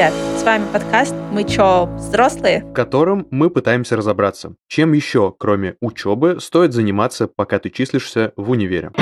Привет! 0.00 0.14
С 0.38 0.42
вами 0.44 0.64
подкаст 0.72 1.14
«Мы 1.30 1.44
чё, 1.44 1.84
взрослые?», 1.84 2.64
в 2.64 2.72
котором 2.72 3.26
мы 3.30 3.50
пытаемся 3.50 3.98
разобраться, 3.98 4.54
чем 4.66 4.94
еще, 4.94 5.34
кроме 5.38 5.76
учебы, 5.82 6.38
стоит 6.40 6.72
заниматься, 6.72 7.28
пока 7.28 7.58
ты 7.58 7.68
числишься 7.68 8.32
в 8.34 8.48
универе. 8.48 8.92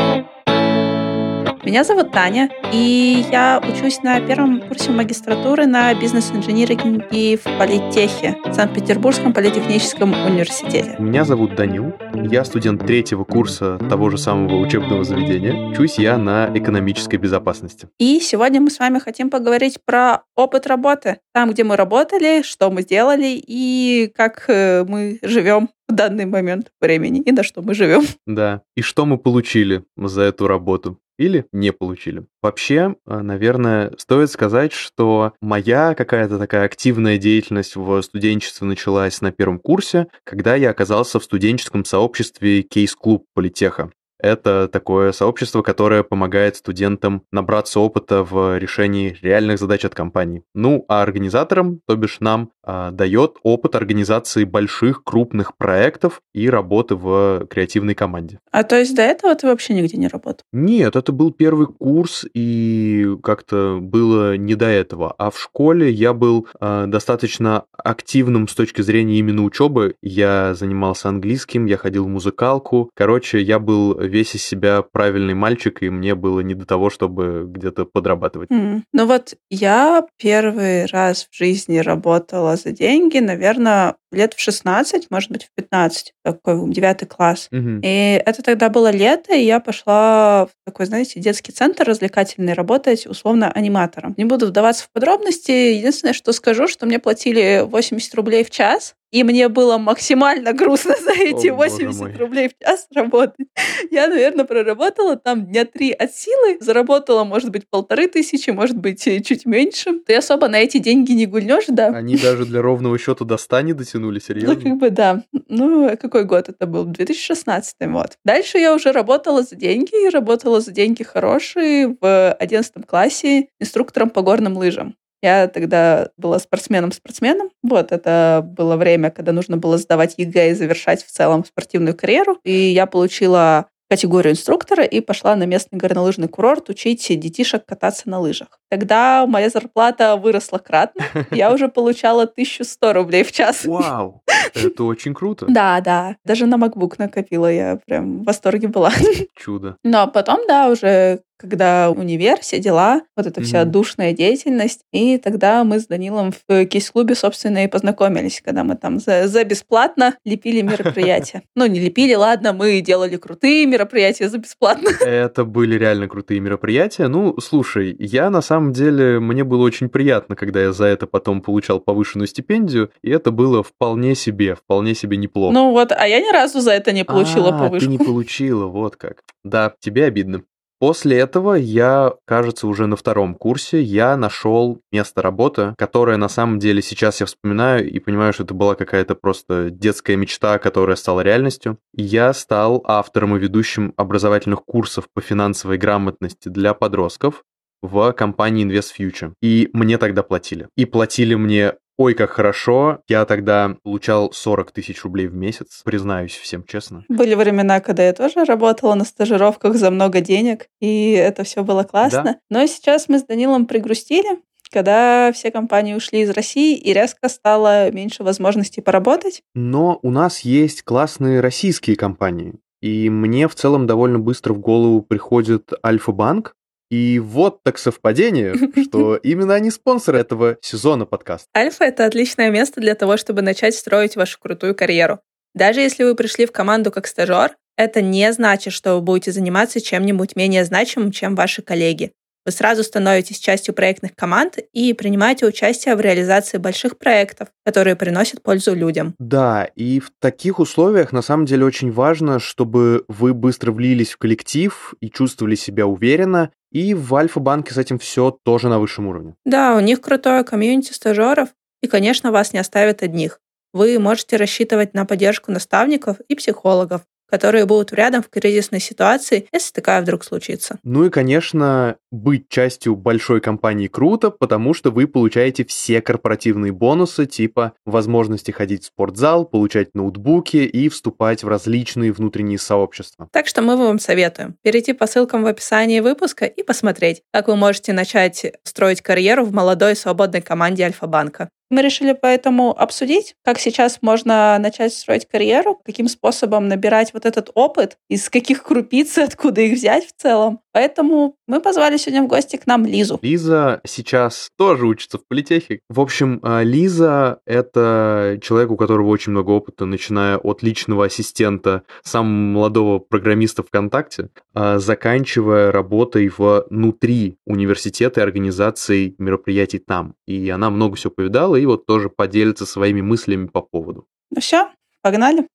Меня 1.68 1.84
зовут 1.84 2.12
Таня, 2.12 2.48
и 2.72 3.26
я 3.30 3.60
учусь 3.62 4.02
на 4.02 4.18
первом 4.22 4.62
курсе 4.62 4.90
магистратуры 4.90 5.66
на 5.66 5.92
бизнес-инжиниринге 5.92 7.36
в 7.36 7.42
Политехе, 7.42 8.36
в 8.46 8.54
Санкт-Петербургском 8.54 9.34
политехническом 9.34 10.14
университете. 10.14 10.96
Меня 10.98 11.26
зовут 11.26 11.56
Данил, 11.56 11.92
я 12.14 12.46
студент 12.46 12.86
третьего 12.86 13.24
курса 13.24 13.76
того 13.90 14.09
же 14.09 14.16
самого 14.16 14.56
учебного 14.56 15.04
заведения. 15.04 15.68
Учусь 15.68 15.98
я 15.98 16.16
на 16.16 16.50
экономической 16.54 17.16
безопасности. 17.16 17.87
И 17.98 18.18
сегодня 18.20 18.62
мы 18.62 18.70
с 18.70 18.78
вами 18.78 18.98
хотим 18.98 19.28
поговорить 19.28 19.78
про 19.84 20.23
опыт 20.37 20.66
работы. 20.66 21.18
Там, 21.34 21.50
где 21.50 21.64
мы 21.64 21.76
работали, 21.76 22.40
что 22.45 22.70
мы 22.70 22.80
сделали 22.80 23.38
и 23.46 24.10
как 24.16 24.46
э, 24.48 24.87
мы 24.88 25.18
живем 25.20 25.68
в 25.87 25.92
данный 25.92 26.24
момент 26.24 26.73
времени 26.80 27.20
и 27.20 27.30
на 27.30 27.42
что 27.42 27.60
мы 27.60 27.74
живем. 27.74 28.04
Да, 28.26 28.62
и 28.74 28.80
что 28.80 29.04
мы 29.04 29.18
получили 29.18 29.84
за 29.98 30.23
эту 30.23 30.48
работу 30.48 30.98
или 31.18 31.46
не 31.52 31.72
получили. 31.72 32.27
Вообще, 32.42 32.95
э, 33.06 33.18
наверное, 33.20 33.92
стоит 33.98 34.30
сказать, 34.30 34.72
что 34.72 35.32
моя 35.40 35.95
какая-то 35.95 36.38
такая 36.38 36.64
активная 36.64 37.18
деятельность 37.18 37.76
в 37.76 38.00
студенчестве 38.02 38.66
началась 38.66 39.20
на 39.20 39.32
первом 39.32 39.59
курсе, 39.59 40.06
когда 40.24 40.54
я 40.54 40.70
оказался 40.70 41.18
в 41.18 41.24
студенческом 41.24 41.84
сообществе 41.84 42.62
Кейс-клуб 42.62 43.24
Политеха. 43.34 43.90
Это 44.21 44.69
такое 44.69 45.13
сообщество, 45.13 45.63
которое 45.63 46.02
помогает 46.02 46.57
студентам 46.57 47.23
набраться 47.30 47.80
опыта 47.80 48.24
в 48.24 48.59
решении 48.59 49.16
реальных 49.23 49.59
задач 49.59 49.85
от 49.85 49.95
компаний. 49.95 50.43
Ну, 50.55 50.85
а 50.88 51.02
организаторам, 51.02 51.80
то 51.87 51.97
бишь 51.97 52.19
нам, 52.21 52.51
а, 52.65 52.91
дает 52.91 53.37
опыт 53.43 53.74
организации 53.74 54.45
больших, 54.45 55.05
крупных 55.05 55.57
проектов 55.57 56.21
и 56.35 56.51
работы 56.51 56.96
в 56.96 57.46
креативной 57.49 57.95
команде. 57.95 58.41
А 58.51 58.65
то 58.65 58.77
есть 58.77 58.95
до 58.95 59.02
этого 59.02 59.35
ты 59.35 59.46
вообще 59.46 59.74
нигде 59.74 59.96
не 59.96 60.09
работал? 60.09 60.43
Нет, 60.52 60.96
это 60.96 61.13
был 61.13 61.33
первый 61.33 61.66
курс, 61.66 62.27
и 62.35 63.16
как-то 63.23 63.79
было 63.80 64.37
не 64.37 64.55
до 64.55 64.66
этого. 64.66 65.15
А 65.19 65.31
в 65.31 65.41
школе 65.41 65.91
я 65.91 66.12
был 66.12 66.47
э, 66.61 66.84
достаточно 66.89 67.65
активным 67.72 68.49
с 68.49 68.55
точки 68.55 68.83
зрения 68.83 69.19
именно 69.19 69.44
учебы. 69.44 69.94
Я 70.03 70.55
занимался 70.55 71.09
английским, 71.09 71.66
я 71.66 71.77
ходил 71.77 72.05
в 72.05 72.09
музыкалку. 72.09 72.91
Короче, 72.94 73.41
я 73.41 73.59
был 73.59 73.99
весь 74.09 74.34
из 74.34 74.44
себя 74.44 74.82
правильный 74.82 75.34
мальчик, 75.34 75.82
и 75.82 75.91
мне 75.91 76.14
было 76.14 76.41
не 76.41 76.54
до 76.54 76.66
того, 76.66 76.91
чтобы 76.91 77.44
где-то 77.47 77.84
подрабатывать. 77.84 78.50
Mm. 78.50 78.82
Ну 78.92 79.06
вот 79.06 79.34
я 79.50 80.04
первый 80.19 80.87
раз 80.87 81.28
в 81.31 81.37
жизни 81.37 81.78
работала 81.78 82.56
за 82.56 82.72
деньги, 82.72 83.19
наверное, 83.19 83.94
лет 84.10 84.34
в 84.34 84.41
16, 84.41 85.10
может 85.10 85.31
быть, 85.31 85.44
в 85.44 85.50
15, 85.54 86.15
такой 86.25 86.70
девятый 86.70 87.06
класс. 87.06 87.48
Угу. 87.53 87.81
И 87.82 88.22
это 88.25 88.42
тогда 88.42 88.69
было 88.69 88.91
лето, 88.91 89.34
и 89.34 89.44
я 89.44 89.60
пошла 89.60 90.47
в 90.47 90.50
такой, 90.65 90.87
знаете, 90.87 91.20
детский 91.20 91.53
центр 91.53 91.84
развлекательный 91.84 92.54
работать 92.54 93.06
условно 93.06 93.50
аниматором. 93.50 94.15
Не 94.16 94.25
буду 94.25 94.47
вдаваться 94.47 94.84
в 94.84 94.93
подробности. 94.93 95.50
Единственное, 95.50 96.15
что 96.15 96.32
скажу, 96.32 96.69
что 96.69 96.87
мне 96.87 96.98
платили 96.98 97.65
80 97.66 98.15
рублей 98.15 98.44
в 98.44 98.50
час, 98.50 98.94
и 99.10 99.22
мне 99.25 99.48
было 99.48 99.78
максимально 99.78 100.53
грустно 100.53 100.94
за 101.03 101.12
эти 101.12 101.48
О, 101.48 101.54
80 101.54 102.19
рублей 102.19 102.48
в 102.48 102.64
час 102.64 102.87
работать. 102.94 103.47
Я, 103.91 104.09
наверное, 104.09 104.44
проработала 104.44 105.16
там 105.16 105.47
дня 105.47 105.65
три 105.65 105.92
от 105.92 106.12
силы, 106.15 106.59
заработала, 106.60 107.25
может 107.25 107.50
быть, 107.50 107.69
полторы 107.69 108.09
тысячи, 108.09 108.50
может 108.50 108.77
быть, 108.77 109.03
чуть 109.03 109.47
меньше. 109.47 110.00
Ты 110.06 110.16
особо 110.16 110.49
на 110.49 110.56
эти 110.56 110.78
деньги 110.78 111.12
не 111.12 111.27
гульнешь, 111.27 111.65
да? 111.69 111.88
Они 111.88 112.16
даже 112.16 112.44
для 112.44 112.62
ровного 112.62 112.99
счета 112.99 113.25
до 113.25 113.37
100 113.37 113.60
не 113.62 113.72
дотянули 113.72 114.19
серьезно? 114.19 114.55
Ну, 114.55 114.60
как 114.60 114.77
бы 114.77 114.91
да. 114.91 115.22
Ну, 115.49 115.97
какой 115.97 116.25
год 116.25 116.49
это 116.49 116.66
был? 116.66 116.84
2016 116.84 117.77
вот. 117.81 118.19
Дальше 118.25 118.59
я 118.59 118.75
уже 118.75 118.93
работала 118.93 119.43
за 119.43 119.56
деньги, 119.56 120.10
работала 120.10 120.60
за 120.60 120.72
деньги 120.72 121.03
хорошие 121.03 121.97
в 122.00 122.33
11 122.33 122.87
классе 122.87 123.49
инструктором 123.59 124.10
по 124.10 124.22
горным 124.22 124.56
лыжам. 124.56 124.94
Я 125.23 125.49
тогда 125.49 126.11
была 126.17 126.39
спортсменом-спортсменом. 126.39 127.51
Вот, 127.62 127.93
это 127.93 128.43
было 128.45 128.77
время, 128.77 129.11
когда 129.11 129.33
нужно 129.33 129.56
было 129.56 129.79
сдавать 129.79 130.15
ЕГЭ 130.17 130.51
и 130.51 130.55
завершать 130.55 131.05
в 131.05 131.11
целом 131.11 131.45
спортивную 131.45 131.97
карьеру. 131.97 132.39
И 132.45 132.53
я 132.53 132.87
получила 132.87 133.67
категорию 133.89 134.33
инструктора 134.33 134.84
и 134.84 135.01
пошла 135.01 135.34
на 135.34 135.45
местный 135.45 135.78
горнолыжный 135.78 136.28
курорт 136.28 136.69
учить 136.69 137.07
детишек 137.09 137.65
кататься 137.65 138.09
на 138.09 138.21
лыжах. 138.21 138.49
Тогда 138.71 139.27
моя 139.27 139.49
зарплата 139.49 140.17
выросла 140.17 140.59
кратно. 140.59 141.05
Я 141.31 141.53
уже 141.53 141.69
получала 141.69 142.25
1100 142.25 142.93
рублей 142.93 143.25
в 143.25 143.33
час. 143.33 143.65
Вау! 143.65 144.23
Это 144.55 144.84
очень 144.84 145.15
круто. 145.15 145.47
Да, 145.49 145.81
да. 145.81 146.17
Даже 146.25 146.47
на 146.47 146.57
MacBook 146.57 146.95
накопила. 146.99 147.51
Я 147.51 147.78
прям 147.87 148.19
в 148.19 148.25
восторге 148.25 148.69
была. 148.69 148.93
Чудо. 149.37 149.77
Но 149.84 150.07
потом, 150.09 150.41
да, 150.47 150.69
уже 150.69 151.21
когда 151.38 151.91
универ, 151.91 152.41
все 152.41 152.59
дела, 152.59 153.03
вот 153.16 153.26
эта 153.26 153.41
вся 153.41 153.62
mm-hmm. 153.62 153.66
душная 153.66 154.12
деятельность. 154.12 154.81
И 154.93 155.19
тогда 155.19 155.65
мы 155.65 155.78
с 155.78 155.87
Данилом 155.87 156.32
в 156.32 156.66
кейс-клубе, 156.66 157.15
собственно, 157.15 157.65
и 157.65 157.69
познакомились, 157.69 158.43
когда 158.44 158.65
мы 158.65 158.76
там 158.76 158.99
за, 158.99 159.28
за 159.28 159.44
бесплатно 159.44 160.16
лепили 160.25 160.60
мероприятия. 160.62 161.43
Ну, 161.54 161.66
не 161.66 161.81
лепили, 161.81 162.15
ладно, 162.15 162.53
мы 162.53 162.81
делали 162.81 163.16
крутые 163.16 163.66
мероприятия 163.66 164.28
за 164.28 164.38
бесплатно. 164.38 164.91
Это 165.00 165.44
были 165.44 165.77
реально 165.77 166.09
крутые 166.09 166.41
мероприятия. 166.41 167.09
Ну, 167.09 167.37
слушай, 167.41 167.97
я 167.98 168.31
на 168.31 168.43
самом 168.43 168.72
деле, 168.72 169.19
мне 169.19 169.44
было 169.44 169.65
очень 169.65 169.88
приятно, 169.88 170.37
когда 170.37 170.60
я 170.62 170.72
за 170.72 170.87
это 170.87 171.06
потом 171.06 171.41
получал 171.41 171.81
повышенную 171.81 172.27
стипендию, 172.27 172.91
и 173.03 173.10
это 173.10 173.31
было 173.31 173.62
вполне 173.62 174.15
себе, 174.15 174.54
вполне 174.54 174.94
себе 174.94 175.16
неплохо. 175.16 175.53
Ну 175.53 175.71
вот, 175.72 175.93
а 175.93 176.06
я 176.06 176.21
ни 176.21 176.32
разу 176.32 176.60
за 176.60 176.72
это 176.72 176.93
не 176.93 177.04
получила 177.04 177.48
а, 177.48 177.59
повышку. 177.59 177.87
ты 177.87 177.91
не 177.91 177.98
получила, 178.04 178.66
вот 178.66 178.97
как. 178.97 179.22
Да, 179.44 179.75
тебе 179.81 180.04
обидно. 180.04 180.43
После 180.81 181.19
этого 181.19 181.55
я, 181.55 182.15
кажется, 182.25 182.69
уже 182.69 182.87
на 182.87 182.94
втором 182.94 183.34
курсе 183.34 183.83
я 183.83 184.16
нашел 184.16 184.81
место 184.93 185.22
работы, 185.22 185.75
которое 185.77 186.16
на 186.16 186.28
самом 186.28 186.61
деле 186.61 186.83
сейчас 186.83 187.21
я 187.21 187.27
вспоминаю 187.27 187.91
и 187.91 187.99
понимаю, 187.99 188.33
что 188.33 188.44
это 188.44 188.55
была 188.55 188.77
какая-то 188.77 189.16
просто 189.16 189.71
детская 189.71 190.16
мечта, 190.16 190.59
которая 190.59 190.97
стала 190.97 191.22
реальностью. 191.22 191.78
Я 191.94 192.33
стал 192.33 192.84
автором 192.87 193.37
и 193.37 193.41
ведущим 193.41 193.93
образовательных 193.97 194.65
курсов 194.65 195.09
по 195.12 195.21
финансовой 195.21 195.78
грамотности 195.78 196.49
для 196.49 196.75
подростков 196.75 197.43
в 197.83 198.12
компании 198.12 198.66
Invest 198.66 198.93
Future. 198.99 199.33
И 199.43 199.71
мне 199.72 199.99
тогда 199.99 200.22
платили. 200.22 200.69
И 200.77 200.84
платили 200.84 201.34
мне 201.34 201.75
Ой, 201.98 202.14
как 202.14 202.31
хорошо. 202.31 203.00
Я 203.09 203.25
тогда 203.25 203.76
получал 203.82 204.32
40 204.32 204.70
тысяч 204.70 205.03
рублей 205.03 205.26
в 205.26 205.34
месяц, 205.34 205.82
признаюсь 205.84 206.36
всем 206.36 206.62
честно. 206.62 207.04
Были 207.09 207.34
времена, 207.34 207.81
когда 207.81 208.04
я 208.06 208.12
тоже 208.12 208.44
работала 208.44 208.94
на 208.94 209.04
стажировках 209.04 209.75
за 209.75 209.91
много 209.91 210.20
денег, 210.20 210.69
и 210.81 211.10
это 211.10 211.42
все 211.42 211.64
было 211.64 211.82
классно. 211.82 212.22
Да? 212.22 212.36
Но 212.50 212.66
сейчас 212.66 213.09
мы 213.09 213.19
с 213.19 213.25
Данилом 213.25 213.66
пригрустили, 213.66 214.38
когда 214.70 215.32
все 215.32 215.50
компании 215.50 215.94
ушли 215.94 216.20
из 216.20 216.31
России 216.31 216.76
и 216.76 216.92
резко 216.92 217.28
стало 217.28 217.91
меньше 217.91 218.22
возможностей 218.22 218.80
поработать. 218.80 219.42
Но 219.54 219.98
у 220.03 220.10
нас 220.12 220.41
есть 220.41 220.82
классные 220.82 221.41
российские 221.41 221.97
компании. 221.97 222.54
И 222.80 223.10
мне 223.10 223.48
в 223.48 223.56
целом 223.56 223.88
довольно 223.88 224.20
быстро 224.20 224.54
в 224.54 224.60
голову 224.60 225.03
приходит 225.03 225.72
Альфа-банк, 225.84 226.54
и 226.91 227.19
вот 227.19 227.62
так 227.62 227.78
совпадение, 227.78 228.54
что 228.84 229.16
именно 229.16 229.54
они 229.54 229.71
спонсоры 229.71 230.19
этого 230.19 230.56
сезона 230.60 231.06
подкаста. 231.06 231.49
Альфа— 231.56 231.84
это 231.87 232.06
отличное 232.06 232.50
место 232.50 232.81
для 232.81 232.94
того, 232.94 233.16
чтобы 233.16 233.43
начать 233.43 233.75
строить 233.75 234.16
вашу 234.16 234.38
крутую 234.38 234.75
карьеру. 234.75 235.21
Даже 235.54 235.80
если 235.80 236.04
вы 236.04 236.15
пришли 236.15 236.47
в 236.47 236.53
команду 236.53 236.91
как 236.91 237.07
стажер, 237.07 237.57
это 237.77 238.03
не 238.03 238.33
значит, 238.33 238.72
что 238.72 238.95
вы 238.97 239.03
будете 239.03 239.33
заниматься 239.33 239.80
чем-нибудь 239.80 240.36
менее 240.36 240.65
значимым, 240.65 241.13
чем 241.13 241.34
ваши 241.34 241.63
коллеги. 241.63 242.13
Вы 242.45 242.53
сразу 242.53 242.83
становитесь 242.83 243.39
частью 243.39 243.75
проектных 243.75 244.15
команд 244.15 244.59
и 244.73 244.93
принимаете 244.95 245.47
участие 245.47 245.95
в 245.97 246.01
реализации 246.01 246.59
больших 246.59 246.99
проектов, 246.99 247.49
которые 247.65 247.95
приносят 247.97 248.43
пользу 248.43 248.75
людям. 248.75 249.15
Да, 249.19 249.65
и 249.75 250.01
в 250.01 250.11
таких 250.19 250.59
условиях 250.59 251.13
на 251.13 251.23
самом 251.23 251.45
деле 251.47 251.65
очень 251.65 251.93
важно, 251.93 252.39
чтобы 252.39 253.05
вы 253.09 253.35
быстро 253.35 253.73
влились 253.73 254.13
в 254.13 254.19
коллектив 254.19 254.95
и 255.01 255.11
чувствовали 255.11 255.57
себя 255.57 255.87
уверенно, 255.87 256.50
и 256.73 256.94
в 256.94 257.14
Альфа-банке 257.14 257.75
с 257.75 257.79
этим 257.79 257.99
все 257.99 258.31
тоже 258.44 258.69
на 258.69 258.79
высшем 258.79 259.06
уровне. 259.06 259.35
Да, 259.44 259.76
у 259.76 259.81
них 259.81 260.00
крутое 260.00 260.44
комьюнити 260.44 260.93
стажеров, 260.93 261.50
и, 261.82 261.87
конечно, 261.87 262.32
вас 262.32 262.52
не 262.52 262.58
оставят 262.58 263.02
одних. 263.02 263.40
Вы 263.73 263.99
можете 263.99 264.37
рассчитывать 264.37 264.94
на 264.94 265.05
поддержку 265.05 265.52
наставников 265.52 266.20
и 266.29 266.35
психологов, 266.35 267.02
которые 267.30 267.66
будут 267.66 267.92
рядом 267.92 268.22
в 268.22 268.28
кризисной 268.28 268.80
ситуации, 268.80 269.46
если 269.52 269.72
такая 269.72 270.02
вдруг 270.02 270.25
случится. 270.25 270.78
Ну 270.82 271.04
и, 271.04 271.10
конечно, 271.10 271.96
быть 272.10 272.48
частью 272.48 272.96
большой 272.96 273.40
компании 273.40 273.88
круто, 273.88 274.30
потому 274.30 274.75
что 274.75 274.90
вы 274.90 275.06
получаете 275.06 275.64
все 275.64 276.00
корпоративные 276.00 276.72
бонусы, 276.72 277.26
типа 277.26 277.75
возможности 277.84 278.50
ходить 278.50 278.84
в 278.84 278.86
спортзал, 278.86 279.44
получать 279.44 279.94
ноутбуки 279.94 280.58
и 280.58 280.88
вступать 280.88 281.42
в 281.42 281.48
различные 281.48 282.12
внутренние 282.12 282.58
сообщества. 282.58 283.28
Так 283.32 283.46
что 283.46 283.62
мы 283.62 283.76
вам 283.76 283.98
советуем 283.98 284.56
перейти 284.62 284.92
по 284.92 285.06
ссылкам 285.06 285.42
в 285.42 285.46
описании 285.46 286.00
выпуска 286.00 286.46
и 286.46 286.62
посмотреть, 286.62 287.22
как 287.32 287.48
вы 287.48 287.56
можете 287.56 287.92
начать 287.92 288.46
строить 288.64 289.02
карьеру 289.02 289.44
в 289.44 289.52
молодой 289.52 289.96
свободной 289.96 290.40
команде 290.40 290.84
Альфа-банка. 290.84 291.50
Мы 291.70 291.82
решили 291.82 292.12
поэтому 292.12 292.78
обсудить, 292.78 293.36
как 293.44 293.58
сейчас 293.58 293.98
можно 294.00 294.58
начать 294.58 294.94
строить 294.94 295.26
карьеру, 295.26 295.80
каким 295.84 296.08
способом 296.08 296.68
набирать 296.68 297.12
вот 297.12 297.26
этот 297.26 297.50
опыт, 297.54 297.98
из 298.08 298.30
каких 298.30 298.62
крупиц, 298.62 299.18
откуда 299.18 299.60
их 299.60 299.74
взять 299.74 300.06
в 300.06 300.12
целом. 300.20 300.60
Поэтому 300.78 301.34
мы 301.48 301.60
позвали 301.60 301.96
сегодня 301.96 302.22
в 302.22 302.28
гости 302.28 302.54
к 302.54 302.64
нам 302.69 302.86
Лизу. 302.86 303.19
Лиза 303.20 303.80
сейчас 303.84 304.48
тоже 304.56 304.86
учится 304.86 305.19
в 305.19 305.26
политехе. 305.26 305.80
В 305.88 305.98
общем, 305.98 306.38
а, 306.44 306.62
Лиза— 306.62 307.40
это 307.46 308.38
человек, 308.40 308.70
у 308.70 308.76
которого 308.76 309.08
очень 309.08 309.32
много 309.32 309.50
опыта, 309.50 309.86
начиная 309.86 310.36
от 310.36 310.62
личного 310.62 311.06
ассистента 311.06 311.82
самого 312.04 312.30
молодого 312.30 312.98
программиста 313.00 313.64
ВКонтакте, 313.64 314.28
а, 314.54 314.78
заканчивая 314.78 315.72
работой 315.72 316.28
внутри 316.28 317.38
университета 317.44 318.20
и 318.20 318.22
организацией 318.22 319.16
мероприятий 319.19 319.80
там. 319.80 320.14
И 320.28 320.48
она 320.48 320.70
много 320.70 320.94
всего 320.94 321.10
повидала, 321.10 321.56
и 321.56 321.66
вот 321.66 321.86
тоже 321.86 322.08
поделится 322.08 322.66
своими 322.66 323.00
мыслями 323.00 323.48
по 323.48 323.62
поводу. 323.62 324.06
Ну 324.30 324.40
все, 324.40 324.70
погнали. 325.02 325.48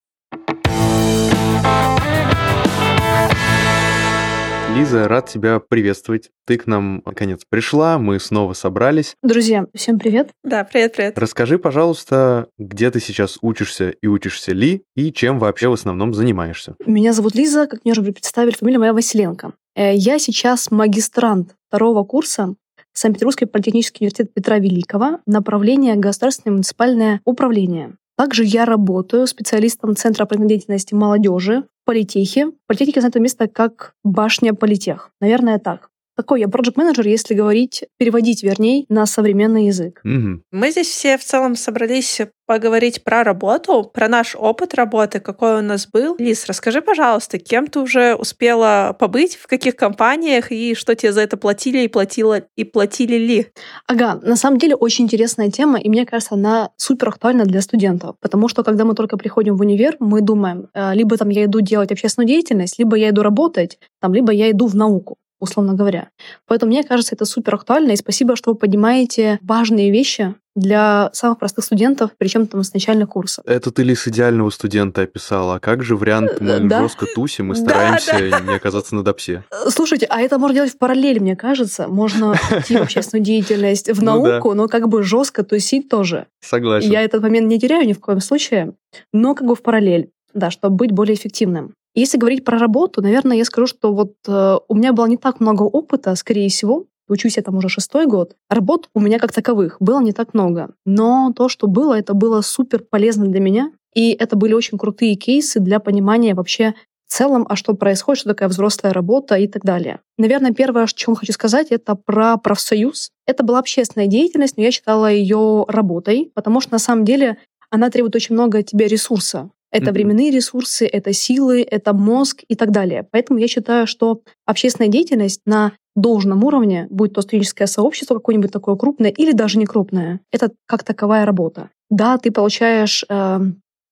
Лиза, 4.75 5.07
рад 5.07 5.29
тебя 5.29 5.59
приветствовать. 5.59 6.31
Ты 6.47 6.57
к 6.57 6.65
нам, 6.65 7.03
наконец, 7.05 7.41
пришла, 7.47 7.99
мы 7.99 8.19
снова 8.19 8.53
собрались. 8.53 9.15
Друзья, 9.21 9.67
всем 9.75 9.99
привет. 9.99 10.31
Да, 10.43 10.63
привет-привет. 10.63 11.17
Расскажи, 11.19 11.59
пожалуйста, 11.59 12.47
где 12.57 12.89
ты 12.89 12.99
сейчас 12.99 13.37
учишься 13.41 13.89
и 13.89 14.07
учишься 14.07 14.51
ли, 14.51 14.83
и 14.95 15.13
чем 15.13 15.37
вообще 15.37 15.67
в 15.67 15.73
основном 15.73 16.15
занимаешься? 16.15 16.75
Меня 16.87 17.13
зовут 17.13 17.35
Лиза, 17.35 17.67
как 17.67 17.85
мне 17.85 17.91
уже 17.91 18.01
представили, 18.01 18.55
фамилия 18.55 18.79
моя 18.79 18.93
Василенко. 18.93 19.53
Э, 19.75 19.95
я 19.95 20.17
сейчас 20.17 20.71
магистрант 20.71 21.55
второго 21.69 22.03
курса 22.03 22.55
Санкт-Петербургский 22.93 23.45
политехнический 23.45 24.05
университет 24.05 24.33
Петра 24.33 24.57
Великого, 24.57 25.19
направление 25.27 25.95
государственное 25.95 26.53
муниципальное 26.53 27.21
управление. 27.25 27.95
Также 28.17 28.43
я 28.43 28.65
работаю 28.65 29.25
специалистом 29.27 29.95
Центра 29.95 30.25
по 30.25 30.37
деятельности 30.37 30.93
молодежи 30.93 31.63
политехе. 31.85 32.47
В 32.47 32.67
политехе 32.67 33.01
знает 33.01 33.15
это 33.15 33.19
место 33.19 33.47
как 33.47 33.95
башня 34.03 34.53
политех. 34.53 35.11
Наверное, 35.21 35.59
так. 35.59 35.89
Такой 36.15 36.41
я 36.41 36.47
проект 36.47 36.77
менеджер 36.77 37.07
если 37.07 37.33
говорить, 37.33 37.85
переводить, 37.97 38.43
вернее, 38.43 38.85
на 38.89 39.05
современный 39.05 39.67
язык. 39.67 40.01
Угу. 40.03 40.41
Мы 40.51 40.71
здесь 40.71 40.87
все 40.87 41.17
в 41.17 41.23
целом 41.23 41.55
собрались 41.55 42.21
поговорить 42.45 43.03
про 43.03 43.23
работу, 43.23 43.89
про 43.93 44.07
наш 44.07 44.35
опыт 44.35 44.73
работы, 44.73 45.19
какой 45.19 45.59
у 45.59 45.61
нас 45.61 45.87
был. 45.87 46.15
Лиз, 46.19 46.45
расскажи, 46.45 46.81
пожалуйста, 46.81 47.39
кем 47.39 47.67
ты 47.67 47.79
уже 47.79 48.15
успела 48.15 48.95
побыть, 48.99 49.35
в 49.37 49.47
каких 49.47 49.75
компаниях 49.75 50.51
и 50.51 50.75
что 50.75 50.95
тебе 50.95 51.13
за 51.13 51.21
это 51.21 51.37
платили 51.37 51.79
и 51.79 51.87
платила 51.87 52.41
и 52.55 52.63
платили 52.63 53.15
ли? 53.15 53.47
Ага, 53.87 54.19
на 54.21 54.35
самом 54.35 54.59
деле 54.59 54.75
очень 54.75 55.05
интересная 55.05 55.49
тема, 55.49 55.79
и 55.79 55.89
мне 55.89 56.05
кажется, 56.05 56.35
она 56.35 56.71
супер 56.77 57.09
актуальна 57.09 57.45
для 57.45 57.61
студентов, 57.61 58.17
потому 58.19 58.47
что 58.47 58.63
когда 58.63 58.83
мы 58.83 58.93
только 58.93 59.17
приходим 59.17 59.55
в 59.55 59.61
универ, 59.61 59.95
мы 59.99 60.21
думаем, 60.21 60.67
э, 60.73 60.93
либо 60.93 61.17
там 61.17 61.29
я 61.29 61.45
иду 61.45 61.61
делать 61.61 61.91
общественную 61.91 62.27
деятельность, 62.27 62.77
либо 62.77 62.97
я 62.97 63.09
иду 63.09 63.23
работать, 63.23 63.79
там, 64.01 64.13
либо 64.13 64.31
я 64.33 64.51
иду 64.51 64.67
в 64.67 64.75
науку 64.75 65.17
условно 65.43 65.73
говоря. 65.73 66.09
Поэтому 66.47 66.71
мне 66.71 66.83
кажется, 66.83 67.15
это 67.15 67.25
супер 67.25 67.55
актуально, 67.55 67.91
и 67.91 67.95
спасибо, 67.95 68.35
что 68.35 68.51
вы 68.51 68.57
поднимаете 68.57 69.39
важные 69.41 69.91
вещи 69.91 70.35
для 70.55 71.09
самых 71.13 71.39
простых 71.39 71.65
студентов, 71.65 72.11
причем 72.17 72.45
там 72.45 72.63
с 72.63 72.73
начальных 72.73 73.09
курсов. 73.09 73.43
Это 73.47 73.71
ты 73.71 73.83
ли 73.83 73.95
с 73.95 74.07
идеального 74.07 74.49
студента 74.51 75.01
описала? 75.01 75.55
А 75.55 75.59
как 75.59 75.83
же 75.83 75.95
вариант 75.95 76.39
мы 76.39 76.59
да? 76.61 76.81
жестко 76.81 77.07
тусим 77.13 77.51
и 77.51 77.55
стараемся 77.55 78.19
да, 78.19 78.39
да. 78.39 78.39
не 78.39 78.55
оказаться 78.55 78.95
на 78.95 79.03
допсе? 79.03 79.43
Слушайте, 79.69 80.05
а 80.09 80.21
это 80.21 80.37
можно 80.37 80.55
делать 80.55 80.73
в 80.73 80.77
параллель, 80.77 81.19
мне 81.19 81.35
кажется. 81.35 81.87
Можно 81.87 82.35
идти 82.51 82.77
в 82.77 82.81
общественную 82.83 83.23
деятельность, 83.23 83.91
в 83.91 84.03
ну 84.03 84.23
науку, 84.23 84.53
но 84.53 84.67
как 84.67 84.87
бы 84.87 85.01
жестко 85.03 85.43
тусить 85.43 85.89
тоже. 85.89 86.27
Согласен. 86.41 86.91
Я 86.91 87.01
этот 87.01 87.23
момент 87.23 87.47
не 87.47 87.59
теряю 87.59 87.87
ни 87.87 87.93
в 87.93 87.99
коем 87.99 88.19
случае, 88.19 88.75
но 89.11 89.33
как 89.33 89.47
бы 89.47 89.55
в 89.55 89.63
параллель, 89.63 90.11
да, 90.33 90.51
чтобы 90.51 90.75
быть 90.75 90.91
более 90.91 91.15
эффективным. 91.15 91.73
Если 91.95 92.17
говорить 92.17 92.43
про 92.43 92.57
работу, 92.57 93.01
наверное, 93.01 93.37
я 93.37 93.45
скажу, 93.45 93.67
что 93.67 93.93
вот 93.93 94.13
э, 94.27 94.57
у 94.67 94.75
меня 94.75 94.93
было 94.93 95.05
не 95.05 95.17
так 95.17 95.39
много 95.39 95.63
опыта, 95.63 96.15
скорее 96.15 96.49
всего, 96.49 96.87
учусь 97.07 97.37
я 97.37 97.43
там 97.43 97.55
уже 97.55 97.69
шестой 97.69 98.07
год, 98.07 98.35
работ 98.49 98.89
у 98.95 98.99
меня 98.99 99.19
как 99.19 99.31
таковых 99.31 99.77
было 99.79 100.01
не 100.01 100.11
так 100.11 100.33
много. 100.33 100.73
Но 100.85 101.31
то, 101.35 101.49
что 101.49 101.67
было, 101.67 101.97
это 101.97 102.13
было 102.13 102.41
супер 102.41 102.83
полезно 102.89 103.27
для 103.27 103.39
меня, 103.39 103.71
и 103.93 104.11
это 104.11 104.35
были 104.35 104.53
очень 104.53 104.77
крутые 104.77 105.15
кейсы 105.15 105.59
для 105.59 105.79
понимания 105.79 106.33
вообще 106.33 106.73
в 107.05 107.13
целом, 107.13 107.45
а 107.47 107.55
что 107.55 107.75
происходит, 107.75 108.21
что 108.21 108.29
такая 108.29 108.49
взрослая 108.49 108.91
работа 108.91 109.35
и 109.35 109.47
так 109.47 109.63
далее. 109.63 109.99
Наверное, 110.17 110.51
первое, 110.51 110.83
о 110.83 110.87
чем 110.87 111.13
хочу 111.13 111.33
сказать, 111.33 111.67
это 111.69 111.93
про 111.93 112.37
профсоюз. 112.37 113.11
Это 113.27 113.43
была 113.43 113.59
общественная 113.59 114.07
деятельность, 114.07 114.57
но 114.57 114.63
я 114.63 114.71
считала 114.71 115.11
ее 115.11 115.65
работой, 115.67 116.31
потому 116.33 116.59
что 116.59 116.71
на 116.71 116.79
самом 116.79 117.05
деле 117.05 117.37
она 117.69 117.91
требует 117.91 118.15
очень 118.15 118.33
много 118.33 118.59
от 118.59 118.65
тебя 118.65 118.87
ресурса. 118.87 119.51
Это 119.73 119.87
mm-hmm. 119.87 119.93
временные 119.93 120.31
ресурсы, 120.31 120.85
это 120.85 121.13
силы, 121.13 121.63
это 121.63 121.93
мозг 121.93 122.43
и 122.47 122.55
так 122.55 122.71
далее. 122.71 123.07
Поэтому 123.11 123.39
я 123.39 123.47
считаю, 123.47 123.87
что 123.87 124.21
общественная 124.45 124.89
деятельность 124.89 125.41
на 125.47 125.73
должном 125.95 126.43
уровне, 126.43 126.87
будь 126.91 127.13
то 127.13 127.21
студенческое 127.21 127.67
сообщество 127.67 128.13
какое-нибудь 128.15 128.51
такое 128.51 128.75
крупное 128.75 129.09
или 129.09 129.31
даже 129.31 129.57
не 129.57 129.65
крупное, 129.65 130.19
это 130.31 130.51
как 130.67 130.83
таковая 130.83 131.25
работа. 131.25 131.71
Да, 131.89 132.19
ты 132.19 132.31
получаешь 132.31 133.03
э, 133.09 133.39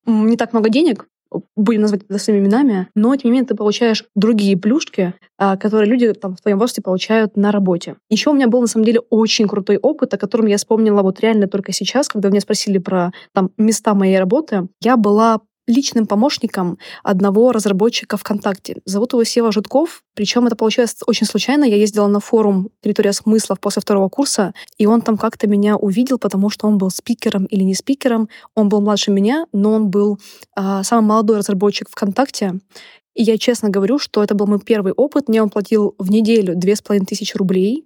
не 0.06 0.38
так 0.38 0.54
много 0.54 0.70
денег, 0.70 1.08
будем 1.56 1.82
назвать 1.82 2.04
это 2.08 2.20
своими 2.20 2.44
именами, 2.44 2.88
но 2.96 3.16
тем 3.16 3.30
не 3.30 3.32
менее 3.32 3.48
ты 3.48 3.56
получаешь 3.56 4.06
другие 4.16 4.58
плюшки, 4.58 5.14
э, 5.40 5.58
которые 5.58 5.90
люди 5.90 6.12
там, 6.14 6.36
в 6.36 6.42
твоем 6.42 6.60
возрасте 6.60 6.82
получают 6.82 7.38
на 7.38 7.52
работе. 7.52 7.96
Еще 8.10 8.30
у 8.30 8.34
меня 8.34 8.48
был 8.48 8.62
на 8.62 8.68
самом 8.68 8.86
деле 8.86 9.00
очень 9.10 9.48
крутой 9.48 9.78
опыт, 9.78 10.14
о 10.14 10.18
котором 10.18 10.48
я 10.48 10.58
вспомнила 10.58 11.02
вот 11.02 11.20
реально 11.22 11.48
только 11.48 11.72
сейчас, 11.72 12.08
когда 12.08 12.30
меня 12.30 12.42
спросили 12.42 12.78
про 12.78 13.12
там 13.34 13.52
места 13.58 13.94
моей 13.94 14.20
работы. 14.20 14.68
Я 14.82 14.98
была 14.98 15.42
личным 15.72 16.06
помощником 16.06 16.78
одного 17.04 17.52
разработчика 17.52 18.18
ВКонтакте. 18.18 18.82
Зовут 18.86 19.14
его 19.14 19.24
Сева 19.24 19.52
Жутков, 19.52 20.04
причем 20.14 20.46
это 20.48 20.56
получилось 20.56 20.96
очень 21.08 21.26
случайно. 21.26 21.64
Я 21.64 21.78
ездила 21.78 22.08
на 22.08 22.20
форум 22.20 22.70
«Территория 22.82 23.14
смыслов» 23.14 23.60
после 23.60 23.82
второго 23.82 24.10
курса, 24.10 24.54
и 24.78 24.86
он 24.86 25.02
там 25.02 25.18
как-то 25.18 25.48
меня 25.48 25.78
увидел, 25.78 26.18
потому 26.20 26.50
что 26.50 26.68
он 26.68 26.78
был 26.78 26.90
спикером 26.90 27.46
или 27.46 27.64
не 27.64 27.74
спикером. 27.74 28.30
Он 28.56 28.70
был 28.70 28.82
младше 28.82 29.12
меня, 29.12 29.46
но 29.54 29.72
он 29.74 29.90
был 29.90 30.20
э, 30.58 30.84
самый 30.84 31.08
молодой 31.08 31.38
разработчик 31.38 31.90
ВКонтакте. 31.90 32.60
И 33.14 33.24
я 33.24 33.38
честно 33.38 33.70
говорю, 33.70 34.00
что 34.00 34.24
это 34.24 34.36
был 34.36 34.48
мой 34.48 34.60
первый 34.60 34.94
опыт. 34.94 35.28
Мне 35.28 35.42
он 35.42 35.50
платил 35.50 35.96
в 35.98 36.10
неделю 36.12 36.56
две 36.56 36.76
с 36.76 36.82
половиной 36.82 37.06
тысячи 37.06 37.36
рублей. 37.36 37.86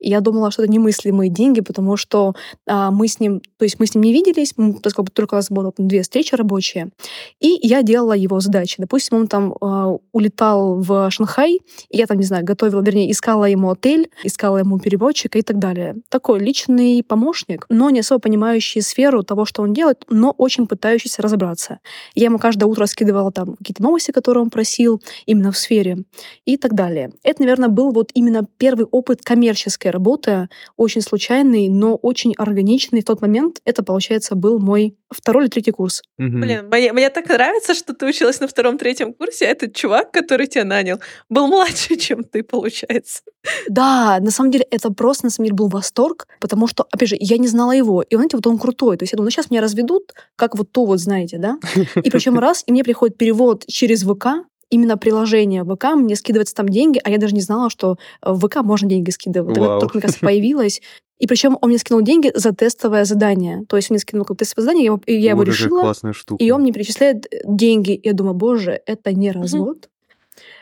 Я 0.00 0.20
думала, 0.20 0.50
что 0.50 0.62
это 0.62 0.72
немыслимые 0.72 1.30
деньги, 1.30 1.60
потому 1.60 1.96
что 1.96 2.34
а, 2.66 2.90
мы 2.90 3.06
с 3.06 3.20
ним, 3.20 3.40
то 3.58 3.64
есть 3.64 3.78
мы 3.78 3.86
с 3.86 3.94
ним 3.94 4.04
не 4.04 4.12
виделись, 4.12 4.54
мы, 4.56 4.74
только, 4.80 5.04
только 5.04 5.34
у 5.34 5.36
нас 5.36 5.50
было 5.50 5.72
две 5.76 6.02
встречи 6.02 6.34
рабочие, 6.34 6.90
и 7.38 7.58
я 7.62 7.82
делала 7.82 8.14
его 8.14 8.40
задачи. 8.40 8.76
Допустим, 8.78 9.18
он 9.18 9.28
там 9.28 9.54
а, 9.60 9.96
улетал 10.12 10.80
в 10.80 11.10
Шанхай, 11.10 11.60
и 11.90 11.96
я 11.96 12.06
там, 12.06 12.18
не 12.18 12.24
знаю, 12.24 12.44
готовила, 12.44 12.80
вернее, 12.80 13.10
искала 13.10 13.44
ему 13.44 13.70
отель, 13.70 14.10
искала 14.24 14.58
ему 14.58 14.78
переводчика 14.78 15.38
и 15.38 15.42
так 15.42 15.58
далее. 15.58 15.96
Такой 16.08 16.40
личный 16.40 17.02
помощник, 17.02 17.66
но 17.68 17.90
не 17.90 18.00
особо 18.00 18.20
понимающий 18.20 18.80
сферу 18.82 19.22
того, 19.22 19.44
что 19.44 19.62
он 19.62 19.74
делает, 19.74 20.04
но 20.08 20.34
очень 20.38 20.66
пытающийся 20.66 21.22
разобраться. 21.22 21.80
Я 22.14 22.26
ему 22.26 22.38
каждое 22.38 22.66
утро 22.66 22.86
скидывала 22.86 23.30
там 23.30 23.56
какие-то 23.56 23.82
новости, 23.82 24.10
которые 24.10 24.42
он 24.42 24.50
просил, 24.50 25.02
именно 25.26 25.52
в 25.52 25.58
сфере, 25.58 26.04
и 26.44 26.56
так 26.56 26.74
далее. 26.74 27.12
Это, 27.22 27.42
наверное, 27.42 27.68
был 27.68 27.92
вот 27.92 28.10
именно 28.14 28.46
первый 28.56 28.86
опыт 28.86 29.20
коммерческой 29.22 29.89
практической 29.90 30.00
работы, 30.00 30.48
очень 30.76 31.02
случайный, 31.02 31.68
но 31.68 31.96
очень 31.96 32.34
органичный. 32.38 33.00
В 33.00 33.04
тот 33.04 33.22
момент 33.22 33.60
это, 33.64 33.82
получается, 33.82 34.34
был 34.34 34.58
мой 34.58 34.94
второй 35.10 35.44
или 35.44 35.50
третий 35.50 35.72
курс. 35.72 36.02
Угу. 36.18 36.38
Блин, 36.38 36.68
мне, 36.70 36.92
мне 36.92 37.10
так 37.10 37.28
нравится, 37.28 37.74
что 37.74 37.92
ты 37.92 38.06
училась 38.06 38.40
на 38.40 38.46
втором-третьем 38.46 39.12
курсе, 39.12 39.46
а 39.46 39.50
этот 39.50 39.74
чувак, 39.74 40.12
который 40.12 40.46
тебя 40.46 40.64
нанял, 40.64 41.00
был 41.28 41.46
младше, 41.46 41.96
чем 41.98 42.24
ты, 42.24 42.42
получается. 42.42 43.22
Да, 43.68 44.18
на 44.20 44.30
самом 44.30 44.50
деле 44.50 44.66
это 44.70 44.92
просто, 44.92 45.26
на 45.26 45.30
самом 45.30 45.46
деле, 45.46 45.56
был 45.56 45.68
восторг, 45.68 46.26
потому 46.40 46.68
что, 46.68 46.86
опять 46.92 47.08
же, 47.08 47.16
я 47.18 47.38
не 47.38 47.48
знала 47.48 47.72
его. 47.72 48.02
И, 48.02 48.14
знаете, 48.14 48.36
вот 48.36 48.46
он 48.46 48.58
крутой. 48.58 48.96
То 48.96 49.04
есть 49.04 49.12
я 49.12 49.16
думаю, 49.16 49.26
ну 49.26 49.30
сейчас 49.30 49.50
меня 49.50 49.62
разведут, 49.62 50.12
как 50.36 50.56
вот 50.56 50.72
то 50.72 50.84
вот, 50.84 51.00
знаете, 51.00 51.38
да? 51.38 51.58
И 52.04 52.10
причем 52.10 52.38
раз, 52.38 52.64
и 52.66 52.72
мне 52.72 52.84
приходит 52.84 53.16
перевод 53.16 53.64
через 53.66 54.02
ВК, 54.02 54.26
именно 54.70 54.96
приложение 54.96 55.64
ВК, 55.64 55.94
мне 55.96 56.16
скидываются 56.16 56.54
там 56.54 56.68
деньги, 56.68 57.00
а 57.02 57.10
я 57.10 57.18
даже 57.18 57.34
не 57.34 57.40
знала, 57.40 57.70
что 57.70 57.96
в 58.22 58.46
ВК 58.46 58.62
можно 58.62 58.88
деньги 58.88 59.10
скидывать. 59.10 59.56
Это 59.56 59.78
только, 59.80 59.96
мне 59.98 60.02
кажется, 60.02 60.20
появилось. 60.26 60.80
И 61.18 61.26
причем 61.26 61.58
он 61.60 61.68
мне 61.68 61.78
скинул 61.78 62.00
деньги 62.00 62.32
за 62.34 62.52
тестовое 62.54 63.04
задание. 63.04 63.64
То 63.68 63.76
есть 63.76 63.90
он 63.90 63.94
мне 63.94 64.00
скинул 64.00 64.24
как 64.24 64.38
тестовое 64.38 64.64
задание, 64.64 64.84
я 64.86 64.92
его, 64.92 65.00
я 65.06 65.30
его 65.32 65.42
решила. 65.42 65.80
классная 65.80 66.12
штука. 66.14 66.42
И 66.42 66.50
он 66.50 66.62
мне 66.62 66.72
перечисляет 66.72 67.26
деньги. 67.44 68.00
Я 68.02 68.14
думаю, 68.14 68.34
боже, 68.34 68.80
это 68.86 69.12
не 69.12 69.30
развод. 69.30 69.90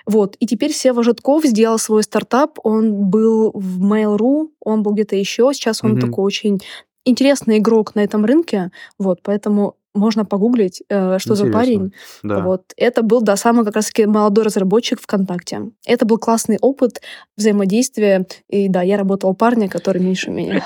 Вот. 0.04 0.34
И 0.40 0.46
теперь 0.46 0.72
Сева 0.72 1.04
Житков 1.04 1.44
сделал 1.44 1.78
свой 1.78 2.02
стартап. 2.02 2.58
Он 2.64 3.08
был 3.08 3.52
в 3.54 3.80
Mail.ru, 3.84 4.48
он 4.60 4.82
был 4.82 4.94
где-то 4.94 5.14
еще. 5.14 5.50
Сейчас 5.52 5.84
он 5.84 5.92
Мгм. 5.92 6.00
такой 6.00 6.24
очень 6.24 6.58
интересный 7.04 7.58
игрок 7.58 7.94
на 7.94 8.00
этом 8.00 8.24
рынке. 8.24 8.72
Вот. 8.98 9.20
Поэтому 9.22 9.76
можно 9.95 10.25
погуглить, 10.25 10.83
э, 10.88 11.18
что 11.18 11.35
за 11.35 11.47
Интересно. 11.47 11.61
парень. 11.61 11.92
Да. 12.23 12.40
Вот. 12.40 12.73
Это 12.76 13.02
был, 13.02 13.21
да, 13.21 13.37
самый 13.37 13.64
как 13.64 13.76
раз-таки 13.76 14.07
молодой 14.07 14.45
разработчик 14.45 15.00
ВКонтакте. 15.00 15.71
Это 15.87 16.07
был 16.07 16.18
классный 16.18 16.59
опыт 16.61 17.00
взаимодействия. 17.37 18.26
И 18.49 18.68
да, 18.68 18.83
я 18.83 18.97
работала 18.97 19.33
парня, 19.33 19.68
который 19.68 20.02
меньше 20.02 20.30
меня. 20.30 20.62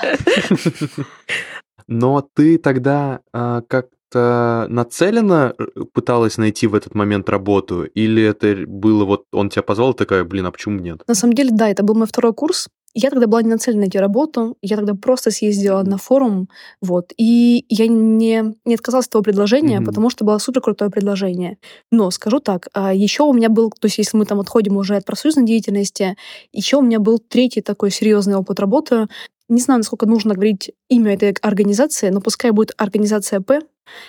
Но 1.87 2.27
ты 2.33 2.57
тогда 2.57 3.19
а, 3.33 3.61
как-то 3.61 4.67
нацеленно 4.69 5.53
э, 5.57 5.65
пыталась 5.91 6.37
найти 6.37 6.67
в 6.67 6.75
этот 6.75 6.95
момент 6.95 7.29
работу? 7.29 7.83
Или 7.83 8.23
это 8.23 8.55
было 8.67 9.05
вот 9.05 9.25
он 9.31 9.49
тебя 9.49 9.63
позвал, 9.63 9.93
такая, 9.93 10.23
блин, 10.23 10.45
а 10.45 10.51
почему 10.51 10.79
нет? 10.79 11.01
На 11.07 11.15
самом 11.15 11.33
деле, 11.33 11.49
да, 11.51 11.69
это 11.69 11.83
был 11.83 11.95
мой 11.95 12.07
второй 12.07 12.33
курс. 12.33 12.67
Я 12.95 13.09
тогда 13.09 13.25
была 13.27 13.41
не 13.41 13.49
нацелена 13.49 13.81
найти 13.81 13.97
работу, 13.97 14.55
я 14.61 14.75
тогда 14.77 14.93
просто 14.93 15.31
съездила 15.31 15.81
на 15.83 15.97
форум, 15.97 16.47
вот, 16.81 17.11
и 17.17 17.65
я 17.69 17.87
не, 17.87 18.53
не 18.65 18.75
отказалась 18.75 19.07
от 19.07 19.11
этого 19.11 19.23
предложения, 19.23 19.77
Мгм. 19.77 19.85
потому 19.87 20.09
что 20.11 20.25
было 20.25 20.37
супер 20.37 20.61
крутое 20.61 20.91
предложение. 20.91 21.57
Но 21.91 22.11
скажу 22.11 22.39
так, 22.39 22.67
еще 22.93 23.23
у 23.23 23.33
меня 23.33 23.49
был, 23.49 23.71
то 23.71 23.87
есть 23.87 23.97
если 23.97 24.15
мы 24.17 24.25
там 24.25 24.39
отходим 24.39 24.77
уже 24.77 24.95
от 24.95 25.05
профсоюзной 25.05 25.45
деятельности, 25.45 26.15
еще 26.51 26.77
у 26.77 26.81
меня 26.81 26.99
был 26.99 27.17
третий 27.19 27.61
такой 27.61 27.89
серьезный 27.91 28.35
опыт 28.35 28.59
работы. 28.59 29.07
Не 29.49 29.59
знаю, 29.61 29.79
насколько 29.79 30.05
нужно 30.05 30.33
говорить 30.35 30.71
имя 30.89 31.13
этой 31.13 31.31
организации, 31.41 32.09
но 32.09 32.21
пускай 32.21 32.51
будет 32.51 32.73
организация 32.77 33.41
П. 33.41 33.61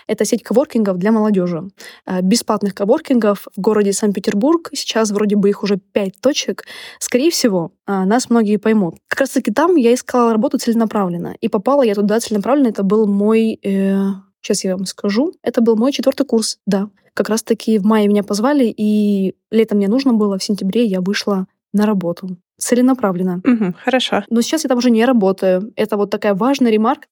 Это 0.07 0.25
сеть 0.25 0.43
коворкингов 0.43 0.99
для 0.99 1.13
молодежи. 1.13 1.69
Э, 2.07 2.21
Бесплатных 2.23 2.75
коворкингов 2.75 3.47
в 3.57 3.61
городе 3.61 3.93
Санкт-Петербург. 3.93 4.71
Сейчас 4.73 5.11
вроде 5.11 5.37
бы 5.37 5.49
их 5.49 5.63
уже 5.63 5.77
пять 5.77 6.21
точек. 6.21 6.65
Скорее 6.99 7.31
всего, 7.31 7.73
а, 7.87 8.05
нас 8.05 8.31
многие 8.31 8.57
поймут. 8.57 8.97
Как 9.09 9.21
раз 9.21 9.31
таки 9.31 9.53
там 9.53 9.77
я 9.77 9.95
искала 9.95 10.33
работу 10.33 10.59
целенаправленно. 10.59 11.35
И 11.41 11.49
попала 11.49 11.83
я 11.83 11.95
туда 11.95 12.21
целенаправленно. 12.21 12.69
Это 12.69 12.83
был 12.83 13.07
мой... 13.07 13.59
сейчас 13.63 14.65
я 14.65 14.77
вам 14.77 14.87
скажу. 14.87 15.33
Это 15.43 15.61
был 15.61 15.77
мой 15.77 15.93
четвертый 15.93 16.27
курс, 16.27 16.59
да. 16.67 16.89
Как 17.15 17.29
раз 17.29 17.43
таки 17.45 17.79
в 17.79 17.85
мае 17.85 18.09
меня 18.09 18.25
позвали, 18.25 18.75
и 18.77 19.37
летом 19.53 19.79
мне 19.79 19.89
нужно 19.89 20.13
было, 20.13 20.37
в 20.37 20.43
сентябре 20.43 20.85
я 20.85 21.01
вышла 21.01 21.47
на 21.73 21.87
работу. 21.87 22.37
Целенаправленно. 22.59 23.41
Мгм, 23.45 23.75
хорошо. 23.75 24.25
Но 24.31 24.41
сейчас 24.41 24.65
я 24.65 24.69
там 24.69 24.79
уже 24.79 24.91
не 24.91 25.05
работаю. 25.05 25.73
Это 25.77 25.97
вот 25.97 26.11
такая 26.11 26.35
важная 26.35 26.71
ремарка. 26.71 27.07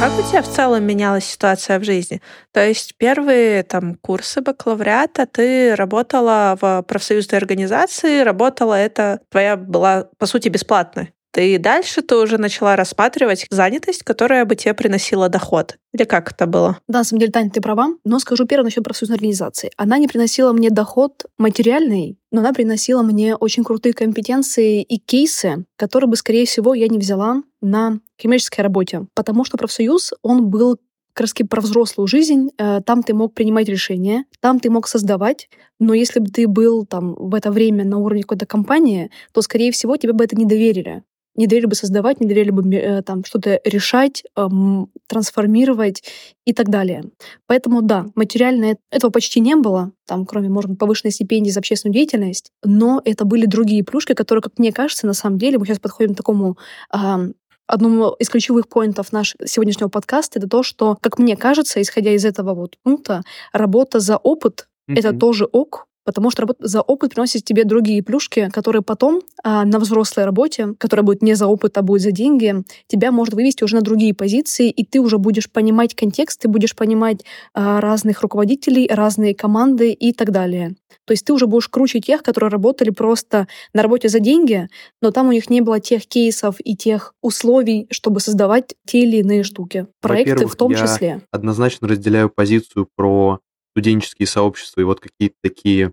Как 0.00 0.16
у 0.16 0.22
тебя 0.22 0.42
в 0.42 0.48
целом 0.48 0.84
менялась 0.84 1.24
ситуация 1.24 1.80
в 1.80 1.84
жизни? 1.84 2.22
То 2.52 2.64
есть 2.64 2.96
первые 2.98 3.64
там 3.64 3.96
курсы 3.96 4.40
бакалавриата 4.40 5.26
ты 5.26 5.74
работала 5.74 6.56
в 6.60 6.82
профсоюзной 6.82 7.38
организации, 7.38 8.20
работала 8.20 8.74
это 8.74 9.20
твоя 9.28 9.56
была 9.56 10.08
по 10.16 10.26
сути 10.26 10.48
бесплатная. 10.50 11.12
Ты 11.30 11.58
дальше 11.58 12.02
ты 12.02 12.16
уже 12.16 12.38
начала 12.38 12.74
рассматривать 12.74 13.46
занятость, 13.50 14.02
которая 14.02 14.44
бы 14.44 14.56
тебе 14.56 14.74
приносила 14.74 15.28
доход. 15.28 15.76
Или 15.92 16.04
как 16.04 16.32
это 16.32 16.46
было? 16.46 16.78
Да, 16.88 16.98
на 16.98 17.04
самом 17.04 17.20
деле, 17.20 17.32
Таня, 17.32 17.50
ты 17.50 17.60
права. 17.60 17.90
Но 18.04 18.18
скажу 18.18 18.46
первое 18.46 18.64
насчет 18.64 18.84
профсоюзной 18.84 19.16
организации. 19.16 19.70
Она 19.76 19.98
не 19.98 20.08
приносила 20.08 20.52
мне 20.52 20.70
доход 20.70 21.26
материальный, 21.36 22.18
но 22.32 22.40
она 22.40 22.52
приносила 22.52 23.02
мне 23.02 23.36
очень 23.36 23.62
крутые 23.62 23.92
компетенции 23.92 24.82
и 24.82 24.98
кейсы, 24.98 25.64
которые 25.76 26.08
бы, 26.08 26.16
скорее 26.16 26.46
всего, 26.46 26.74
я 26.74 26.88
не 26.88 26.98
взяла 26.98 27.42
на 27.60 28.00
коммерческой 28.20 28.62
работе. 28.62 29.06
Потому 29.14 29.44
что 29.44 29.58
профсоюз, 29.58 30.14
он 30.22 30.48
был 30.48 30.78
как 31.12 31.26
раз 31.26 31.34
про 31.48 31.60
взрослую 31.60 32.06
жизнь, 32.06 32.50
э, 32.58 32.80
там 32.86 33.02
ты 33.02 33.12
мог 33.12 33.34
принимать 33.34 33.68
решения, 33.68 34.24
там 34.40 34.60
ты 34.60 34.70
мог 34.70 34.86
создавать, 34.86 35.48
но 35.80 35.92
если 35.92 36.20
бы 36.20 36.30
ты 36.30 36.46
был 36.46 36.86
там 36.86 37.14
в 37.14 37.34
это 37.34 37.50
время 37.50 37.84
на 37.84 37.98
уровне 37.98 38.22
какой-то 38.22 38.46
компании, 38.46 39.10
то, 39.32 39.42
скорее 39.42 39.72
всего, 39.72 39.96
тебе 39.96 40.12
бы 40.12 40.22
это 40.22 40.36
не 40.36 40.44
доверили 40.44 41.02
не 41.38 41.46
доверили 41.46 41.68
бы 41.68 41.74
создавать, 41.76 42.20
не 42.20 42.26
доверили 42.26 42.50
бы 42.50 42.74
э, 42.74 43.02
там 43.02 43.24
что-то 43.24 43.60
решать, 43.64 44.24
эм, 44.36 44.90
трансформировать 45.06 46.02
и 46.44 46.52
так 46.52 46.68
далее. 46.68 47.04
Поэтому 47.46 47.80
да, 47.80 48.06
материально 48.16 48.76
этого 48.90 49.10
почти 49.10 49.40
не 49.40 49.54
было, 49.54 49.92
там, 50.06 50.26
кроме, 50.26 50.48
может 50.48 50.70
быть, 50.70 50.78
повышенной 50.78 51.12
стипендии 51.12 51.50
за 51.50 51.60
общественную 51.60 51.94
деятельность, 51.94 52.50
но 52.64 53.00
это 53.04 53.24
были 53.24 53.46
другие 53.46 53.84
плюшки, 53.84 54.14
которые, 54.14 54.42
как 54.42 54.58
мне 54.58 54.72
кажется, 54.72 55.06
на 55.06 55.14
самом 55.14 55.38
деле, 55.38 55.58
мы 55.58 55.66
сейчас 55.66 55.78
подходим 55.78 56.14
к 56.14 56.16
такому 56.16 56.58
эм, 56.92 57.34
одному 57.68 58.10
из 58.18 58.28
ключевых 58.28 58.68
поинтов 58.68 59.12
нашего 59.12 59.46
сегодняшнего 59.46 59.88
подкаста, 59.88 60.40
это 60.40 60.48
то, 60.48 60.64
что, 60.64 60.96
как 61.00 61.18
мне 61.18 61.36
кажется, 61.36 61.80
исходя 61.80 62.10
из 62.10 62.24
этого 62.24 62.54
вот 62.54 62.76
пункта, 62.82 63.22
работа 63.52 64.00
за 64.00 64.16
опыт 64.16 64.66
mm-hmm. 64.90 64.98
это 64.98 65.12
тоже 65.12 65.44
ок, 65.44 65.86
потому 66.08 66.30
что 66.30 66.40
работа 66.40 66.66
за 66.66 66.80
опыт 66.80 67.10
приносит 67.10 67.44
тебе 67.44 67.64
другие 67.64 68.02
плюшки, 68.02 68.48
которые 68.50 68.80
потом 68.80 69.20
а, 69.44 69.66
на 69.66 69.78
взрослой 69.78 70.24
работе, 70.24 70.68
которая 70.78 71.04
будет 71.04 71.20
не 71.20 71.34
за 71.34 71.46
опыт, 71.46 71.76
а 71.76 71.82
будет 71.82 72.00
за 72.00 72.12
деньги, 72.12 72.62
тебя 72.86 73.12
может 73.12 73.34
вывести 73.34 73.62
уже 73.62 73.74
на 73.74 73.82
другие 73.82 74.14
позиции, 74.14 74.70
и 74.70 74.86
ты 74.86 75.00
уже 75.00 75.18
будешь 75.18 75.50
понимать 75.50 75.94
контекст, 75.94 76.40
ты 76.40 76.48
будешь 76.48 76.74
понимать 76.74 77.26
а, 77.52 77.82
разных 77.82 78.22
руководителей, 78.22 78.88
разные 78.90 79.34
команды 79.34 79.92
и 79.92 80.14
так 80.14 80.30
далее. 80.30 80.76
То 81.04 81.12
есть 81.12 81.26
ты 81.26 81.34
уже 81.34 81.46
будешь 81.46 81.68
круче 81.68 82.00
тех, 82.00 82.22
которые 82.22 82.50
работали 82.50 82.88
просто 82.88 83.46
на 83.74 83.82
работе 83.82 84.08
за 84.08 84.20
деньги, 84.20 84.66
но 85.02 85.10
там 85.10 85.28
у 85.28 85.32
них 85.32 85.50
не 85.50 85.60
было 85.60 85.78
тех 85.78 86.06
кейсов 86.06 86.56
и 86.64 86.74
тех 86.74 87.12
условий, 87.20 87.86
чтобы 87.90 88.20
создавать 88.20 88.76
те 88.86 89.02
или 89.02 89.18
иные 89.18 89.42
штуки. 89.42 89.88
Проекты 90.00 90.46
в 90.46 90.56
том 90.56 90.72
я 90.72 90.78
числе. 90.78 91.20
однозначно 91.30 91.86
разделяю 91.86 92.30
позицию 92.30 92.88
про 92.96 93.40
студенческие 93.78 94.26
сообщества 94.26 94.80
и 94.80 94.84
вот 94.84 94.98
какие-то 95.00 95.36
такие 95.42 95.92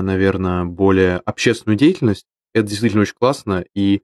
наверное, 0.00 0.64
более 0.64 1.16
общественную 1.16 1.76
деятельность, 1.76 2.24
это 2.54 2.68
действительно 2.68 3.02
очень 3.02 3.16
классно, 3.18 3.64
и 3.74 4.02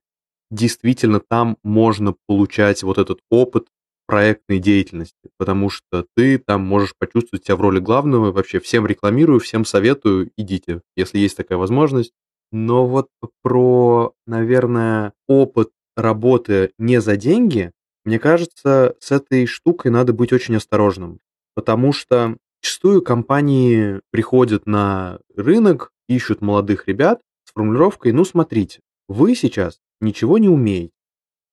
действительно 0.50 1.20
там 1.20 1.56
можно 1.62 2.14
получать 2.26 2.82
вот 2.82 2.98
этот 2.98 3.20
опыт 3.30 3.68
проектной 4.06 4.58
деятельности, 4.58 5.30
потому 5.38 5.68
что 5.68 6.06
ты 6.16 6.38
там 6.38 6.62
можешь 6.62 6.94
почувствовать 6.98 7.44
себя 7.44 7.56
в 7.56 7.60
роли 7.60 7.78
главного, 7.78 8.32
вообще 8.32 8.58
всем 8.58 8.86
рекламирую, 8.86 9.38
всем 9.38 9.66
советую, 9.66 10.30
идите, 10.36 10.80
если 10.96 11.18
есть 11.18 11.36
такая 11.36 11.58
возможность. 11.58 12.12
Но 12.50 12.86
вот 12.86 13.08
про, 13.42 14.14
наверное, 14.26 15.12
опыт 15.28 15.70
работы 15.94 16.72
не 16.78 17.02
за 17.02 17.16
деньги, 17.16 17.72
мне 18.06 18.18
кажется, 18.18 18.96
с 19.00 19.10
этой 19.10 19.44
штукой 19.44 19.90
надо 19.90 20.14
быть 20.14 20.32
очень 20.32 20.56
осторожным, 20.56 21.20
потому 21.54 21.92
что 21.92 22.38
Зачастую 22.62 23.02
компании 23.02 24.00
приходят 24.10 24.66
на 24.66 25.20
рынок, 25.36 25.92
ищут 26.08 26.40
молодых 26.40 26.88
ребят 26.88 27.20
с 27.44 27.52
формулировкой 27.52 28.12
«Ну, 28.12 28.24
смотрите, 28.24 28.80
вы 29.08 29.34
сейчас 29.34 29.78
ничего 30.00 30.38
не 30.38 30.48
умеете, 30.48 30.92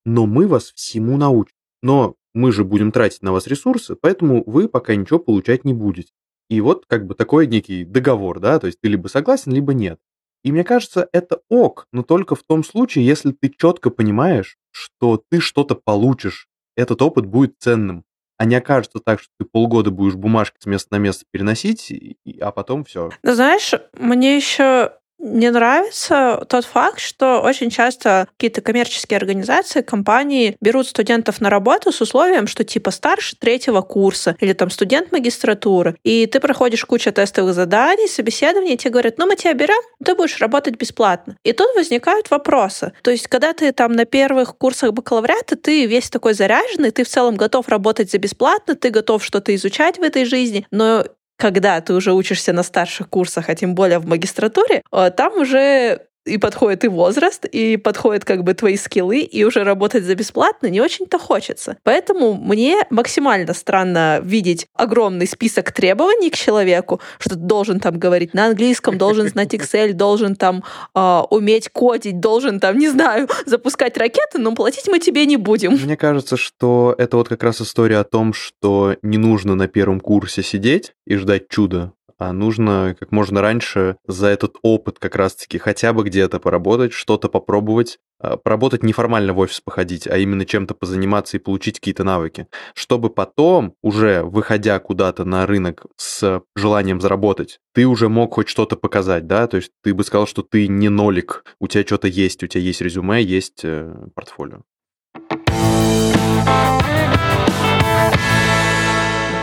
но 0.04 0.26
мы 0.26 0.48
вас 0.48 0.72
всему 0.74 1.18
научим. 1.18 1.54
Но 1.82 2.16
мы 2.34 2.52
же 2.52 2.64
будем 2.64 2.92
тратить 2.92 3.22
на 3.22 3.32
вас 3.32 3.48
ресурсы, 3.48 3.96
поэтому 3.96 4.44
вы 4.46 4.68
пока 4.68 4.96
ничего 4.96 5.20
получать 5.20 5.64
не 5.64 5.74
будете». 5.74 6.12
И 6.50 6.62
вот 6.62 6.86
как 6.88 7.06
бы 7.08 7.16
такой 7.16 7.48
некий 7.48 7.86
договор, 7.86 8.40
да, 8.40 8.60
то 8.60 8.68
есть 8.68 8.80
ты 8.82 8.88
либо 8.88 9.08
согласен, 9.08 9.52
либо 9.52 9.74
нет. 9.74 10.00
И 10.44 10.52
мне 10.52 10.64
кажется, 10.64 11.10
это 11.12 11.42
ок, 11.50 11.88
но 11.92 12.04
только 12.04 12.36
в 12.36 12.44
том 12.44 12.64
случае, 12.64 13.06
если 13.06 13.32
ты 13.32 13.50
четко 13.50 13.90
понимаешь, 13.90 14.58
что 14.70 15.24
ты 15.30 15.40
что-то 15.40 15.76
получишь, 15.76 16.48
этот 16.76 17.02
опыт 17.02 17.26
будет 17.26 17.56
ценным 17.60 18.04
а 18.38 18.46
не 18.46 18.56
окажется 18.56 19.00
так, 19.00 19.20
что 19.20 19.30
ты 19.40 19.46
полгода 19.46 19.92
будешь 19.92 20.16
бумажки 20.16 20.58
с 20.60 20.66
места 20.66 20.90
на 20.92 20.98
место 20.98 21.26
переносить, 21.32 21.94
а 22.42 22.52
потом 22.52 22.84
все. 22.84 23.12
Ну, 23.24 23.34
знаешь, 23.34 23.74
мне 23.94 24.36
еще 24.36 24.94
не 25.20 25.50
нравится 25.50 26.46
тот 26.50 26.66
факт, 26.66 27.00
что 27.00 27.42
очень 27.42 27.70
часто 27.70 28.28
какие-то 28.38 28.62
коммерческие 28.62 29.18
организации, 29.18 29.82
компании 29.82 30.56
берут 30.62 30.88
студентов 30.88 31.42
на 31.42 31.50
работу 31.50 31.92
с 31.92 32.02
условием, 32.02 32.48
что 32.48 32.64
типа 32.64 32.92
старше 32.92 33.36
третьего 33.38 33.82
курса 33.82 34.36
или 34.40 34.54
там 34.54 34.70
студент 34.70 35.12
магистратуры, 35.12 35.98
и 36.04 36.26
ты 36.28 36.40
проходишь 36.40 36.86
кучу 36.86 37.12
тестовых 37.12 37.54
заданий, 37.54 38.08
собеседований, 38.08 38.74
и 38.74 38.78
тебе 38.78 38.92
говорят, 38.92 39.18
ну 39.18 39.26
мы 39.26 39.36
тебя 39.36 39.54
берем, 39.54 39.82
ты 40.04 40.16
будешь 40.16 40.40
работать 40.40 40.78
бесплатно. 40.78 41.38
И 41.44 41.54
тут 41.54 41.76
возникают 41.76 42.30
вопросы. 42.30 42.94
То 43.02 43.12
есть, 43.12 43.28
когда 43.28 43.54
ты 43.54 43.72
там 43.72 43.94
на 43.94 44.06
первых 44.06 44.58
курсах 44.58 44.94
бакалавриата, 44.94 45.56
ты 45.56 45.86
весь 45.86 46.10
такой 46.10 46.34
заряженный, 46.34 46.92
ты 46.92 47.04
в 47.04 47.08
целом 47.08 47.36
готов 47.36 47.68
работать 47.68 48.12
за 48.12 48.18
бесплатно, 48.18 48.76
ты 48.76 48.90
готов 48.90 49.24
что-то 49.24 49.54
изучать 49.56 49.98
в 49.98 50.04
этой 50.04 50.26
жизни, 50.26 50.68
но 50.72 51.06
когда 51.38 51.80
ты 51.82 51.94
уже 51.94 52.14
учишься 52.14 52.54
на 52.54 52.64
старших 52.64 53.10
курсах, 53.10 53.50
а 53.50 53.56
тем 53.56 53.76
более 53.76 54.00
в 54.00 54.06
магистратуре, 54.06 54.82
там 55.16 55.38
уже 55.38 56.08
и 56.26 56.38
подходит 56.38 56.84
и 56.84 56.88
возраст, 56.88 57.46
и 57.46 57.78
подходит 57.78 58.26
как 58.26 58.44
бы 58.44 58.54
твои 58.54 58.78
скиллы, 58.78 59.20
и 59.20 59.44
уже 59.44 59.64
работать 59.64 60.04
за 60.04 60.16
бесплатно 60.16 60.68
не 60.68 60.82
очень-то 60.82 61.20
хочется. 61.20 61.78
Поэтому 61.84 62.34
мне 62.34 62.86
максимально 62.90 63.54
странно 63.54 64.20
видеть 64.24 64.68
огромный 64.74 65.28
список 65.28 65.72
требований 65.72 66.30
к 66.30 66.36
человеку, 66.36 67.00
что 67.20 67.36
ты 67.36 67.42
должен 67.42 67.80
там 67.80 67.98
говорить 68.00 68.34
на 68.34 68.48
английском, 68.48 68.98
должен 68.98 69.28
знать 69.28 69.54
Excel, 69.54 69.94
должен 69.94 70.36
там 70.36 70.64
э, 70.94 71.22
уметь 71.30 71.70
кодить, 71.70 72.20
должен 72.20 72.60
там, 72.60 72.78
не 72.78 72.90
знаю, 72.90 73.28
запускать 73.46 73.98
ракеты, 73.98 74.40
но 74.40 74.54
платить 74.56 74.88
мы 74.88 75.00
тебе 75.00 75.26
не 75.26 75.38
будем. 75.38 75.74
Мне 75.74 75.98
кажется, 75.98 76.38
что 76.38 76.96
это 76.98 77.18
вот 77.18 77.30
как 77.30 77.44
раз 77.44 77.62
история 77.62 77.98
о 77.98 78.04
том, 78.04 78.34
что 78.34 78.96
не 79.02 79.18
нужно 79.18 79.56
на 79.56 79.68
первом 79.68 80.00
курсе 80.00 80.42
сидеть 80.44 80.94
и 81.06 81.16
ждать 81.16 81.48
чуда, 81.50 81.94
а 82.18 82.32
нужно 82.34 82.96
как 83.00 83.12
можно 83.12 83.42
раньше 83.42 83.98
за 84.08 84.28
этот 84.28 84.58
опыт 84.62 85.00
как 85.00 85.16
раз-таки 85.16 85.58
хотя 85.58 85.94
бы 85.94 86.04
где-то 86.04 86.40
поработать, 86.40 86.94
что-то 86.94 87.30
попробовать, 87.30 88.00
а, 88.20 88.38
поработать 88.38 88.84
неформально 88.84 89.34
в 89.34 89.40
офис 89.40 89.62
походить, 89.62 90.08
а 90.08 90.18
именно 90.18 90.46
чем-то 90.46 90.74
позаниматься 90.74 91.38
и 91.38 91.40
получить 91.40 91.80
какие-то 91.80 92.04
навыки, 92.04 92.48
чтобы 92.74 93.10
потом, 93.10 93.76
уже 93.82 94.24
выходя 94.24 94.80
куда-то 94.80 95.26
на 95.26 95.46
рынок 95.46 95.86
с 95.98 96.42
желанием 96.56 97.02
заработать, 97.02 97.60
ты 97.74 97.86
уже 97.86 98.10
мог 98.10 98.36
хоть 98.36 98.48
что-то 98.48 98.76
показать, 98.76 99.28
да, 99.28 99.48
то 99.48 99.58
есть 99.58 99.72
ты 99.84 99.94
бы 99.94 100.04
сказал, 100.04 100.28
что 100.28 100.42
ты 100.42 100.68
не 100.68 100.90
нолик, 100.90 101.44
у 101.60 101.68
тебя 101.68 101.84
что-то 101.84 102.08
есть, 102.08 102.44
у 102.44 102.48
тебя 102.48 102.62
есть 102.64 102.82
резюме, 102.82 103.22
есть 103.22 103.62
э, 103.64 103.94
портфолио. 104.14 104.62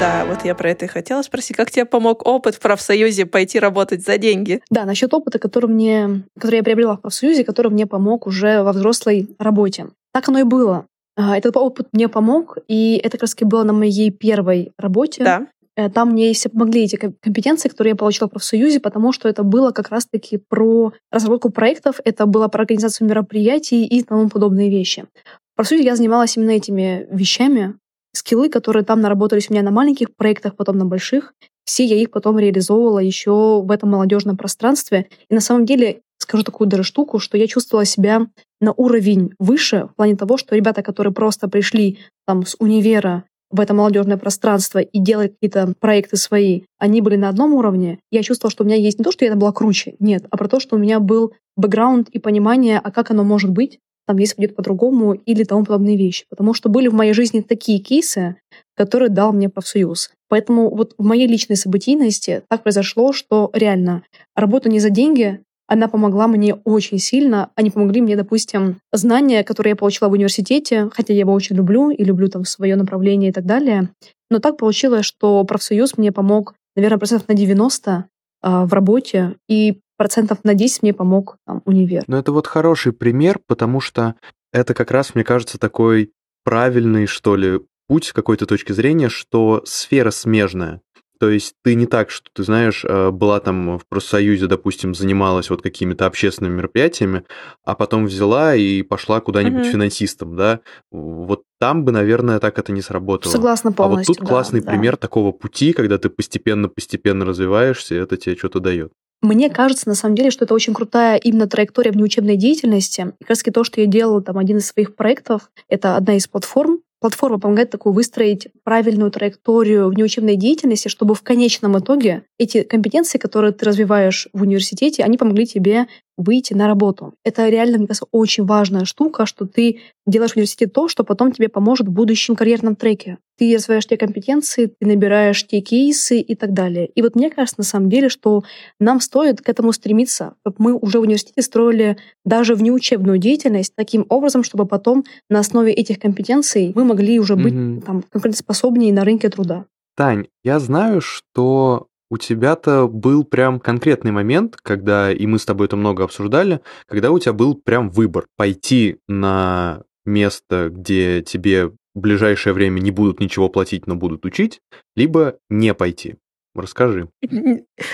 Да, 0.03 0.25
вот 0.25 0.45
я 0.45 0.57
про 0.57 0.69
это 0.71 0.87
и 0.87 0.89
хотела 0.89 1.23
спросить. 1.23 1.57
Как 1.57 1.71
тебе 1.71 1.85
помог 1.85 2.27
опыт 2.27 2.57
в 2.57 2.59
профсоюзе 2.59 3.25
пойти 3.25 3.61
работать 3.61 4.05
за 4.05 4.19
деньги? 4.19 4.61
Да, 4.69 4.85
насчет 4.85 5.15
опыта, 5.15 5.39
который, 5.39 5.67
мне, 5.67 6.25
который 6.35 6.57
я 6.57 6.65
приобрела 6.65 6.97
в 6.97 7.03
профсоюзе, 7.03 7.45
который 7.45 7.71
мне 7.71 7.87
помог 7.87 8.27
уже 8.27 8.65
во 8.65 8.73
взрослой 8.73 9.29
работе. 9.39 9.87
Так 10.13 10.29
оно 10.29 10.41
и 10.41 10.43
было. 10.43 10.87
А, 11.17 11.39
этот 11.39 11.57
опыт 11.57 11.87
мне 11.93 12.09
помог, 12.09 12.59
и 12.67 12.97
это 12.97 13.17
как 13.17 13.23
раз 13.23 13.37
было 13.43 13.63
на 13.63 13.73
моей 13.73 14.11
первой 14.11 14.73
работе. 14.77 15.23
Да. 15.23 15.47
Э, 15.77 15.89
там 15.89 16.11
мне 16.11 16.33
все 16.33 16.49
помогли 16.49 16.83
эти 16.83 16.97
компетенции, 16.97 17.69
которые 17.69 17.93
я 17.93 17.97
получила 17.97 18.27
в 18.27 18.33
профсоюзе, 18.33 18.81
потому 18.81 19.13
что 19.13 19.29
это 19.29 19.45
было 19.45 19.71
как 19.71 19.91
раз-таки 19.91 20.37
про 20.37 20.93
разработку 21.13 21.51
проектов, 21.51 22.01
это 22.05 22.27
было 22.27 22.49
про 22.49 22.63
организацию 22.63 23.07
мероприятий 23.07 23.87
и 23.87 24.03
тому 24.03 24.29
подобные 24.29 24.69
вещи. 24.69 25.05
В 25.53 25.57
профсоюзе 25.59 25.85
я 25.85 25.95
занималась 25.95 26.37
именно 26.37 26.51
этими 26.51 27.07
вещами, 27.09 27.77
скиллы, 28.13 28.49
которые 28.49 28.85
там 28.85 29.01
наработались 29.01 29.51
у 29.51 29.53
меня 29.53 29.63
на 29.63 29.71
маленьких 29.71 30.15
проектах, 30.17 30.57
потом 30.57 30.79
на 30.79 30.85
больших, 30.85 31.35
все 31.65 31.85
я 31.85 31.97
их 31.97 32.11
потом 32.11 32.39
реализовывала 32.39 32.99
еще 32.99 33.63
в 33.63 33.71
этом 33.71 33.91
молодежном 33.91 34.37
пространстве. 34.37 35.07
И 35.29 35.35
на 35.35 35.41
самом 35.41 35.65
деле 35.65 36.01
скажу 36.19 36.45
такую 36.45 36.69
даже 36.69 36.83
штуку, 36.83 37.19
что 37.19 37.37
я 37.37 37.47
чувствовала 37.47 37.85
себя 37.85 38.27
на 38.61 38.73
уровень 38.73 39.33
выше 39.39 39.89
в 39.93 39.97
плане 39.97 40.17
того, 40.17 40.37
что 40.37 40.57
ребята, 40.57 40.83
которые 40.83 41.13
просто 41.13 41.49
пришли 41.49 41.99
там 42.27 42.47
с 42.47 42.57
универа 42.59 43.25
в 43.51 43.61
это 43.61 43.75
молодежное 43.75 44.17
пространство 44.17 44.79
и 44.79 44.99
делать 44.99 45.35
какие-то 45.35 45.75
проекты 45.79 46.17
свои, 46.17 46.63
они 46.79 47.03
были 47.03 47.17
на 47.17 47.29
одном 47.29 47.53
уровне. 47.53 47.99
Я 48.11 48.23
чувствовала, 48.23 48.51
что 48.51 48.65
у 48.65 48.67
меня 48.67 48.77
есть 48.77 48.99
не 48.99 49.05
то, 49.05 49.13
что 49.13 49.27
я 49.27 49.35
была 49.35 49.53
круче, 49.53 49.95
нет, 49.99 50.25
а 50.31 50.37
про 50.39 50.49
то, 50.49 50.59
что 50.59 50.77
у 50.77 50.79
меня 50.79 51.01
был 51.01 51.35
бэкграунд 51.57 52.09
и 52.09 52.19
понимание, 52.19 52.81
а 52.83 52.91
как 52.91 53.11
оно 53.11 53.25
может 53.25 53.51
быть, 53.51 53.79
там, 54.07 54.17
если 54.19 54.37
будет 54.37 54.57
по-другому 54.57 55.13
или 55.13 55.45
тому 55.45 55.65
подобные 55.65 55.97
вещи. 55.97 56.25
Потому 56.29 56.55
что 56.55 56.69
были 56.69 56.89
в 56.89 56.95
моей 56.95 57.13
жизни 57.13 57.41
такие 57.41 57.79
кейсы, 57.79 58.37
которые 58.75 59.09
дал 59.09 59.33
мне 59.33 59.49
профсоюз. 59.49 60.11
Поэтому 60.29 60.75
вот 60.75 60.95
в 60.99 61.05
моей 61.05 61.27
личной 61.27 61.57
событийности 61.57 62.43
так 62.49 62.63
произошло, 62.63 63.13
что 63.13 63.51
реально 63.53 64.03
работа 64.35 64.69
не 64.69 64.81
за 64.81 64.91
деньги, 64.91 65.41
она 65.73 65.89
помогла 65.89 66.27
мне 66.27 66.55
очень 66.55 66.99
сильно. 66.99 67.51
Они 67.55 67.71
помогли 67.71 68.01
мне, 68.03 68.17
допустим, 68.17 68.79
знания, 68.93 69.43
которые 69.45 69.71
я 69.71 69.77
получила 69.77 70.09
в 70.09 70.13
университете, 70.13 70.91
хотя 70.93 71.15
я 71.15 71.21
его 71.21 71.33
очень 71.33 71.57
люблю 71.57 71.91
и 71.91 72.05
люблю 72.05 72.29
там 72.29 72.45
свое 72.45 72.77
направление 72.77 73.31
и 73.31 73.33
так 73.33 73.47
далее. 73.47 73.89
Но 74.31 74.39
так 74.39 74.59
получилось, 74.59 75.07
что 75.07 75.43
профсоюз 75.45 75.97
мне 75.97 76.13
помог, 76.13 76.55
наверное, 76.77 76.99
процентов 76.99 77.29
на 77.29 77.35
90 77.35 78.05
а, 78.43 78.67
в 78.67 78.73
работе, 78.73 79.37
и 79.49 79.79
процентов 80.03 80.39
на 80.43 80.55
10 80.55 80.83
мне 80.83 80.93
помог 80.93 81.37
там, 81.47 81.63
универ. 81.65 82.03
Ну, 82.09 82.17
это 82.17 82.33
вот 82.33 82.49
хороший 82.49 82.93
пример, 82.93 83.39
потому 83.47 83.81
что 83.81 84.17
это 84.53 84.75
как 84.75 84.91
раз, 84.91 85.15
мне 85.15 85.23
кажется, 85.23 85.59
такой 85.61 86.11
правильный, 86.45 87.07
что 87.07 87.37
ли, 87.37 87.61
путь 87.87 88.07
с 88.07 88.13
какой-то 88.13 88.47
точки 88.47 88.73
зрения, 88.73 89.09
что 89.09 89.63
сфера 89.65 90.11
смежная. 90.11 90.81
То 91.21 91.31
есть 91.31 91.55
ты 91.63 91.77
не 91.77 91.87
так, 91.87 92.11
что 92.11 92.31
ты 92.35 92.43
знаешь, 92.43 92.85
э, 92.85 93.11
была 93.13 93.39
там 93.39 93.79
в 93.79 93.87
профсоюзе, 93.89 94.49
допустим, 94.49 94.93
занималась 94.93 95.51
вот 95.51 95.63
какими-то 95.63 96.07
общественными 96.07 96.57
мероприятиями, 96.57 97.23
а 97.65 97.77
потом 97.77 98.07
взяла 98.07 98.57
и 98.57 98.83
пошла 98.83 99.21
куда-нибудь 99.21 99.67
mm-hmm. 99.67 99.71
финансистом, 99.71 100.35
да? 100.35 100.63
Вот 100.91 101.45
там 101.61 101.85
бы, 101.85 101.93
наверное, 101.93 102.41
так 102.41 102.59
это 102.59 102.73
не 102.73 102.83
сработало. 102.83 103.31
Согласна 103.31 103.71
полностью. 103.71 104.15
А 104.15 104.15
вот 104.15 104.19
тут 104.19 104.27
да, 104.27 104.27
классный 104.27 104.63
да. 104.63 104.73
пример 104.73 104.97
такого 104.97 105.31
пути, 105.31 105.73
когда 105.73 105.97
ты 105.97 106.09
постепенно-постепенно 106.09 107.25
развиваешься, 107.25 107.95
и 107.95 107.99
это 107.99 108.17
тебе 108.17 108.35
что-то 108.35 108.59
дает. 108.59 108.93
Мне 109.23 109.51
кажется, 109.51 109.89
на 109.89 109.95
самом 109.95 110.17
деле, 110.17 110.33
что 110.33 110.45
это 110.45 110.53
очень 110.53 110.75
крутая 110.75 111.17
именно 111.17 111.47
траектория 111.47 111.93
внеучебной 111.93 112.37
деятельности. 112.37 113.13
И 113.21 113.25
как 113.25 113.31
раз 113.31 113.43
то, 113.43 113.63
что 113.63 113.81
я 113.81 113.87
делала, 113.87 114.21
там, 114.21 114.37
один 114.37 114.59
из 114.59 114.67
своих 114.67 114.97
проектов, 114.97 115.51
это 115.69 115.97
одна 115.97 116.17
из 116.17 116.27
платформ, 116.27 116.81
Платформа 117.03 117.41
помогает 117.41 117.69
такую 117.69 117.95
выстроить 117.95 118.47
правильную 118.63 119.11
траекторию 119.11 119.89
внеучебной 119.89 120.37
деятельности, 120.37 120.87
чтобы 120.87 121.17
в 121.17 121.23
конечном 121.23 121.77
итоге 121.77 122.23
эти 122.39 122.63
компетенции, 122.63 123.19
которые 123.19 123.51
ты 123.51 123.67
развиваешь 123.67 124.29
в 124.33 124.43
университете, 124.43 125.03
они 125.03 125.19
помогли 125.19 125.45
тебе 125.45 125.89
выйти 126.17 126.55
на 126.55 126.67
работу. 126.67 127.15
Это 127.25 127.49
реально, 127.49 127.79
мне 127.79 127.87
кажется, 127.87 128.07
очень 128.11 128.45
важная 128.45 128.85
штука, 128.85 129.27
что 129.27 129.47
ты 129.47 129.81
делаешь 130.07 130.33
в 130.33 130.37
университете 130.37 130.71
то, 130.71 130.89
что 130.89 131.05
потом 131.05 131.33
тебе 131.33 131.49
поможет 131.49 131.89
в 131.89 131.93
будущем 131.93 132.37
карьерном 132.37 132.77
треке. 132.77 133.19
Ты 133.39 133.55
развиваешь 133.55 133.87
те 133.87 133.97
компетенции, 133.97 134.67
ты 134.67 134.87
набираешь 134.87 135.47
те 135.47 135.61
кейсы 135.61 136.21
и 136.21 136.35
так 136.35 136.53
далее. 136.53 136.87
И 136.87 137.03
вот 137.03 137.15
мне 137.15 137.31
кажется, 137.31 137.61
на 137.61 137.65
самом 137.65 137.89
деле, 137.89 138.09
что 138.09 138.43
нам 138.79 139.01
стоит 139.01 139.41
к 139.41 139.49
этому 139.49 139.73
стремиться. 139.73 140.35
Мы 140.59 140.75
уже 140.75 140.99
в 140.99 141.03
университете 141.03 141.43
строили 141.43 141.97
даже 142.25 142.55
внеучебную 142.55 143.19
деятельность 143.19 143.75
таким 143.75 144.07
образом, 144.09 144.45
чтобы 144.45 144.67
потом 144.67 145.05
на 145.31 145.41
основе 145.41 145.73
этих 145.73 145.99
компетенций 145.99 146.73
мы 146.75 146.85
могли 146.85 147.19
уже 147.19 147.37
быть 147.37 147.55
mm-hmm. 147.55 147.83
там, 147.83 148.03
конкурентоспособнее 148.03 148.93
на 148.93 149.05
рынке 149.05 149.29
труда. 149.29 149.65
Тань, 149.97 150.27
я 150.43 150.59
знаю, 150.59 151.01
что 151.01 151.87
у 152.13 152.19
тебя-то 152.19 152.89
был 152.89 153.25
прям 153.25 153.59
конкретный 153.59 154.11
момент, 154.11 154.57
когда, 154.63 155.11
и 155.11 155.27
мы 155.27 155.39
с 155.39 155.47
тобой 155.47 155.67
это 155.67 155.77
много 155.77 156.05
обсуждали, 156.05 156.61
когда 156.87 157.11
у 157.11 157.19
тебя 157.19 157.33
был 157.33 157.55
прям 157.55 157.89
выбор 157.89 158.27
пойти 158.37 158.99
на 159.09 159.85
место, 160.05 160.69
где 160.71 161.23
тебе 161.23 161.69
в 161.69 161.75
ближайшее 161.95 162.53
время 162.53 162.81
не 162.81 162.91
будут 162.91 163.19
ничего 163.19 163.49
платить, 163.49 163.87
но 163.87 163.95
будут 163.95 164.27
учить, 164.27 164.61
либо 164.95 165.39
не 165.49 165.73
пойти. 165.73 166.17
Расскажи. 166.55 167.09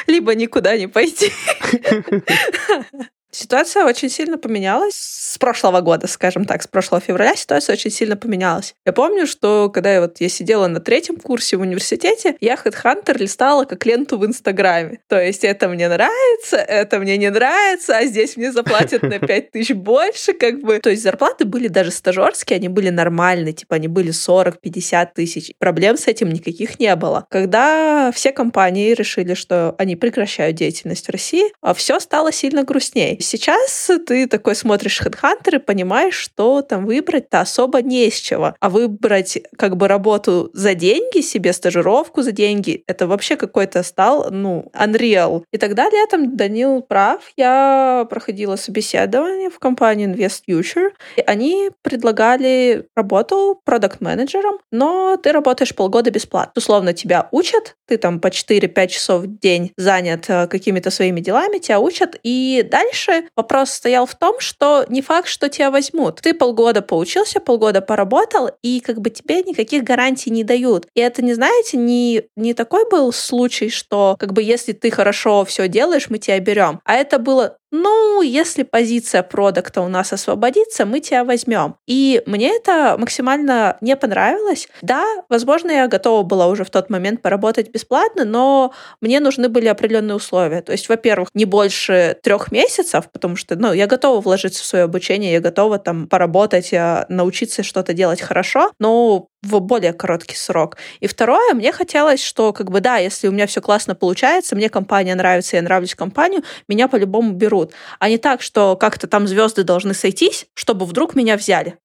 Либо 0.09 0.35
никуда 0.35 0.76
не 0.76 0.88
пойти. 0.88 1.31
Ситуация 3.31 3.85
очень 3.85 4.09
сильно 4.09 4.38
поменялась 4.38 4.95
с 4.95 5.38
прошлого 5.38 5.81
года, 5.83 6.07
скажем 6.07 6.47
так, 6.47 6.62
с 6.62 6.67
прошлого 6.67 7.01
февраля 7.01 7.37
ситуация 7.37 7.75
очень 7.75 7.91
сильно 7.91 8.17
поменялась. 8.17 8.75
Я 8.87 8.93
помню, 8.93 9.27
что 9.27 9.69
когда 9.69 9.93
я, 9.93 10.01
вот, 10.01 10.21
я 10.21 10.29
сидела 10.29 10.67
на 10.67 10.81
третьем 10.81 11.17
курсе 11.17 11.57
в 11.57 11.61
университете, 11.61 12.37
я 12.41 12.55
HeadHunter 12.55 13.19
листала 13.19 13.64
как 13.64 13.85
ленту 13.85 14.19
в 14.19 14.25
Инстаграме. 14.25 15.01
То 15.09 15.21
есть 15.23 15.45
это 15.45 15.69
мне 15.69 15.88
нравится, 15.88 16.57
это 16.57 16.99
мне 16.99 17.19
не 17.19 17.31
нравится, 17.31 17.99
а 17.99 18.05
здесь 18.07 18.37
мне 18.37 18.51
заплатят 18.51 19.03
на 19.03 19.19
5 19.19 19.51
тысяч 19.51 19.75
больше, 19.75 20.33
как 20.33 20.61
бы. 20.61 20.79
То 20.79 20.91
есть 20.91 21.03
зарплаты 21.03 21.45
были 21.45 21.69
даже 21.69 21.91
стажерские, 21.91 22.57
они 22.57 22.69
были 22.69 22.88
нормальные, 22.88 23.53
типа 23.53 23.77
они 23.77 23.88
были 23.88 24.11
40-50 24.11 25.09
тысяч. 25.14 25.53
Проблем 25.59 25.99
с 25.99 26.07
этим 26.07 26.31
никаких 26.31 26.81
не 26.81 26.95
было. 26.97 27.27
Когда 27.31 28.11
все 28.14 28.33
компании 28.33 28.95
решили, 28.95 29.35
что 29.35 29.75
они 29.79 29.97
прекращают 29.97 30.57
деятельность 30.57 31.07
в 31.07 31.11
России, 31.11 31.53
а 31.61 31.75
все 31.75 32.01
стало 32.01 32.33
сильно 32.33 32.64
грустнее. 32.64 33.17
Сейчас 33.20 33.90
ты 34.07 34.26
такой 34.26 34.54
смотришь 34.54 35.00
HeadHunter 35.00 35.57
и 35.57 35.59
понимаешь, 35.59 36.14
что 36.14 36.62
там 36.62 36.87
выбрать-то 36.87 37.40
особо 37.40 37.83
не 37.83 38.07
из 38.07 38.14
чего. 38.14 38.54
А 38.61 38.68
выбрать 38.68 39.38
как 39.57 39.76
бы 39.76 39.88
работу 39.88 40.50
за 40.52 40.74
деньги, 40.74 41.20
себе 41.20 41.52
стажировку 41.52 42.22
за 42.22 42.33
деньги, 42.33 42.83
это 42.87 43.07
вообще 43.07 43.37
какой-то 43.37 43.83
стал, 43.83 44.31
ну, 44.31 44.70
unreal. 44.74 45.44
И 45.52 45.59
тогда 45.59 45.88
летом 45.90 46.37
Данил 46.37 46.83
прав. 46.83 47.22
Я 47.37 48.07
проходила 48.09 48.57
собеседование 48.57 49.50
в 49.50 49.59
компании 49.59 50.09
Invest 50.09 50.42
Future. 50.48 50.90
И 51.16 51.22
они 51.26 51.70
предлагали 51.83 52.87
работу 52.96 53.61
продукт-менеджером, 53.64 54.59
но 54.70 55.16
ты 55.16 55.33
работаешь 55.33 55.74
полгода 55.74 56.11
бесплатно. 56.11 56.52
Условно, 56.57 56.92
тебя 56.92 57.28
учат, 57.33 57.76
ты 57.87 57.96
там 57.96 58.20
по 58.20 58.28
4-5 58.28 58.87
часов 58.88 59.22
в 59.22 59.38
день 59.38 59.72
занят 59.76 60.24
э, 60.28 60.46
какими-то 60.46 60.90
своими 60.90 61.20
делами, 61.20 61.59
тебя 61.59 61.81
учат, 61.81 62.18
и 62.22 62.66
дальше 62.70 63.08
дальше 63.09 63.29
вопрос 63.37 63.71
стоял 63.71 64.07
в 64.07 64.14
том, 64.14 64.40
что 64.40 64.85
не 64.88 65.03
факт, 65.03 65.29
что 65.29 65.49
тебя 65.49 65.71
возьмут. 65.71 66.21
Ты 66.21 66.35
полгода 66.35 66.83
поучился, 66.83 67.40
полгода 67.40 67.81
поработал, 67.81 68.51
и 68.62 68.81
как 68.81 69.01
бы 69.01 69.11
тебе 69.11 69.42
никаких 69.42 69.85
гарантий 69.85 70.31
не 70.31 70.44
дают. 70.44 70.87
И 70.94 71.01
это, 71.01 71.23
не 71.23 71.35
знаете, 71.35 71.77
не, 71.77 72.23
не 72.37 72.55
такой 72.55 72.88
был 72.88 73.12
случай, 73.12 73.71
что 73.71 74.16
как 74.18 74.33
бы 74.33 74.42
если 74.42 74.73
ты 74.73 74.90
хорошо 74.90 75.44
все 75.44 75.68
делаешь, 75.68 76.11
мы 76.11 76.18
тебя 76.18 76.38
берем. 76.40 76.81
А 76.85 76.94
это 76.94 77.18
было 77.18 77.59
ну, 77.70 78.22
если 78.22 78.62
позиция 78.62 79.22
продукта 79.22 79.83
у 79.83 79.88
нас 79.88 80.12
освободится, 80.12 80.87
мы 80.87 81.00
тебя 81.00 81.24
возьмем. 81.24 81.76
И 81.87 82.22
мне 82.26 82.57
это 82.57 82.96
максимально 82.98 83.76
не 83.81 83.96
понравилось. 83.96 84.68
Да, 84.83 85.04
возможно, 85.28 85.70
я 85.70 85.87
готова 85.88 86.22
была 86.22 86.46
уже 86.46 86.64
в 86.64 86.70
тот 86.70 86.90
момент 86.90 87.22
поработать 87.22 87.70
бесплатно, 87.70 88.24
но 88.24 88.72
мне 89.00 89.20
нужны 89.20 89.48
были 89.48 89.66
определенные 89.66 90.16
условия. 90.16 90.62
То 90.62 90.72
есть, 90.72 90.88
во-первых, 90.88 91.28
не 91.35 91.44
больше 91.44 92.16
трех 92.22 92.50
месяцев, 92.52 93.11
потому 93.12 93.37
что, 93.37 93.57
ну, 93.57 93.72
я 93.72 93.87
готова 93.87 94.20
вложиться 94.20 94.62
в 94.62 94.66
свое 94.66 94.85
обучение, 94.85 95.33
я 95.33 95.40
готова 95.40 95.78
там 95.78 96.09
поработать, 96.09 96.72
научиться 97.09 97.62
что-то 97.62 97.92
делать 97.92 98.20
хорошо, 98.20 98.72
но 98.78 99.28
в 99.42 99.61
более 99.61 99.92
короткий 99.92 100.37
срок. 100.37 100.77
И 101.01 101.07
второе, 101.07 101.55
мне 101.55 101.72
хотелось, 101.72 102.22
что 102.22 102.53
как 102.53 102.70
бы 102.70 102.81
да, 102.81 102.96
если 102.98 103.29
у 103.29 103.33
меня 103.33 103.46
все 103.46 103.61
классно 103.61 103.94
получается, 103.94 104.57
мне 104.57 104.68
компания 104.68 105.14
нравится, 105.14 105.57
я 105.57 105.62
нравлюсь 105.62 105.94
компанию, 105.94 106.42
меня 106.68 106.88
по-любому 106.88 107.33
берут. 107.33 107.72
А 107.98 108.09
не 108.09 108.18
так, 108.18 108.42
что 108.42 108.77
как-то 108.77 109.07
там 109.07 109.27
звезды 109.27 109.64
должны 109.64 109.94
сойтись, 109.94 110.46
чтобы 110.55 110.87
вдруг 110.87 111.14
меня 111.14 111.37
взяли. 111.37 111.79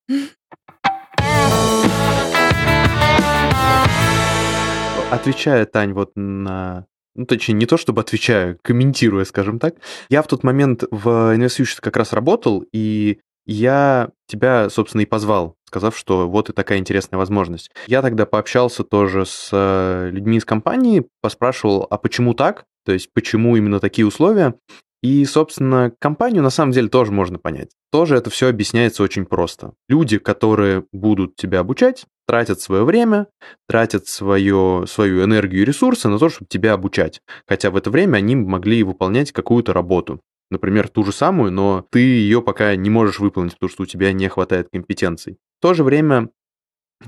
Отвечая, 5.10 5.64
Тань, 5.66 5.92
вот 5.92 6.10
на 6.16 6.86
ну, 7.16 7.26
точнее, 7.26 7.54
не 7.54 7.66
то 7.66 7.76
чтобы 7.76 8.00
отвечаю, 8.00 8.58
комментируя, 8.62 9.24
скажем 9.24 9.60
так. 9.60 9.76
Я 10.08 10.22
в 10.22 10.26
тот 10.26 10.42
момент 10.42 10.82
в 10.90 11.34
инвестиции 11.36 11.80
как 11.80 11.96
раз 11.96 12.12
работал, 12.12 12.64
и 12.72 13.20
я 13.46 14.10
тебя, 14.26 14.70
собственно, 14.70 15.02
и 15.02 15.06
позвал, 15.06 15.56
сказав, 15.66 15.96
что 15.96 16.28
вот 16.28 16.50
и 16.50 16.52
такая 16.52 16.78
интересная 16.78 17.18
возможность. 17.18 17.70
Я 17.86 18.02
тогда 18.02 18.26
пообщался 18.26 18.84
тоже 18.84 19.26
с 19.26 19.50
э, 19.52 20.10
людьми 20.10 20.38
из 20.38 20.44
компании, 20.44 21.06
поспрашивал, 21.20 21.86
а 21.90 21.98
почему 21.98 22.34
так? 22.34 22.64
То 22.84 22.92
есть, 22.92 23.10
почему 23.12 23.56
именно 23.56 23.80
такие 23.80 24.06
условия? 24.06 24.54
И, 25.02 25.22
собственно, 25.26 25.92
компанию 25.98 26.42
на 26.42 26.48
самом 26.48 26.72
деле 26.72 26.88
тоже 26.88 27.12
можно 27.12 27.38
понять. 27.38 27.72
Тоже 27.92 28.16
это 28.16 28.30
все 28.30 28.48
объясняется 28.48 29.02
очень 29.02 29.26
просто. 29.26 29.74
Люди, 29.86 30.16
которые 30.16 30.86
будут 30.92 31.36
тебя 31.36 31.60
обучать, 31.60 32.06
тратят 32.26 32.60
свое 32.60 32.84
время, 32.84 33.26
тратят 33.68 34.06
свое, 34.06 34.86
свою 34.88 35.22
энергию 35.22 35.60
и 35.60 35.64
ресурсы 35.66 36.08
на 36.08 36.18
то, 36.18 36.30
чтобы 36.30 36.46
тебя 36.48 36.72
обучать. 36.72 37.20
Хотя 37.46 37.70
в 37.70 37.76
это 37.76 37.90
время 37.90 38.16
они 38.16 38.34
могли 38.34 38.82
выполнять 38.82 39.30
какую-то 39.30 39.74
работу 39.74 40.22
например, 40.54 40.88
ту 40.88 41.04
же 41.04 41.12
самую, 41.12 41.52
но 41.52 41.86
ты 41.90 42.00
ее 42.00 42.40
пока 42.40 42.74
не 42.76 42.88
можешь 42.88 43.18
выполнить, 43.18 43.52
потому 43.54 43.70
что 43.70 43.82
у 43.82 43.86
тебя 43.86 44.12
не 44.12 44.28
хватает 44.28 44.68
компетенций. 44.72 45.36
В 45.58 45.62
то 45.62 45.74
же 45.74 45.84
время 45.84 46.30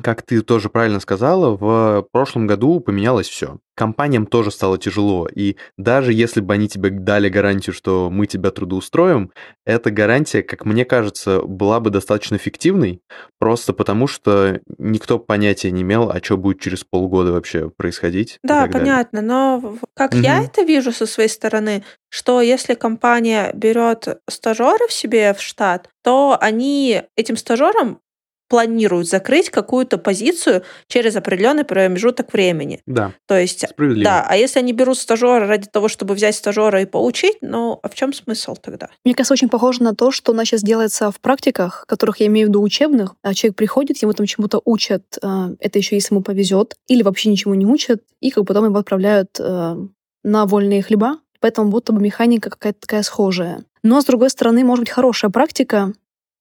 как 0.02 0.22
ты 0.22 0.42
тоже 0.42 0.68
правильно 0.68 1.00
сказала, 1.00 1.56
в 1.56 2.06
прошлом 2.12 2.46
году 2.46 2.80
поменялось 2.80 3.28
все. 3.28 3.59
Компаниям 3.74 4.26
тоже 4.26 4.50
стало 4.50 4.78
тяжело, 4.78 5.28
и 5.28 5.56
даже 5.76 6.12
если 6.12 6.40
бы 6.40 6.54
они 6.54 6.66
тебе 6.66 6.88
дали 6.88 7.28
гарантию, 7.28 7.74
что 7.74 8.09
мы 8.11 8.26
тебя 8.26 8.50
трудоустроим, 8.50 9.32
эта 9.66 9.90
гарантия, 9.90 10.42
как 10.42 10.64
мне 10.64 10.87
кажется, 10.87 11.42
была 11.42 11.78
бы 11.80 11.90
достаточно 11.90 12.37
эффективной, 12.37 13.02
просто 13.38 13.74
потому 13.74 14.06
что 14.06 14.61
никто 14.78 15.18
понятия 15.18 15.70
не 15.70 15.82
имел, 15.82 16.11
а 16.11 16.22
что 16.22 16.38
будет 16.38 16.61
через 16.61 16.85
полгода 16.85 17.32
вообще 17.32 17.68
происходить. 17.68 18.38
Да, 18.42 18.66
понятно, 18.66 19.20
но 19.20 19.76
как 19.94 20.12
угу. 20.12 20.22
я 20.22 20.42
это 20.42 20.62
вижу 20.62 20.92
со 20.92 21.04
своей 21.04 21.28
стороны, 21.28 21.85
что 22.09 22.40
если 22.40 22.72
компания 22.74 23.50
берет 23.52 24.20
стажеров 24.28 24.90
себе 24.90 25.35
в 25.35 25.42
штат, 25.42 25.90
то 26.02 26.38
они 26.40 27.02
этим 27.14 27.37
стажерам 27.37 28.00
планируют 28.48 29.09
закрыть 29.09 29.50
какую-то 29.50 29.98
позицию 29.98 30.62
через 30.88 31.16
определенный 31.16 31.64
промежуток 31.64 32.32
времени. 32.32 32.80
Да. 32.87 33.12
То 33.26 33.38
есть, 33.38 33.64
да, 33.76 34.24
а 34.28 34.37
если 34.37 34.59
они 34.59 34.72
берут 34.72 34.98
стажера 34.98 35.46
ради 35.46 35.68
того, 35.68 35.88
чтобы 35.88 36.14
взять 36.14 36.37
стажера 36.37 36.80
и 36.82 36.87
поучить, 36.87 37.38
ну, 37.40 37.78
а 37.82 37.88
в 37.88 37.94
чем 37.94 38.12
смысл 38.12 38.56
тогда? 38.56 38.88
Мне 39.04 39.14
кажется, 39.14 39.35
очень 39.35 39.48
похоже 39.48 39.82
на 39.82 39.94
то, 39.94 40.11
что 40.11 40.32
у 40.32 40.35
нас 40.35 40.46
сейчас 40.46 40.62
делается 40.62 41.11
в 41.11 41.20
практиках, 41.20 41.85
которых 41.88 42.20
я 42.20 42.26
имею 42.26 42.46
в 42.46 42.50
виду 42.50 42.62
учебных. 42.62 43.16
А 43.22 43.35
человек 43.35 43.56
приходит, 43.56 43.98
ему 43.98 44.12
там 44.12 44.26
чему-то 44.26 44.61
учат, 44.64 45.18
а, 45.22 45.50
это 45.61 45.78
еще 45.78 45.96
если 45.96 46.14
ему 46.14 46.22
повезет, 46.22 46.76
или 46.87 47.02
вообще 47.02 47.30
ничему 47.30 47.54
не 47.54 47.66
учат, 47.66 48.02
и 48.20 48.30
как 48.30 48.46
потом 48.46 48.66
его 48.66 48.78
отправляют 48.78 49.38
а, 49.40 49.76
на 50.22 50.46
вольные 50.46 50.82
хлеба, 50.82 51.18
поэтому 51.40 51.70
будто 51.70 51.92
бы 51.92 52.00
механика 52.00 52.50
какая-то 52.50 52.80
такая 52.80 53.02
схожая. 53.02 53.64
Но, 53.82 54.00
с 54.00 54.04
другой 54.04 54.30
стороны, 54.30 54.64
может 54.64 54.85
быть 54.85 54.90
хорошая 54.90 55.30
практика, 55.30 55.92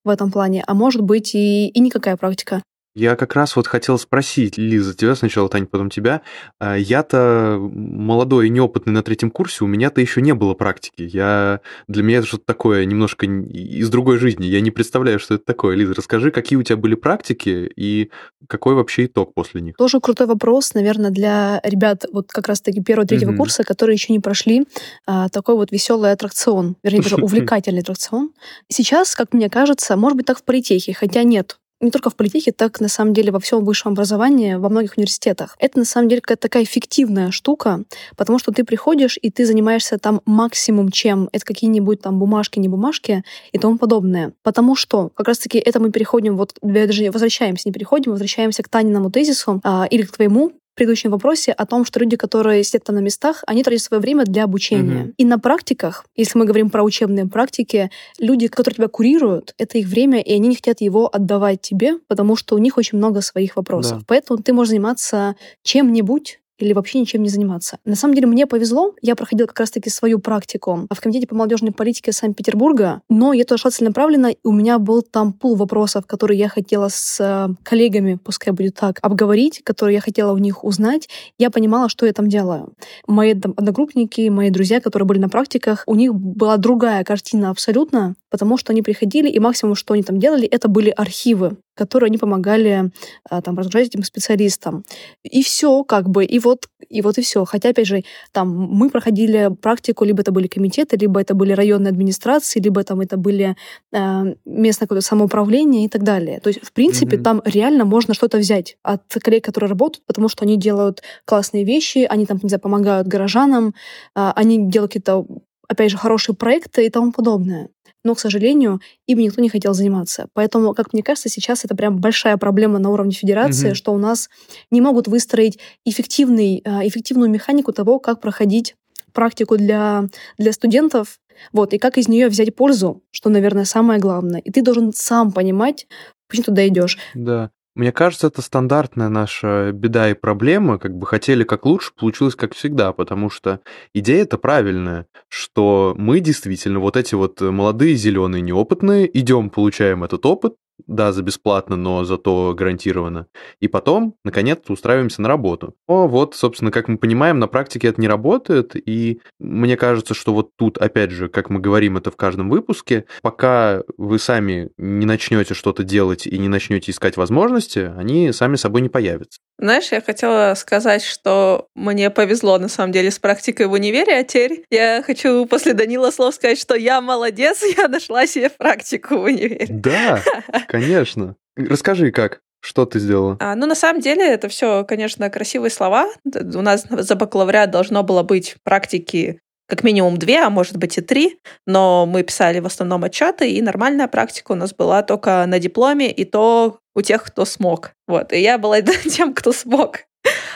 в 0.06 0.10
этом 0.10 0.32
плане, 0.32 0.64
а 0.66 0.74
может 0.74 1.02
быть 1.02 1.36
и, 1.36 1.68
и 1.68 1.80
никакая 1.82 2.16
практика. 2.16 2.64
Я 2.96 3.18
как 3.18 3.36
раз 3.36 3.58
вот 3.58 3.68
хотел 3.68 4.00
спросить, 4.00 4.58
Лиза, 4.58 4.96
тебя 4.96 5.16
сначала, 5.16 5.50
Таня, 5.50 5.66
потом 5.66 5.90
тебя. 5.90 6.22
А, 6.60 6.78
я-то 6.78 7.58
молодой 7.60 8.48
и 8.48 8.50
неопытный 8.50 8.94
на 8.94 9.04
третьем 9.04 9.32
курсе, 9.32 9.66
у 9.66 9.68
меня-то 9.68 10.00
еще 10.00 10.22
не 10.22 10.34
было 10.34 10.54
практики. 10.54 11.02
Я... 11.02 11.60
Для 11.90 12.04
меня 12.04 12.20
это 12.20 12.28
что-то 12.28 12.46
такое 12.46 12.86
немножко 12.86 13.26
из 13.26 13.90
другой 13.90 14.18
жизни. 14.18 14.46
Я 14.46 14.62
не 14.62 14.72
представляю, 14.72 15.20
что 15.20 15.36
это 15.36 15.44
такое. 15.44 15.76
Лиза, 15.76 15.94
расскажи, 15.94 16.32
какие 16.32 16.58
у 16.58 16.64
тебя 16.64 16.78
были 16.78 16.96
практики 16.96 17.70
и 17.76 18.12
какой 18.48 18.76
вообще 18.76 19.08
итог 19.08 19.34
после 19.34 19.60
них? 19.60 19.76
Тоже 19.76 20.00
крутой 20.00 20.28
вопрос, 20.28 20.74
наверное, 20.74 21.10
для 21.10 21.60
ребят 21.66 22.06
вот 22.14 22.32
как 22.32 22.48
раз-таки 22.48 22.82
первого-третьего 22.82 23.32
mm-hmm. 23.32 23.38
курса, 23.38 23.64
которые 23.66 23.96
еще 23.96 24.14
не 24.14 24.22
прошли 24.22 24.66
а, 25.06 25.28
такой 25.28 25.56
вот 25.56 25.74
веселый 25.74 26.14
аттракцион, 26.14 26.78
вернее, 26.82 27.02
даже 27.02 27.16
увлекательный 27.22 27.82
аттракцион. 27.82 28.32
Сейчас, 28.70 29.16
как 29.16 29.34
мне 29.34 29.50
кажется, 29.50 29.98
может 29.98 30.16
быть 30.16 30.26
так 30.26 30.40
в 30.40 30.44
политехе, 30.44 30.94
хотя 30.94 31.24
нет, 31.24 31.58
не 31.82 31.92
только 31.92 32.10
в 32.10 32.16
политехе, 32.16 32.52
так 32.52 32.80
на 32.80 32.88
самом 32.88 33.14
деле 33.14 33.32
во 33.32 33.40
всем 33.40 33.64
высшем 33.66 33.92
образовании, 33.92 34.56
во 34.56 34.70
многих 34.70 34.98
университетах. 34.98 35.56
Это 35.60 35.80
на 35.80 35.86
самом 35.86 36.08
деле 36.08 36.22
какая-то 36.22 36.44
такая 36.44 36.64
эффективная 36.64 37.32
штука, 37.32 37.84
потому 38.16 38.40
что 38.40 38.52
ты 38.52 38.64
приходишь, 38.64 39.18
и 39.22 39.30
ты 39.30 39.46
занимаешься 39.46 39.98
там 39.98 40.22
максимум 40.26 40.90
чем. 40.90 41.30
Это 41.32 41.46
какие-нибудь 41.46 42.02
там 42.02 42.20
бумажки, 42.20 42.60
не 42.60 42.70
бумажки 42.70 43.24
и 43.52 43.60
тому 43.60 43.78
подобное. 43.78 44.34
Потому 44.44 44.76
что 44.76 45.10
как 45.16 45.28
раз-таки 45.28 45.58
это 45.58 45.80
мы 45.80 45.92
переходим, 45.92 46.38
вот 46.38 46.58
даже 46.62 47.12
возвращаемся, 47.12 47.68
не 47.68 47.74
переходим, 47.74 48.12
возвращаемся 48.12 48.64
к 48.64 48.70
Таниному 48.70 49.12
тезису 49.12 49.62
а, 49.64 49.86
или 49.90 50.04
к 50.04 50.12
твоему, 50.12 50.54
предыдущем 50.76 51.12
вопросе 51.12 51.52
о 51.52 51.66
том, 51.66 51.86
что 51.86 52.00
люди, 52.00 52.18
которые 52.18 52.64
сидят 52.64 52.84
там 52.84 52.96
на 52.96 53.00
местах, 53.00 53.44
они 53.48 53.64
тратят 53.64 53.84
свое 53.84 54.02
время 54.02 54.26
для 54.26 54.44
обучения. 54.44 55.06
Mm-hmm. 55.06 55.14
И 55.18 55.26
на 55.26 55.40
практиках, 55.40 56.06
если 56.16 56.38
мы 56.38 56.46
говорим 56.46 56.70
про 56.70 56.84
учебные 56.84 57.26
практики, 57.26 57.90
люди, 58.20 58.48
которые 58.48 58.76
тебя 58.76 58.88
курируют, 58.88 59.56
это 59.58 59.78
их 59.78 59.88
время, 59.88 60.20
и 60.22 60.34
они 60.34 60.50
не 60.50 60.56
хотят 60.56 60.82
его 60.82 61.10
отдавать 61.14 61.62
тебе, 61.62 61.98
потому 62.08 62.36
что 62.36 62.56
у 62.56 62.58
них 62.60 62.78
очень 62.78 62.98
много 62.98 63.22
своих 63.22 63.56
вопросов. 63.56 64.00
Да. 64.00 64.06
Поэтому 64.08 64.42
ты 64.42 64.54
можешь 64.54 64.70
заниматься 64.70 65.36
чем-нибудь, 65.64 66.40
или 66.60 66.74
вообще 66.74 67.00
ничем 67.00 67.24
не 67.24 67.30
заниматься. 67.30 67.78
На 67.86 67.96
самом 67.96 68.16
деле 68.16 68.28
мне 68.28 68.46
повезло, 68.46 68.94
я 69.02 69.16
проходила 69.16 69.48
как 69.48 69.60
раз-таки 69.60 69.90
свою 69.90 70.20
практику 70.20 70.88
в 70.90 71.02
Комитете 71.02 71.28
по 71.28 71.36
молодежной 71.36 71.72
политике 71.72 72.12
Санкт-Петербурга, 72.12 73.02
но 73.10 73.34
я 73.34 73.44
туда 73.44 73.58
шла 73.58 73.72
целенаправленно, 73.72 74.28
и 74.28 74.38
у 74.44 74.52
меня 74.52 74.80
был 74.80 75.02
там 75.02 75.34
пул 75.34 75.56
вопросов, 75.56 76.06
которые 76.06 76.40
я 76.40 76.50
хотела 76.50 76.90
с 76.90 77.20
э, 77.20 77.54
коллегами, 77.64 78.16
пускай 78.16 78.54
будет 78.54 78.76
так, 78.76 79.00
обговорить, 79.02 79.62
которые 79.64 79.96
я 79.96 80.02
хотела 80.02 80.34
у 80.34 80.38
них 80.38 80.64
узнать. 80.64 81.10
Я 81.38 81.50
понимала, 81.50 81.90
что 81.90 82.06
я 82.06 82.14
там 82.14 82.30
делаю. 82.30 82.74
Мои 83.08 83.34
там, 83.34 83.54
одногруппники, 83.58 84.30
мои 84.30 84.50
друзья, 84.50 84.80
которые 84.80 85.08
были 85.08 85.20
на 85.20 85.30
практиках, 85.30 85.84
у 85.88 85.96
них 85.96 86.14
была 86.14 86.58
другая 86.58 87.04
картина 87.04 87.50
абсолютно, 87.50 88.16
потому 88.30 88.58
что 88.58 88.72
они 88.72 88.82
приходили, 88.82 89.30
и 89.30 89.40
максимум, 89.40 89.76
что 89.76 89.94
они 89.94 90.04
там 90.04 90.20
делали, 90.20 90.48
это 90.48 90.68
были 90.68 90.90
архивы 90.90 91.58
которые 91.76 92.08
они 92.08 92.18
помогали 92.18 92.92
а, 93.30 93.42
там 93.42 93.58
разгружать 93.58 93.90
этим 93.90 94.04
специалистам. 94.04 94.84
И 95.24 95.44
все, 95.44 95.84
как 95.84 96.10
бы, 96.10 96.26
и 96.26 96.40
вот, 96.40 96.68
и 96.90 97.02
вот 97.02 97.18
и 97.18 97.22
все. 97.22 97.46
Хотя, 97.46 97.70
опять 97.70 97.88
же, 97.88 98.04
там 98.32 98.50
мы 98.50 98.90
проходили 98.90 99.52
практику, 99.62 100.06
либо 100.06 100.22
это 100.22 100.32
были 100.32 100.48
комитеты, 100.48 100.98
либо 100.98 101.20
это 101.20 101.36
были 101.36 101.52
районные 101.54 101.92
администрации, 101.92 102.60
либо 102.60 102.84
там 102.84 103.02
это 103.02 103.18
были 103.18 103.56
э, 103.94 104.36
местное 104.46 104.88
какое-то 104.88 105.06
самоуправление 105.06 105.86
и 105.86 105.90
так 105.90 106.04
далее. 106.04 106.40
То 106.40 106.50
есть, 106.50 106.64
в 106.64 106.72
принципе, 106.72 107.18
mm-hmm. 107.18 107.24
там 107.24 107.42
реально 107.46 107.86
можно 107.86 108.14
что-то 108.14 108.38
взять 108.38 108.78
от 108.84 109.02
коллег, 109.22 109.44
которые 109.44 109.70
работают, 109.70 110.06
потому 110.06 110.30
что 110.30 110.46
они 110.46 110.58
делают 110.58 111.04
классные 111.26 111.66
вещи, 111.66 112.08
они 112.10 112.26
там, 112.26 112.40
не 112.42 112.50
знаю, 112.50 112.62
помогают 112.62 113.08
горожанам, 113.08 113.74
э, 114.16 114.32
они 114.36 114.70
делают 114.70 114.92
какие-то 114.92 115.26
опять 115.68 115.92
же, 115.92 115.98
хорошие 115.98 116.36
проекты 116.36 116.86
и 116.86 116.90
тому 116.90 117.12
подобное 117.12 117.70
но, 118.06 118.14
к 118.14 118.20
сожалению, 118.20 118.80
им 119.08 119.20
никто 119.20 119.42
не 119.42 119.50
хотел 119.50 119.74
заниматься. 119.74 120.28
Поэтому, 120.34 120.74
как 120.74 120.94
мне 120.94 121.02
кажется, 121.02 121.28
сейчас 121.28 121.66
это 121.66 121.76
прям 121.76 121.98
большая 121.98 122.38
проблема 122.38 122.78
на 122.78 122.92
уровне 122.92 123.12
федерации, 123.12 123.70
угу. 123.70 123.76
что 123.76 123.94
у 123.94 123.98
нас 123.98 124.30
не 124.70 124.80
могут 124.80 125.08
выстроить 125.08 125.60
эффективный, 125.86 126.62
а, 126.66 126.88
эффективную 126.88 127.32
механику 127.32 127.74
того, 127.74 128.00
как 128.00 128.22
проходить 128.22 128.76
практику 129.12 129.58
для, 129.58 130.06
для 130.38 130.52
студентов, 130.54 131.20
вот, 131.52 131.74
и 131.74 131.80
как 131.80 131.98
из 131.98 132.08
нее 132.08 132.28
взять 132.30 132.56
пользу, 132.56 133.02
что, 133.12 133.30
наверное, 133.30 133.66
самое 133.66 134.00
главное. 134.00 134.40
И 134.40 134.52
ты 134.52 134.62
должен 134.62 134.94
сам 134.94 135.32
понимать, 135.32 135.88
почему 136.30 136.46
туда 136.46 136.68
идешь. 136.68 137.00
Да. 137.16 137.50
Мне 137.76 137.92
кажется, 137.92 138.28
это 138.28 138.42
стандартная 138.42 139.10
наша 139.10 139.74
беда 139.74 140.10
и 140.10 140.14
проблема. 140.14 140.80
Как 140.80 140.96
бы 140.98 141.06
хотели 141.06 141.44
как 141.44 141.66
лучше, 141.66 141.92
получилось 141.94 142.36
как 142.36 142.56
всегда, 142.56 142.94
потому 142.94 143.30
что 143.30 143.60
идея 143.94 144.24
это 144.24 144.38
правильная, 144.38 145.08
что 145.28 145.94
мы 145.98 146.22
действительно 146.22 146.80
вот 146.80 146.96
эти 146.96 147.16
вот 147.16 147.42
молодые, 147.42 147.96
зеленые, 147.96 148.42
неопытные, 148.42 149.10
идем, 149.20 149.50
получаем 149.50 150.06
этот 150.06 150.26
опыт, 150.26 150.56
да, 150.88 151.12
за 151.12 151.24
бесплатно, 151.24 151.76
но 151.76 152.04
зато 152.04 152.54
гарантированно. 152.56 153.28
И 153.60 153.68
потом, 153.68 154.16
наконец-то, 154.24 154.74
устраиваемся 154.74 155.22
на 155.22 155.28
работу. 155.28 155.76
О, 155.88 156.08
вот, 156.08 156.36
собственно, 156.36 156.72
как 156.72 156.88
мы 156.88 156.98
понимаем, 156.98 157.40
на 157.40 157.48
практике 157.48 157.88
это 157.88 158.02
не 158.02 158.08
работает, 158.08 158.76
и 158.76 159.22
мне 159.40 159.78
кажется, 159.78 160.14
что 160.14 160.34
вот 160.34 160.56
тут, 160.56 160.78
опять 160.78 161.12
же, 161.12 161.30
как 161.30 161.50
мы 161.50 161.60
говорим 161.60 161.98
это 161.98 162.12
в 162.12 162.16
каждом 162.16 162.50
выпуске, 162.50 163.06
пока 163.22 163.84
вы 163.98 164.20
сами 164.20 164.70
не 164.78 165.06
начнете 165.06 165.54
что-то 165.54 165.84
делать 165.84 166.28
и 166.28 166.38
не 166.38 166.48
начнете 166.48 166.92
искать 166.92 167.18
возможности, 167.18 167.92
они 167.98 168.32
сами 168.32 168.56
собой 168.56 168.82
не 168.82 168.90
появятся. 168.90 169.40
Знаешь, 169.58 169.92
я 169.92 170.02
хотела 170.02 170.54
сказать, 170.56 171.02
что 171.02 171.70
мне 171.76 172.10
повезло, 172.10 172.58
на 172.58 172.68
самом 172.68 172.92
деле, 172.92 173.10
с 173.10 173.20
практикой 173.20 173.68
в 173.68 173.72
универе, 173.72 174.18
а 174.18 174.24
теперь 174.24 174.66
я 174.70 175.02
хочу 175.06 175.46
после 175.46 175.74
Данила 175.74 176.12
слов 176.12 176.36
сказать, 176.36 176.60
что 176.60 176.76
я 176.76 177.00
молодец, 177.00 177.64
я 177.78 177.88
нашла 177.88 178.28
себе 178.28 178.50
практику 178.50 179.16
в 179.18 179.24
универе. 179.24 179.68
Да, 179.70 180.22
конечно. 180.68 181.36
Расскажи, 181.56 182.12
как? 182.12 182.42
Что 182.60 182.86
ты 182.86 183.00
сделала? 183.00 183.38
А, 183.40 183.56
ну, 183.56 183.68
на 183.68 183.76
самом 183.76 184.02
деле, 184.02 184.28
это 184.28 184.50
все, 184.50 184.84
конечно, 184.84 185.30
красивые 185.30 185.70
слова. 185.70 186.10
У 186.26 186.62
нас 186.62 186.86
за 186.90 187.16
бакалавриат 187.16 187.70
должно 187.70 188.02
было 188.02 188.24
быть 188.24 188.56
практики 188.64 189.40
как 189.68 189.84
минимум 189.84 190.18
две, 190.18 190.40
а 190.40 190.50
может 190.50 190.78
быть 190.78 190.98
и 190.98 191.02
три, 191.02 191.40
но 191.66 192.06
мы 192.06 192.24
писали 192.24 192.60
в 192.60 192.66
основном 192.66 193.04
отчеты, 193.04 193.52
и 193.52 193.62
нормальная 193.62 194.08
практика 194.08 194.52
у 194.52 194.56
нас 194.56 194.74
была 194.74 195.02
только 195.02 195.46
на 195.48 195.60
дипломе, 195.60 196.12
и 196.12 196.24
то 196.24 196.80
у 196.96 197.02
тех, 197.02 197.24
кто 197.24 197.46
смог. 197.46 197.92
Вот, 198.08 198.32
и 198.32 198.40
я 198.40 198.58
была 198.58 198.82
тем, 199.10 199.34
кто 199.34 199.52
смог. 199.52 200.00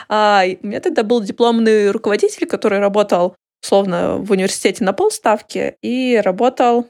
А, 0.08 0.44
у 0.62 0.68
меня 0.68 0.80
тогда 0.80 1.04
был 1.04 1.22
дипломный 1.22 1.92
руководитель, 1.92 2.48
который 2.48 2.80
работал, 2.80 3.36
условно, 3.64 4.18
в 4.18 4.32
университете 4.32 4.84
на 4.84 4.94
полставки 4.94 5.76
и 5.82 6.20
работал 6.24 6.88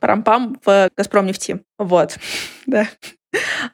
парампам 0.00 0.58
в 0.64 0.90
«Газпром 0.96 1.26
нефти». 1.26 1.60
Вот, 1.78 2.16
да. 2.66 2.88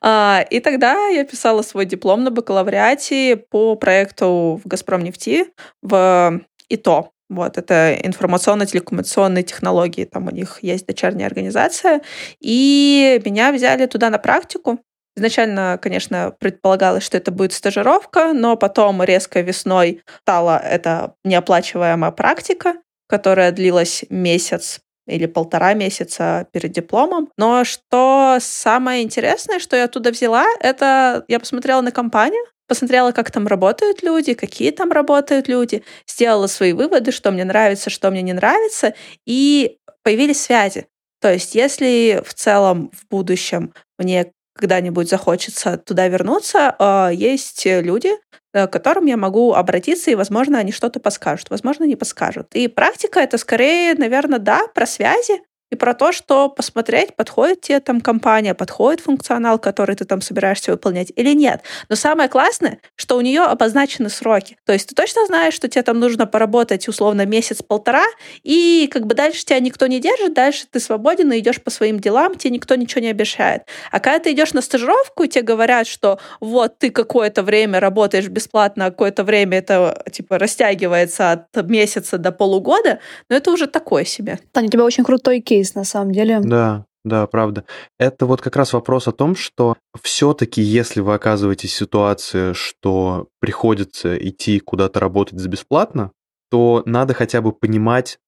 А, 0.00 0.44
и 0.50 0.60
тогда 0.60 1.08
я 1.08 1.24
писала 1.24 1.62
свой 1.62 1.84
диплом 1.86 2.24
на 2.24 2.30
бакалавриате 2.30 3.36
по 3.36 3.76
проекту 3.76 4.60
в 4.62 4.68
«Газпром 4.68 5.02
нефти» 5.02 5.46
в 5.82 6.40
ИТО. 6.68 7.10
Вот, 7.28 7.56
это 7.56 7.94
информационно-телекоммуникационные 7.94 9.42
технологии, 9.42 10.04
там 10.04 10.26
у 10.26 10.30
них 10.30 10.58
есть 10.62 10.86
дочерняя 10.86 11.28
организация. 11.28 12.02
И 12.40 13.22
меня 13.24 13.52
взяли 13.52 13.86
туда 13.86 14.10
на 14.10 14.18
практику. 14.18 14.80
Изначально, 15.16 15.78
конечно, 15.80 16.34
предполагалось, 16.38 17.04
что 17.04 17.16
это 17.16 17.30
будет 17.30 17.52
стажировка, 17.52 18.32
но 18.32 18.56
потом 18.56 19.02
резко 19.02 19.40
весной 19.40 20.02
стала 20.22 20.58
это 20.58 21.14
неоплачиваемая 21.24 22.10
практика, 22.10 22.74
которая 23.08 23.52
длилась 23.52 24.04
месяц 24.08 24.80
или 25.06 25.26
полтора 25.26 25.74
месяца 25.74 26.46
перед 26.52 26.72
дипломом. 26.72 27.28
Но 27.36 27.64
что 27.64 28.38
самое 28.40 29.02
интересное, 29.02 29.58
что 29.58 29.76
я 29.76 29.84
оттуда 29.84 30.10
взяла, 30.10 30.46
это 30.60 31.24
я 31.28 31.38
посмотрела 31.40 31.80
на 31.80 31.90
компанию, 31.90 32.44
посмотрела, 32.68 33.12
как 33.12 33.30
там 33.30 33.46
работают 33.46 34.02
люди, 34.02 34.34
какие 34.34 34.70
там 34.70 34.92
работают 34.92 35.48
люди, 35.48 35.84
сделала 36.08 36.46
свои 36.46 36.72
выводы, 36.72 37.12
что 37.12 37.30
мне 37.30 37.44
нравится, 37.44 37.90
что 37.90 38.10
мне 38.10 38.22
не 38.22 38.32
нравится, 38.32 38.94
и 39.26 39.78
появились 40.02 40.40
связи. 40.40 40.86
То 41.20 41.32
есть, 41.32 41.54
если 41.54 42.22
в 42.26 42.34
целом 42.34 42.90
в 42.92 43.06
будущем 43.08 43.72
мне 43.98 44.32
когда-нибудь 44.54 45.08
захочется 45.08 45.78
туда 45.78 46.08
вернуться, 46.08 46.74
а, 46.78 47.10
есть 47.10 47.64
люди, 47.64 48.08
э, 48.08 48.16
к 48.52 48.66
которым 48.68 49.06
я 49.06 49.16
могу 49.16 49.54
обратиться, 49.54 50.10
и, 50.10 50.14
возможно, 50.14 50.58
они 50.58 50.72
что-то 50.72 51.00
подскажут, 51.00 51.50
возможно, 51.50 51.84
не 51.84 51.96
подскажут. 51.96 52.54
И 52.54 52.68
практика— 52.68 53.20
это 53.20 53.38
скорее, 53.38 53.94
наверное, 53.94 54.38
да, 54.38 54.66
про 54.74 54.86
связи, 54.86 55.40
и 55.72 55.74
про 55.74 55.94
то, 55.94 56.12
что 56.12 56.50
посмотреть, 56.50 57.16
подходит 57.16 57.62
тебе 57.62 57.80
там 57.80 58.02
компания, 58.02 58.52
подходит 58.52 59.00
функционал, 59.00 59.58
который 59.58 59.96
ты 59.96 60.04
там 60.04 60.20
собираешься 60.20 60.70
выполнять 60.70 61.10
или 61.16 61.32
нет. 61.32 61.62
Но 61.88 61.96
самое 61.96 62.28
классное, 62.28 62.78
что 62.94 63.16
у 63.16 63.22
нее 63.22 63.40
обозначены 63.40 64.10
сроки. 64.10 64.58
То 64.66 64.74
есть 64.74 64.90
ты 64.90 64.94
точно 64.94 65.24
знаешь, 65.24 65.54
что 65.54 65.68
тебе 65.68 65.82
там 65.82 65.98
нужно 65.98 66.26
поработать 66.26 66.88
условно 66.88 67.24
месяц-полтора, 67.24 68.04
и 68.42 68.86
как 68.92 69.06
бы 69.06 69.14
дальше 69.14 69.46
тебя 69.46 69.60
никто 69.60 69.86
не 69.86 69.98
держит, 69.98 70.34
дальше 70.34 70.66
ты 70.70 70.78
свободен 70.78 71.32
и 71.32 71.38
идешь 71.38 71.62
по 71.62 71.70
своим 71.70 72.00
делам, 72.00 72.34
тебе 72.34 72.50
никто 72.50 72.74
ничего 72.74 73.00
не 73.00 73.08
обещает. 73.08 73.62
А 73.90 73.98
когда 73.98 74.18
ты 74.18 74.32
идешь 74.32 74.52
на 74.52 74.60
стажировку, 74.60 75.22
и 75.22 75.28
тебе 75.28 75.42
говорят, 75.42 75.86
что 75.86 76.18
вот 76.40 76.78
ты 76.78 76.90
какое-то 76.90 77.42
время 77.42 77.80
работаешь 77.80 78.28
бесплатно, 78.28 78.86
а 78.86 78.90
какое-то 78.90 79.24
время 79.24 79.56
это 79.56 80.04
типа 80.12 80.38
растягивается 80.38 81.32
от 81.32 81.66
месяца 81.66 82.18
до 82.18 82.30
полугода, 82.30 82.98
но 83.30 83.36
это 83.36 83.50
уже 83.50 83.66
такое 83.66 84.04
себе. 84.04 84.38
Таня, 84.52 84.66
у 84.66 84.70
тебя 84.70 84.84
очень 84.84 85.02
крутой 85.02 85.40
кейс 85.40 85.61
кейс, 85.62 85.74
на 85.74 85.84
самом 85.84 86.12
деле. 86.12 86.40
Да, 86.40 86.84
да, 87.04 87.26
правда. 87.26 87.64
Это 87.98 88.26
вот 88.26 88.40
как 88.40 88.56
раз 88.56 88.72
вопрос 88.72 89.08
о 89.08 89.12
том, 89.12 89.36
что 89.36 89.76
все-таки, 90.02 90.60
если 90.60 91.00
вы 91.00 91.14
оказываетесь 91.14 91.72
в 91.72 91.76
ситуации, 91.76 92.52
что 92.52 93.28
приходится 93.40 94.16
идти 94.16 94.60
куда-то 94.60 95.00
работать 95.00 95.38
за 95.38 95.48
бесплатно, 95.48 96.12
то 96.50 96.82
надо 96.84 97.14
хотя 97.14 97.40
бы 97.40 97.52
понимать, 97.52 98.18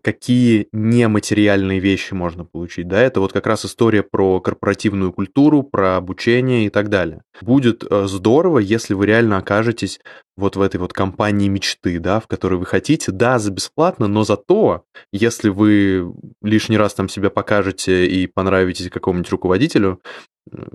какие 0.00 0.68
нематериальные 0.72 1.78
вещи 1.78 2.14
можно 2.14 2.44
получить. 2.44 2.88
Да, 2.88 3.00
это 3.00 3.20
вот 3.20 3.32
как 3.32 3.46
раз 3.46 3.64
история 3.64 4.02
про 4.02 4.40
корпоративную 4.40 5.12
культуру, 5.12 5.62
про 5.62 5.96
обучение 5.96 6.66
и 6.66 6.70
так 6.70 6.88
далее. 6.88 7.22
Будет 7.40 7.84
э, 7.88 8.06
здорово, 8.06 8.58
если 8.58 8.94
вы 8.94 9.06
реально 9.06 9.38
окажетесь 9.38 10.00
вот 10.36 10.56
в 10.56 10.62
этой 10.62 10.78
вот 10.78 10.92
компании 10.92 11.48
мечты, 11.48 11.98
да, 11.98 12.20
в 12.20 12.26
которой 12.26 12.54
вы 12.54 12.64
хотите, 12.64 13.12
да, 13.12 13.38
за 13.38 13.50
бесплатно, 13.50 14.08
но 14.08 14.24
зато, 14.24 14.84
если 15.12 15.50
вы 15.50 16.12
лишний 16.42 16.78
раз 16.78 16.94
там 16.94 17.08
себя 17.08 17.28
покажете 17.28 18.06
и 18.06 18.26
понравитесь 18.26 18.88
какому-нибудь 18.88 19.30
руководителю, 19.30 20.00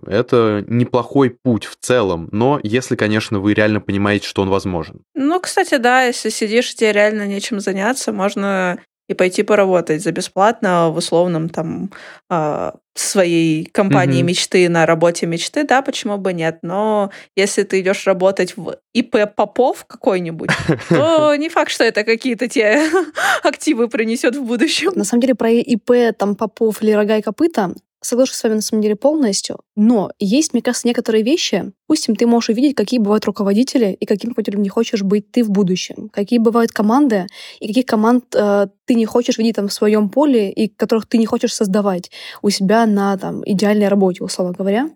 это 0.06 0.64
неплохой 0.68 1.32
путь 1.32 1.66
в 1.66 1.76
целом, 1.80 2.30
но 2.32 2.60
если, 2.64 2.96
конечно, 2.96 3.40
вы 3.40 3.54
реально 3.54 3.82
понимаете, 3.82 4.28
что 4.28 4.42
он 4.42 4.50
возможен. 4.50 5.02
Ну, 5.14 5.40
кстати, 5.40 5.78
да, 5.78 6.04
если 6.04 6.30
сидишь, 6.30 6.74
тебе 6.74 6.94
реально 6.94 7.28
нечем 7.28 7.60
заняться, 7.60 8.14
можно 8.14 8.80
и 9.08 9.14
пойти 9.14 9.44
поработать 9.44 10.04
за 10.04 10.12
бесплатно 10.12 10.90
в 10.90 10.98
условном 10.98 11.50
там 11.50 11.92
а, 12.30 12.76
своей 12.96 13.66
компании 13.66 14.22
mm-hmm. 14.22 14.26
мечты 14.26 14.70
на 14.70 14.86
работе 14.86 15.26
мечты, 15.26 15.64
да, 15.64 15.82
почему 15.82 16.18
бы 16.18 16.34
нет? 16.34 16.60
Но 16.62 17.12
если 17.36 17.64
ты 17.64 17.82
идешь 17.82 18.06
работать 18.06 18.58
в 18.58 18.78
ИП 18.94 19.34
Попов 19.36 19.86
какой-нибудь, 19.86 20.50
то 20.90 21.36
не 21.38 21.50
факт, 21.50 21.72
что 21.72 21.84
это 21.84 22.04
какие-то 22.04 22.48
те 22.48 22.90
активы 23.44 23.88
принесет 23.88 24.36
в 24.36 24.44
будущем. 24.44 24.92
На 24.96 25.04
самом 25.04 25.22
деле 25.22 25.36
про 25.36 25.50
ИП 25.52 26.18
там 26.18 26.36
Попов 26.36 26.82
или 26.82 26.92
Рога 26.92 27.18
и 27.18 27.22
Копыта 27.22 27.74
Соглашусь 28.02 28.36
с 28.36 28.44
вами 28.44 28.56
на 28.56 28.62
самом 28.62 28.84
деле 28.84 28.96
полностью, 28.96 29.60
но 29.76 30.12
есть, 30.20 30.54
мне 30.54 30.62
кажется, 30.62 30.88
некоторые 30.88 31.24
вещи. 31.24 31.72
Допустим, 31.88 32.16
ты 32.16 32.28
можешь 32.28 32.50
увидеть, 32.50 32.76
какие 32.76 33.00
бывают 33.00 33.26
руководители 33.26 33.98
и 34.00 34.06
каким 34.06 34.30
руководителем 34.30 34.62
не 34.62 34.70
хочешь 34.70 35.02
быть 35.02 35.32
ты 35.32 35.44
в 35.44 35.50
будущем. 35.50 36.10
Какие 36.10 36.40
бывают 36.40 36.72
команды 36.72 37.26
и 37.60 37.68
каких 37.68 37.86
команд 37.86 38.36
э, 38.36 38.68
ты 38.86 38.94
не 38.94 39.06
хочешь 39.06 39.38
видеть 39.38 39.56
там 39.56 39.68
в 39.68 39.74
своем 39.74 40.10
поле 40.10 40.52
и 40.52 40.68
которых 40.68 41.08
ты 41.08 41.18
не 41.18 41.26
хочешь 41.26 41.54
создавать 41.54 42.12
у 42.42 42.50
себя 42.50 42.86
на 42.86 43.18
там 43.18 43.42
идеальной 43.46 43.88
работе, 43.88 44.24
условно 44.24 44.54
говоря. 44.54 44.90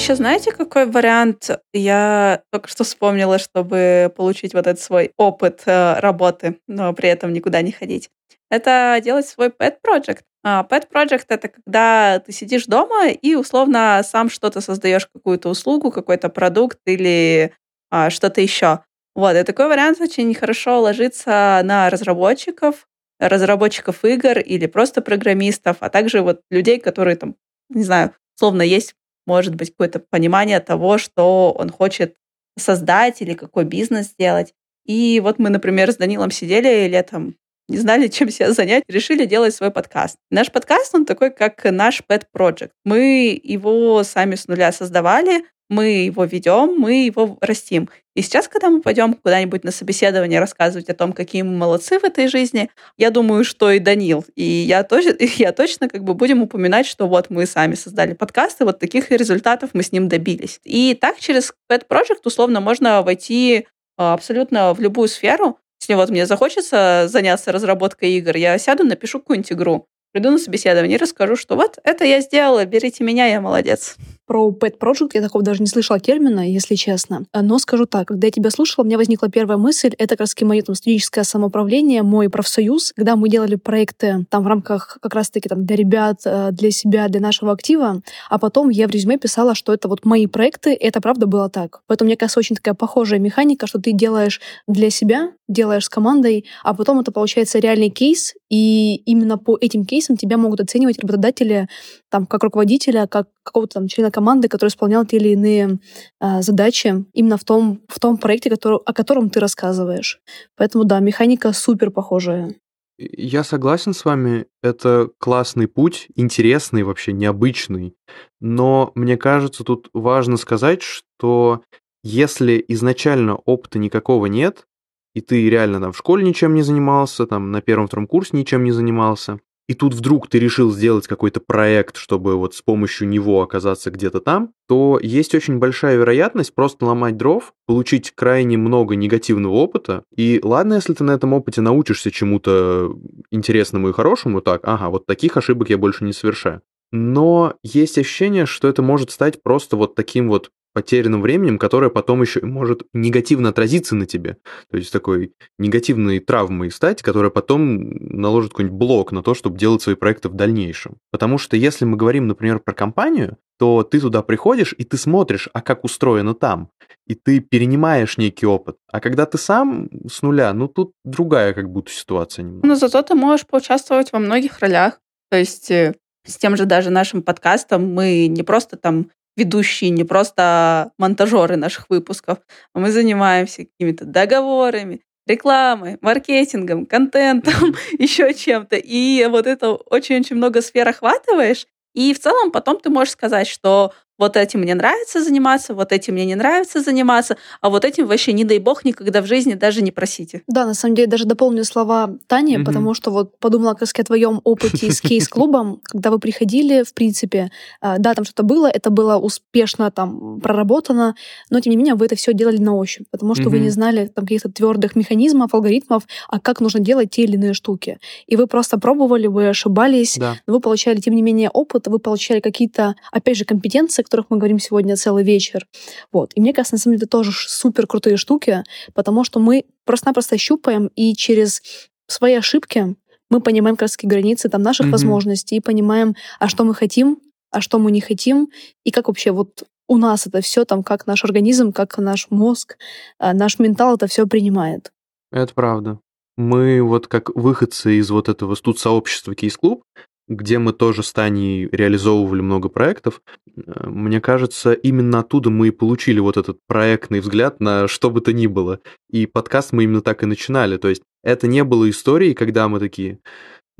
Еще 0.00 0.14
знаете, 0.14 0.50
какой 0.50 0.86
вариант 0.86 1.50
я 1.74 2.40
только 2.50 2.68
что 2.68 2.84
вспомнила, 2.84 3.38
чтобы 3.38 4.10
получить 4.16 4.54
вот 4.54 4.66
этот 4.66 4.80
свой 4.80 5.12
опыт 5.18 5.64
э, 5.66 6.00
работы, 6.00 6.58
но 6.66 6.94
при 6.94 7.10
этом 7.10 7.34
никуда 7.34 7.60
не 7.60 7.70
ходить? 7.70 8.08
Это 8.50 8.98
делать 9.04 9.26
свой 9.26 9.48
pet 9.48 9.74
project. 9.86 10.20
А, 10.42 10.66
pet 10.68 10.88
project— 10.90 11.26
это 11.28 11.48
когда 11.48 12.18
ты 12.20 12.32
сидишь 12.32 12.64
дома 12.64 13.08
и 13.08 13.34
условно 13.34 14.00
сам 14.02 14.30
что-то 14.30 14.62
создаешь, 14.62 15.06
какую-то 15.06 15.50
услугу, 15.50 15.90
какой-то 15.90 16.30
продукт 16.30 16.78
или 16.86 17.52
а, 17.90 18.08
что-то 18.08 18.40
еще. 18.40 18.80
Вот, 19.14 19.36
и 19.36 19.42
такой 19.42 19.68
вариант 19.68 20.00
очень 20.00 20.34
хорошо 20.34 20.80
ложится 20.80 21.60
на 21.62 21.90
разработчиков, 21.90 22.88
разработчиков 23.18 24.02
игр 24.06 24.38
или 24.38 24.64
просто 24.64 25.02
программистов, 25.02 25.76
а 25.80 25.90
также 25.90 26.22
вот 26.22 26.40
людей, 26.50 26.80
которые 26.80 27.16
там, 27.16 27.36
не 27.68 27.82
знаю, 27.82 28.14
словно 28.34 28.62
есть 28.62 28.94
может 29.26 29.54
быть 29.54 29.70
какое-то 29.70 30.00
понимание 30.00 30.60
того, 30.60 30.98
что 30.98 31.52
он 31.52 31.70
хочет 31.70 32.16
создать 32.58 33.22
или 33.22 33.34
какой 33.34 33.64
бизнес 33.64 34.08
сделать. 34.08 34.54
И 34.84 35.20
вот 35.22 35.38
мы, 35.38 35.50
например, 35.50 35.92
с 35.92 35.96
Данилом 35.96 36.30
сидели 36.30 36.88
летом, 36.88 37.36
не 37.68 37.78
знали, 37.78 38.08
чем 38.08 38.30
себя 38.30 38.52
занять, 38.52 38.84
решили 38.88 39.24
делать 39.24 39.54
свой 39.54 39.70
подкаст. 39.70 40.18
Наш 40.30 40.50
подкаст, 40.50 40.94
он 40.94 41.06
такой, 41.06 41.30
как 41.30 41.64
наш 41.64 42.02
pet 42.08 42.24
project. 42.36 42.70
Мы 42.84 43.40
его 43.42 44.02
сами 44.02 44.34
с 44.34 44.48
нуля 44.48 44.72
создавали, 44.72 45.44
мы 45.70 46.04
его 46.04 46.24
ведем, 46.24 46.74
мы 46.76 47.06
его 47.06 47.38
растим. 47.40 47.88
И 48.16 48.22
сейчас, 48.22 48.48
когда 48.48 48.68
мы 48.68 48.82
пойдем 48.82 49.14
куда-нибудь 49.14 49.62
на 49.62 49.70
собеседование 49.70 50.40
рассказывать 50.40 50.90
о 50.90 50.94
том, 50.94 51.12
какие 51.12 51.42
мы 51.42 51.56
молодцы 51.56 52.00
в 52.00 52.04
этой 52.04 52.26
жизни, 52.26 52.68
я 52.98 53.10
думаю, 53.10 53.44
что 53.44 53.70
и 53.70 53.78
Данил, 53.78 54.24
и 54.34 54.42
я, 54.42 54.82
тоже, 54.82 55.16
я 55.36 55.52
точно 55.52 55.88
как 55.88 56.02
бы 56.02 56.14
будем 56.14 56.42
упоминать, 56.42 56.86
что 56.86 57.06
вот 57.06 57.30
мы 57.30 57.46
сами 57.46 57.76
создали 57.76 58.14
подкаст, 58.14 58.60
и 58.60 58.64
вот 58.64 58.80
таких 58.80 59.12
результатов 59.12 59.70
мы 59.72 59.84
с 59.84 59.92
ним 59.92 60.08
добились. 60.08 60.60
И 60.64 60.98
так 61.00 61.20
через 61.20 61.54
Pet 61.70 61.86
Project 61.88 62.22
условно 62.24 62.60
можно 62.60 63.02
войти 63.02 63.66
а, 63.96 64.14
абсолютно 64.14 64.74
в 64.74 64.80
любую 64.80 65.08
сферу, 65.08 65.58
Если 65.80 65.94
вот 65.94 66.10
мне 66.10 66.26
захочется 66.26 67.06
заняться 67.08 67.52
разработкой 67.52 68.10
игр, 68.14 68.36
я 68.36 68.58
сяду, 68.58 68.84
напишу 68.84 69.20
какую-нибудь 69.20 69.52
игру, 69.52 69.86
приду 70.12 70.30
на 70.30 70.38
собеседование 70.38 70.96
и 70.96 71.00
расскажу, 71.00 71.36
что 71.36 71.54
вот 71.54 71.78
это 71.84 72.04
я 72.04 72.20
сделала, 72.20 72.64
берите 72.64 73.04
меня, 73.04 73.26
я 73.26 73.40
молодец. 73.40 73.96
Про 74.30 74.50
pet 74.50 74.78
project 74.78 75.10
я 75.14 75.22
такого 75.22 75.42
даже 75.42 75.60
не 75.60 75.66
слышала 75.66 75.98
термина, 75.98 76.48
если 76.48 76.76
честно. 76.76 77.24
Но 77.34 77.58
скажу 77.58 77.84
так, 77.86 78.06
когда 78.06 78.28
я 78.28 78.30
тебя 78.30 78.50
слушала, 78.50 78.84
у 78.84 78.86
меня 78.86 78.96
возникла 78.96 79.28
первая 79.28 79.58
мысль, 79.58 79.92
это 79.98 80.14
как 80.14 80.20
раз 80.20 80.36
мое 80.42 80.62
там, 80.62 80.76
студенческое 80.76 81.24
самоуправление, 81.24 82.04
мой 82.04 82.28
профсоюз, 82.28 82.92
когда 82.94 83.16
мы 83.16 83.28
делали 83.28 83.56
проекты 83.56 84.24
там 84.30 84.44
в 84.44 84.46
рамках 84.46 84.98
как 85.02 85.16
раз-таки 85.16 85.48
там 85.48 85.66
для 85.66 85.74
ребят, 85.74 86.20
э, 86.26 86.50
для 86.52 86.70
себя, 86.70 87.08
для 87.08 87.20
нашего 87.20 87.50
актива, 87.50 88.02
а 88.28 88.38
потом 88.38 88.68
я 88.68 88.86
в 88.86 88.92
резюме 88.92 89.18
писала, 89.18 89.56
что 89.56 89.74
это 89.74 89.88
вот 89.88 90.04
мои 90.04 90.28
проекты, 90.28 90.74
это 90.74 91.00
правда 91.00 91.26
было 91.26 91.50
так. 91.50 91.80
Поэтому 91.88 92.06
мне 92.06 92.16
кажется 92.16 92.38
очень 92.38 92.54
такая 92.54 92.74
похожая 92.74 93.18
механика, 93.18 93.66
что 93.66 93.80
ты 93.80 93.90
делаешь 93.90 94.40
для 94.68 94.90
себя, 94.90 95.32
делаешь 95.50 95.84
с 95.84 95.88
командой, 95.88 96.46
а 96.62 96.74
потом 96.74 97.00
это 97.00 97.12
получается 97.12 97.58
реальный 97.58 97.90
кейс, 97.90 98.34
и 98.48 98.96
именно 98.96 99.36
по 99.36 99.58
этим 99.60 99.84
кейсам 99.84 100.16
тебя 100.16 100.36
могут 100.38 100.60
оценивать 100.60 100.98
работодатели 100.98 101.68
там 102.08 102.26
как 102.26 102.42
руководителя, 102.44 103.06
как 103.06 103.28
какого-то 103.42 103.74
там 103.74 103.88
члена 103.88 104.10
команды, 104.10 104.48
который 104.48 104.68
исполнял 104.68 105.04
те 105.04 105.16
или 105.16 105.30
иные 105.30 105.78
а, 106.20 106.40
задачи 106.42 107.04
именно 107.12 107.36
в 107.36 107.44
том, 107.44 107.80
в 107.88 107.98
том 107.98 108.16
проекте, 108.16 108.48
который, 108.48 108.78
о 108.84 108.92
котором 108.92 109.28
ты 109.28 109.40
рассказываешь. 109.40 110.20
Поэтому 110.56 110.84
да, 110.84 111.00
механика 111.00 111.52
супер 111.52 111.90
похожая. 111.90 112.54
Я 112.98 113.44
согласен 113.44 113.94
с 113.94 114.04
вами, 114.04 114.46
это 114.62 115.08
классный 115.18 115.66
путь, 115.66 116.08
интересный 116.16 116.82
вообще, 116.82 117.12
необычный. 117.12 117.94
Но 118.40 118.92
мне 118.94 119.16
кажется, 119.16 119.64
тут 119.64 119.88
важно 119.94 120.36
сказать, 120.36 120.82
что 120.82 121.62
если 122.02 122.62
изначально 122.68 123.36
опыта 123.36 123.78
никакого 123.78 124.26
нет, 124.26 124.66
и 125.14 125.20
ты 125.20 125.48
реально 125.48 125.80
там 125.80 125.92
в 125.92 125.98
школе 125.98 126.24
ничем 126.24 126.54
не 126.54 126.62
занимался, 126.62 127.26
там 127.26 127.50
на 127.50 127.60
первом-втором 127.60 128.06
курсе 128.06 128.36
ничем 128.36 128.64
не 128.64 128.72
занимался, 128.72 129.40
и 129.70 129.74
тут 129.74 129.94
вдруг 129.94 130.26
ты 130.26 130.40
решил 130.40 130.72
сделать 130.72 131.06
какой-то 131.06 131.38
проект, 131.38 131.96
чтобы 131.96 132.34
вот 132.34 132.56
с 132.56 132.60
помощью 132.60 133.06
него 133.06 133.40
оказаться 133.40 133.92
где-то 133.92 134.20
там, 134.20 134.52
то 134.66 134.98
есть 135.00 135.32
очень 135.32 135.58
большая 135.58 135.96
вероятность 135.96 136.52
просто 136.56 136.86
ломать 136.86 137.16
дров, 137.16 137.54
получить 137.68 138.10
крайне 138.10 138.56
много 138.56 138.96
негативного 138.96 139.52
опыта. 139.52 140.02
И 140.16 140.40
ладно, 140.42 140.74
если 140.74 140.92
ты 140.94 141.04
на 141.04 141.12
этом 141.12 141.34
опыте 141.34 141.60
научишься 141.60 142.10
чему-то 142.10 142.96
интересному 143.30 143.90
и 143.90 143.92
хорошему, 143.92 144.40
так, 144.40 144.62
ага, 144.64 144.88
вот 144.88 145.06
таких 145.06 145.36
ошибок 145.36 145.70
я 145.70 145.78
больше 145.78 146.02
не 146.02 146.12
совершаю. 146.12 146.62
Но 146.90 147.54
есть 147.62 147.96
ощущение, 147.96 148.46
что 148.46 148.66
это 148.66 148.82
может 148.82 149.12
стать 149.12 149.40
просто 149.40 149.76
вот 149.76 149.94
таким 149.94 150.28
вот 150.28 150.50
потерянным 150.72 151.22
временем, 151.22 151.58
которое 151.58 151.90
потом 151.90 152.22
еще 152.22 152.40
может 152.42 152.82
негативно 152.92 153.50
отразиться 153.50 153.94
на 153.94 154.06
тебе. 154.06 154.36
То 154.70 154.76
есть 154.76 154.92
такой 154.92 155.32
негативной 155.58 156.20
травмой 156.20 156.70
стать, 156.70 157.02
которая 157.02 157.30
потом 157.30 157.90
наложит 157.98 158.52
какой-нибудь 158.52 158.78
блок 158.78 159.12
на 159.12 159.22
то, 159.22 159.34
чтобы 159.34 159.58
делать 159.58 159.82
свои 159.82 159.94
проекты 159.94 160.28
в 160.28 160.34
дальнейшем. 160.34 160.96
Потому 161.10 161.38
что 161.38 161.56
если 161.56 161.84
мы 161.84 161.96
говорим, 161.96 162.26
например, 162.26 162.60
про 162.60 162.72
компанию, 162.72 163.36
то 163.58 163.82
ты 163.82 164.00
туда 164.00 164.22
приходишь 164.22 164.74
и 164.78 164.84
ты 164.84 164.96
смотришь, 164.96 165.48
а 165.52 165.60
как 165.60 165.84
устроено 165.84 166.34
там, 166.34 166.70
и 167.06 167.14
ты 167.14 167.40
перенимаешь 167.40 168.16
некий 168.16 168.46
опыт. 168.46 168.76
А 168.90 169.00
когда 169.00 169.26
ты 169.26 169.36
сам 169.36 169.90
с 170.10 170.22
нуля, 170.22 170.52
ну 170.54 170.66
тут 170.66 170.92
другая 171.04 171.52
как 171.52 171.68
будто 171.68 171.90
ситуация 171.90 172.44
немного. 172.44 172.66
Но 172.66 172.74
зато 172.74 173.02
ты 173.02 173.14
можешь 173.14 173.46
поучаствовать 173.46 174.12
во 174.12 174.18
многих 174.18 174.60
ролях. 174.60 174.98
То 175.30 175.36
есть 175.36 175.70
э, 175.70 175.94
с 176.26 176.36
тем 176.36 176.56
же 176.56 176.64
даже 176.64 176.90
нашим 176.90 177.22
подкастом 177.22 177.92
мы 177.92 178.28
не 178.28 178.42
просто 178.42 178.76
там 178.76 179.10
ведущие, 179.36 179.90
не 179.90 180.04
просто 180.04 180.92
монтажеры 180.98 181.56
наших 181.56 181.88
выпусков, 181.88 182.38
мы 182.74 182.90
занимаемся 182.90 183.64
какими-то 183.64 184.04
договорами, 184.04 185.02
рекламой, 185.26 185.98
маркетингом, 186.00 186.86
контентом, 186.86 187.74
еще 187.98 188.34
чем-то. 188.34 188.76
И 188.76 189.24
вот 189.26 189.46
это 189.46 189.70
очень-очень 189.72 190.36
много 190.36 190.60
сфер 190.60 190.88
охватываешь. 190.88 191.66
И 191.94 192.14
в 192.14 192.20
целом 192.20 192.50
потом 192.52 192.80
ты 192.80 192.90
можешь 192.90 193.12
сказать, 193.12 193.48
что 193.48 193.92
вот 194.20 194.36
этим 194.36 194.60
мне 194.60 194.74
нравится 194.74 195.24
заниматься, 195.24 195.74
вот 195.74 195.92
этим 195.92 196.12
мне 196.14 196.26
не 196.26 196.34
нравится 196.34 196.82
заниматься, 196.82 197.38
а 197.62 197.70
вот 197.70 197.86
этим 197.86 198.06
вообще, 198.06 198.34
не 198.34 198.44
дай 198.44 198.58
бог, 198.58 198.84
никогда 198.84 199.22
в 199.22 199.26
жизни 199.26 199.54
даже 199.54 199.82
не 199.82 199.90
просите. 199.90 200.42
Да, 200.46 200.66
на 200.66 200.74
самом 200.74 200.94
деле, 200.94 201.08
даже 201.08 201.24
дополню 201.24 201.64
слова 201.64 202.18
Тани, 202.26 202.56
mm-hmm. 202.56 202.64
потому 202.64 202.94
что 202.94 203.10
вот 203.10 203.38
подумала 203.38 203.74
как 203.74 203.88
о 203.98 204.04
твоем 204.04 204.42
опыте 204.44 204.92
с 204.92 205.00
кейс-клубом, 205.08 205.80
когда 205.82 206.10
вы 206.10 206.18
приходили, 206.18 206.82
в 206.82 206.92
принципе, 206.92 207.50
а, 207.80 207.96
да, 207.98 208.14
там 208.14 208.24
что-то 208.26 208.42
было, 208.42 208.66
это 208.66 208.90
было 208.90 209.16
успешно 209.16 209.90
там 209.90 210.40
проработано, 210.40 211.14
но 211.48 211.60
тем 211.60 211.70
не 211.70 211.76
менее 211.78 211.94
вы 211.94 212.04
это 212.04 212.14
все 212.14 212.34
делали 212.34 212.58
на 212.58 212.76
ощупь, 212.76 213.06
потому 213.10 213.34
что 213.34 213.44
mm-hmm. 213.44 213.48
вы 213.48 213.58
не 213.58 213.70
знали 213.70 214.06
там 214.14 214.26
каких-то 214.26 214.50
твердых 214.50 214.96
механизмов, 214.96 215.54
алгоритмов, 215.54 216.02
а 216.28 216.40
как 216.40 216.60
нужно 216.60 216.80
делать 216.80 217.10
те 217.10 217.22
или 217.22 217.36
иные 217.36 217.54
штуки. 217.54 217.98
И 218.26 218.36
вы 218.36 218.46
просто 218.46 218.78
пробовали, 218.78 219.28
вы 219.28 219.48
ошибались, 219.48 220.18
да. 220.18 220.36
но 220.46 220.54
вы 220.54 220.60
получали, 220.60 221.00
тем 221.00 221.14
не 221.14 221.22
менее, 221.22 221.48
опыт, 221.48 221.88
вы 221.88 221.98
получали 221.98 222.40
какие-то, 222.40 222.96
опять 223.12 223.38
же, 223.38 223.46
компетенции, 223.46 224.02
которых 224.10 224.26
мы 224.30 224.38
говорим 224.38 224.58
сегодня 224.58 224.96
целый 224.96 225.22
вечер. 225.22 225.66
Вот. 226.12 226.32
И 226.34 226.40
мне 226.40 226.52
кажется, 226.52 226.74
на 226.74 226.78
самом 226.78 226.96
деле, 226.96 227.04
это 227.04 227.10
тоже 227.10 227.30
супер 227.32 227.86
крутые 227.86 228.16
штуки, 228.16 228.64
потому 228.92 229.22
что 229.24 229.38
мы 229.38 229.64
просто-напросто 229.84 230.36
щупаем, 230.36 230.90
и 230.96 231.14
через 231.14 231.62
свои 232.08 232.34
ошибки 232.34 232.96
мы 233.30 233.40
понимаем 233.40 233.76
как 233.76 233.82
раз 233.82 233.96
границы 234.02 234.48
там, 234.48 234.62
наших 234.62 234.86
mm-hmm. 234.86 234.90
возможностей, 234.90 235.56
и 235.56 235.60
понимаем, 235.60 236.16
а 236.40 236.48
что 236.48 236.64
мы 236.64 236.74
хотим, 236.74 237.20
а 237.52 237.60
что 237.60 237.78
мы 237.78 237.92
не 237.92 238.00
хотим, 238.00 238.48
и 238.84 238.90
как 238.90 239.06
вообще 239.06 239.30
вот 239.30 239.62
у 239.86 239.96
нас 239.96 240.26
это 240.26 240.40
все 240.40 240.64
там, 240.64 240.82
как 240.82 241.06
наш 241.06 241.24
организм, 241.24 241.72
как 241.72 241.98
наш 241.98 242.26
мозг, 242.30 242.76
а, 243.18 243.32
наш 243.32 243.58
ментал 243.58 243.94
это 243.94 244.06
все 244.06 244.26
принимает. 244.26 244.92
Это 245.32 245.54
правда. 245.54 245.98
Мы 246.36 246.82
вот 246.82 247.06
как 247.06 247.30
выходцы 247.36 247.98
из 247.98 248.10
вот 248.10 248.28
этого 248.28 248.54
студ-сообщества 248.54 249.34
Кейс-клуб, 249.34 249.82
где 250.30 250.58
мы 250.60 250.72
тоже 250.72 251.02
с 251.02 251.12
Таней 251.12 251.68
реализовывали 251.72 252.40
много 252.40 252.68
проектов, 252.68 253.20
э, 253.46 253.88
мне 253.88 254.20
кажется, 254.20 254.72
именно 254.72 255.18
оттуда 255.18 255.50
мы 255.50 255.68
и 255.68 255.72
получили 255.72 256.20
вот 256.20 256.36
этот 256.36 256.58
проектный 256.66 257.18
взгляд 257.20 257.60
на 257.60 257.88
что 257.88 258.10
бы 258.10 258.20
то 258.20 258.32
ни 258.32 258.46
было. 258.46 258.78
И 259.10 259.26
подкаст 259.26 259.72
мы 259.72 259.84
именно 259.84 260.00
так 260.00 260.22
и 260.22 260.26
начинали. 260.26 260.76
То 260.76 260.88
есть 260.88 261.02
это 261.24 261.48
не 261.48 261.64
было 261.64 261.90
историей, 261.90 262.34
когда 262.34 262.68
мы 262.68 262.78
такие, 262.78 263.18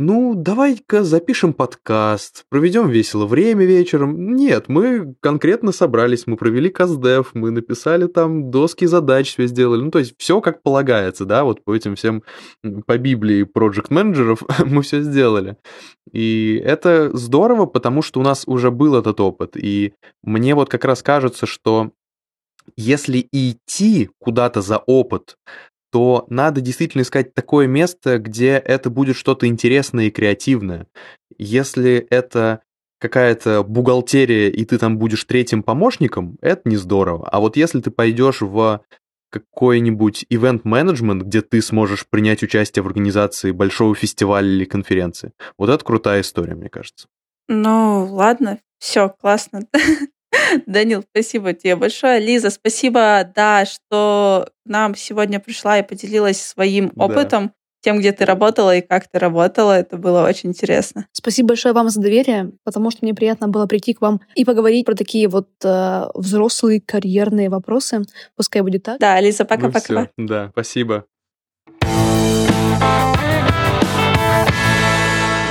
ну, 0.01 0.35
давай-ка 0.35 1.05
запишем 1.05 1.53
подкаст, 1.53 2.47
проведем 2.49 2.89
весело 2.89 3.27
время 3.27 3.67
вечером. 3.67 4.35
Нет, 4.35 4.65
мы 4.69 5.15
конкретно 5.21 5.73
собрались, 5.73 6.27
мы 6.27 6.39
провели 6.39 6.71
каздев, 6.71 7.33
мы 7.35 7.51
написали 7.51 8.07
там 8.07 8.51
доски 8.51 8.87
задач, 8.87 9.35
все 9.35 9.47
сделали. 9.47 9.83
Ну, 9.83 9.91
то 9.91 9.99
есть 9.99 10.15
все 10.17 10.41
как 10.41 10.63
полагается, 10.63 11.27
да, 11.27 11.45
вот 11.45 11.63
по 11.63 11.77
этим 11.77 11.97
всем, 11.97 12.23
по 12.87 12.97
Библии 12.97 13.43
проект 13.43 13.91
менеджеров 13.91 14.43
мы 14.65 14.81
все 14.81 15.03
сделали. 15.03 15.59
И 16.11 16.59
это 16.65 17.15
здорово, 17.15 17.67
потому 17.67 18.01
что 18.01 18.21
у 18.21 18.23
нас 18.23 18.45
уже 18.47 18.71
был 18.71 18.95
этот 18.95 19.21
опыт. 19.21 19.55
И 19.59 19.93
мне 20.23 20.55
вот 20.55 20.71
как 20.71 20.87
раз 20.87 21.03
кажется, 21.03 21.45
что 21.45 21.91
если 22.75 23.29
идти 23.33 24.09
куда-то 24.19 24.63
за 24.63 24.79
опыт, 24.79 25.37
то 25.91 26.27
надо 26.29 26.61
действительно 26.61 27.03
искать 27.03 27.35
такое 27.35 27.67
место, 27.67 28.19
где 28.19 28.53
это 28.53 28.91
будет 28.91 29.17
что-то 29.17 29.47
интересное 29.47 30.07
и 30.07 30.11
креативное. 30.11 30.87
Если 31.37 32.07
это 32.11 32.63
какая-то 33.01 33.63
бухгалтерия, 33.65 34.49
и 34.49 34.65
ты 34.65 34.79
там 34.79 34.99
будешь 34.99 35.25
третьим 35.25 35.63
помощником, 35.63 36.37
это 36.43 36.69
не 36.69 36.77
здорово. 36.77 37.29
А 37.29 37.41
вот 37.41 37.57
если 37.57 37.81
ты 37.81 37.91
пойдешь 37.91 38.43
в 38.43 38.83
какой-нибудь 39.31 40.27
ивент-менеджмент, 40.29 41.23
где 41.23 41.41
ты 41.41 41.63
сможешь 41.63 42.07
принять 42.09 42.43
участие 42.43 42.83
в 42.83 42.87
организации 42.87 43.53
большого 43.53 43.95
фестиваля 43.95 44.49
или 44.49 44.65
конференции, 44.65 45.33
вот 45.57 45.71
это 45.71 45.85
крутая 45.85 46.21
история, 46.21 46.55
мне 46.55 46.69
кажется. 46.69 47.09
Ну, 47.49 48.07
ладно, 48.11 48.59
все, 48.79 49.09
классно. 49.09 49.63
Данил, 50.67 51.05
спасибо 51.11 51.53
тебе 51.53 51.77
большое. 51.77 52.21
Лиза, 52.21 52.51
спасибо, 52.51 53.31
да, 53.35 53.65
что 53.65 54.49
к 54.65 54.69
нам 54.69 54.95
сегодня 54.95 55.41
пришла 55.41 55.79
и 55.79 55.83
поделилась 55.83 56.41
своим 56.41 56.93
опытом. 56.97 57.47
Да 57.49 57.53
тем, 57.83 57.99
где 57.99 58.13
ты 58.13 58.25
работала 58.25 58.77
и 58.77 58.81
как 58.81 59.09
ты 59.09 59.19
работала. 59.19 59.73
Это 59.73 59.97
было 59.97 60.27
очень 60.27 60.51
интересно. 60.51 61.07
Спасибо 61.13 61.49
большое 61.49 61.75
вам 61.75 61.89
за 61.89 62.01
доверие, 62.01 62.53
потому 62.65 62.91
что 62.91 63.01
мне 63.03 63.15
приятно 63.15 63.49
было 63.49 63.67
прийти 63.67 63.95
к 63.95 64.01
вам 64.01 64.21
и 64.35 64.45
поговорить 64.45 64.85
про 64.85 64.95
такие 64.95 65.29
вот 65.29 65.49
э, 65.65 66.05
взрослые 66.15 66.81
карьерные 66.81 67.49
вопросы. 67.49 68.03
Пускай 68.37 68.63
будет 68.63 68.83
так. 68.83 69.01
Да, 69.01 69.19
Лиза, 69.21 69.45
пока-пока. 69.45 69.95
Ну, 69.95 70.01
пока. 70.01 70.11
да, 70.19 70.49
спасибо. 70.53 71.07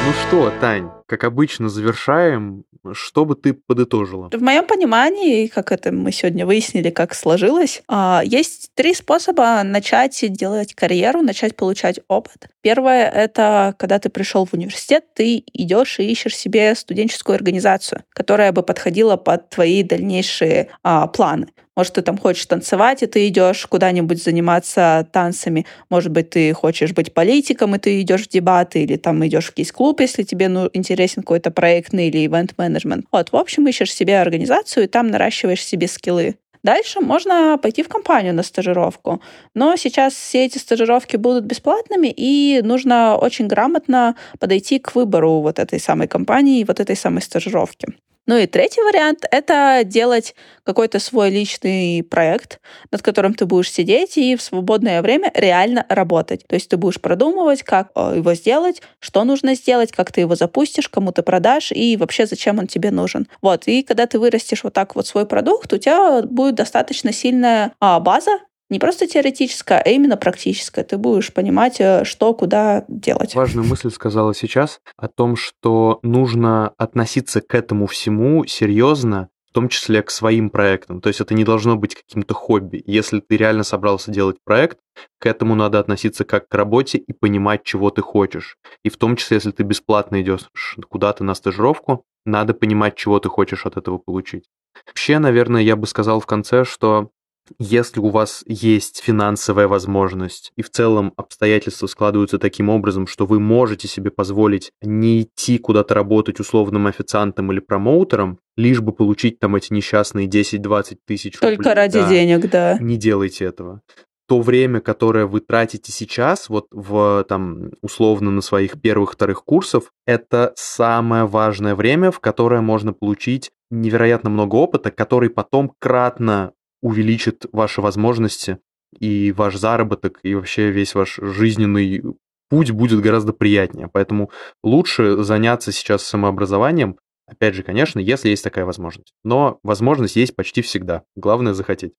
Ну 0.10 0.16
что, 0.28 0.52
Тань, 0.60 0.90
как 1.06 1.24
обычно, 1.24 1.70
завершаем. 1.70 2.64
Что 2.94 3.26
бы 3.26 3.36
ты 3.36 3.54
подытожила? 3.54 4.32
В 4.34 4.42
моем 4.42 4.66
понимании, 4.66 5.46
как 5.46 5.72
это 5.72 5.92
мы 5.92 6.12
сегодня 6.12 6.48
выяснили, 6.48 6.90
как 6.90 7.14
сложилось, 7.14 7.84
а, 7.88 8.24
есть 8.26 8.72
три 8.74 8.96
способа 8.96 9.62
начать 9.64 10.20
делать 10.32 10.74
карьеру, 10.74 11.22
начать 11.22 11.56
получать 11.56 12.00
опыт. 12.08 12.48
Первое— 12.62 13.08
это 13.14 13.76
когда 13.78 14.00
ты 14.00 14.10
пришел 14.10 14.48
в 14.48 14.56
университет, 14.56 15.06
ты 15.14 15.44
идешь 15.54 16.00
и 16.00 16.10
ищешь 16.10 16.36
себе 16.36 16.74
студенческую 16.74 17.36
организацию, 17.36 18.04
которая 18.10 18.52
бы 18.52 18.64
подходила 18.64 19.16
под 19.16 19.52
твои 19.52 19.84
дальнейшие 19.84 20.70
а, 20.82 21.06
планы. 21.06 21.50
Может, 21.76 21.94
ты 21.94 22.02
там 22.02 22.18
хочешь 22.18 22.46
танцевать, 22.46 23.04
и 23.04 23.08
ты 23.08 23.28
идешь 23.28 23.66
куда-нибудь 23.66 24.22
заниматься 24.22 25.08
танцами. 25.14 25.66
Может 25.90 26.12
быть, 26.12 26.30
ты 26.30 26.54
хочешь 26.54 26.92
быть 26.92 27.14
политиком, 27.14 27.76
и 27.76 27.80
ты 27.80 28.02
идешь 28.02 28.26
в 28.26 28.30
дебаты, 28.30 28.84
или 28.84 28.98
там 28.98 29.26
идешь 29.26 29.48
в 29.48 29.54
кейс-клуб, 29.54 30.02
если 30.02 30.24
тебе 30.24 30.50
ну, 30.50 30.70
интересен 30.74 31.22
какой-то 31.22 31.52
проектный 31.52 32.10
или 32.10 32.26
ивент-менеджмент. 32.26 33.06
Вот, 33.12 33.32
в 33.32 33.36
общем, 33.36 33.68
ищешь 33.68 33.94
себе 33.94 34.20
организацию, 34.20 34.84
и 34.84 34.88
там 34.88 35.08
наращиваешь 35.08 35.64
себе 35.64 35.88
скиллы. 35.88 36.36
Дальше 36.64 37.00
можно 37.00 37.58
пойти 37.58 37.84
в 37.84 37.88
компанию 37.88 38.34
на 38.34 38.44
стажировку. 38.44 39.22
Но 39.54 39.76
сейчас 39.78 40.14
все 40.14 40.46
эти 40.46 40.58
стажировки 40.58 41.16
будут 41.16 41.46
бесплатными, 41.46 42.14
и 42.16 42.62
нужно 42.64 43.16
очень 43.16 43.48
грамотно 43.48 44.16
подойти 44.40 44.80
к 44.80 44.96
выбору 44.96 45.40
вот 45.40 45.60
этой 45.60 45.80
самой 45.80 46.08
компании, 46.08 46.66
вот 46.66 46.80
этой 46.80 46.98
самой 46.98 47.22
стажировки. 47.22 47.88
Ну 48.30 48.38
и 48.38 48.46
третий 48.46 48.84
вариант— 48.84 49.26
это 49.32 49.82
делать 49.84 50.36
какой-то 50.64 51.00
свой 51.00 51.32
личный 51.32 52.04
проект, 52.04 52.60
над 52.92 53.02
которым 53.02 53.34
ты 53.34 53.48
будешь 53.48 53.72
сидеть 53.72 54.20
и 54.20 54.36
в 54.36 54.42
свободное 54.44 55.02
время 55.02 55.32
реально 55.34 55.84
работать. 55.90 56.46
То 56.46 56.54
есть 56.54 56.70
ты 56.70 56.78
будешь 56.78 57.02
продумывать, 57.02 57.64
как 57.64 57.90
э, 57.96 58.18
его 58.18 58.36
сделать, 58.36 58.84
что 59.00 59.24
нужно 59.24 59.56
сделать, 59.56 59.92
как 59.92 60.12
ты 60.12 60.22
его 60.22 60.36
запустишь, 60.36 60.90
кому 60.90 61.12
ты 61.12 61.24
продашь 61.24 61.72
и 61.72 61.98
вообще 61.98 62.28
зачем 62.28 62.60
он 62.60 62.68
тебе 62.68 62.92
нужен. 62.92 63.28
Вот. 63.42 63.64
И 63.66 63.82
когда 63.82 64.06
ты 64.06 64.20
вырастешь 64.20 64.64
вот 64.64 64.74
так 64.74 64.96
вот 64.96 65.08
свой 65.08 65.26
продукт, 65.26 65.74
у 65.74 65.78
тебя 65.80 66.22
будет 66.22 66.54
достаточно 66.54 67.12
сильная 67.12 67.72
а, 67.80 68.00
база, 68.00 68.38
не 68.70 68.80
просто 68.80 69.08
теоретическое, 69.08 69.82
а 69.84 69.90
именно 69.90 70.18
практическое. 70.18 70.84
Ты 70.84 70.98
будешь 70.98 71.34
понимать, 71.34 71.80
э, 71.80 72.04
что, 72.06 72.34
куда 72.34 72.86
делать. 72.88 73.36
Важную 73.36 73.68
мысль 73.68 73.90
сказала 73.90 74.34
сейчас 74.34 74.80
о 74.96 75.08
том, 75.08 75.36
что 75.36 76.00
нужно 76.04 76.74
относиться 76.78 77.42
к 77.42 77.56
этому 77.56 77.88
всему 77.88 78.46
серьезно, 78.46 79.30
в 79.50 79.54
том 79.54 79.68
числе 79.68 80.04
к 80.04 80.12
своим 80.12 80.52
проектам. 80.52 81.02
То 81.02 81.08
есть 81.10 81.22
это 81.22 81.34
не 81.34 81.44
должно 81.44 81.76
быть 81.76 81.96
каким-то 81.96 82.36
хобби. 82.36 82.84
Если 82.86 83.20
ты 83.20 83.36
реально 83.36 83.64
собрался 83.64 84.12
делать 84.12 84.38
проект, 84.44 84.78
к 85.20 85.26
этому 85.26 85.56
надо 85.56 85.80
относиться 85.80 86.24
как 86.24 86.48
к 86.48 86.54
работе 86.54 87.00
и 87.00 87.14
понимать, 87.14 87.64
чего 87.64 87.90
ты 87.90 88.02
хочешь. 88.02 88.58
И 88.84 88.90
в 88.90 88.98
том 88.98 89.16
числе, 89.16 89.36
если 89.36 89.52
ты 89.52 89.64
бесплатно 89.64 90.22
идешь 90.22 90.50
куда-то 90.88 91.24
на 91.24 91.34
стажировку, 91.34 92.06
надо 92.26 92.54
понимать, 92.54 92.96
чего 92.96 93.20
ты 93.20 93.30
хочешь 93.30 93.66
от 93.66 93.78
этого 93.78 93.98
получить. 93.98 94.46
Вообще, 94.86 95.18
наверное, 95.18 95.62
я 95.62 95.76
бы 95.76 95.88
сказал 95.88 96.20
в 96.20 96.28
конце, 96.28 96.64
что 96.64 97.10
если 97.58 98.00
у 98.00 98.10
вас 98.10 98.44
есть 98.46 99.02
финансовая 99.04 99.68
возможность 99.68 100.52
и 100.56 100.62
в 100.62 100.70
целом 100.70 101.14
обстоятельства 101.18 101.88
складываются 101.88 102.38
таким 102.38 102.70
образом, 102.70 103.08
что 103.08 103.26
вы 103.26 103.40
можете 103.40 103.88
себе 103.88 104.12
позволить 104.12 104.72
не 104.82 105.22
идти 105.22 105.58
куда-то 105.58 105.94
работать 105.94 106.40
условным 106.40 106.88
официантом 106.88 107.52
или 107.52 107.60
промоутером, 107.60 108.40
лишь 108.58 108.82
бы 108.82 108.92
получить 108.92 109.40
там 109.40 109.56
эти 109.56 109.74
несчастные 109.74 110.28
10-20 110.28 110.98
тысяч 111.06 111.40
Только 111.40 111.58
рублей. 111.58 111.74
ради 111.74 112.00
да, 112.00 112.10
денег, 112.10 112.50
да. 112.50 112.78
Не 112.80 112.98
делайте 112.98 113.46
этого 113.46 113.82
то 114.30 114.42
время, 114.42 114.80
которое 114.80 115.26
вы 115.26 115.40
тратите 115.40 115.92
сейчас, 115.92 116.50
вот 116.50 116.68
в 116.70 117.26
там 117.28 117.72
условно 117.82 118.30
на 118.30 118.42
своих 118.42 118.80
первых-вторых 118.80 119.44
курсов, 119.44 119.92
это 120.06 120.54
самое 120.56 121.26
важное 121.26 121.74
время, 121.74 122.12
в 122.12 122.20
которое 122.20 122.62
можно 122.62 122.94
получить 122.94 123.50
невероятно 123.72 124.30
много 124.30 124.56
опыта, 124.56 124.92
который 124.92 125.32
потом 125.32 125.74
кратно 125.80 126.54
увеличит 126.82 127.46
ваши 127.52 127.82
возможности 127.82 128.60
и 129.00 129.32
ваш 129.32 129.56
заработок, 129.56 130.20
и 130.24 130.36
вообще 130.36 130.72
весь 130.72 130.96
ваш 130.96 131.20
жизненный 131.22 132.04
путь 132.50 132.72
будет 132.72 133.02
гораздо 133.02 133.34
приятнее. 133.34 133.90
Поэтому 133.92 134.32
лучше 134.64 135.24
заняться 135.24 135.72
сейчас 135.72 136.04
самообразованием, 136.04 136.98
опять 137.28 137.56
же, 137.56 137.64
конечно, 137.64 138.00
если 138.00 138.30
есть 138.30 138.44
такая 138.44 138.66
возможность. 138.66 139.14
Но 139.24 139.60
возможность 139.64 140.16
есть 140.16 140.36
почти 140.36 140.62
всегда. 140.62 141.04
Главное 141.16 141.54
захотеть. 141.54 141.94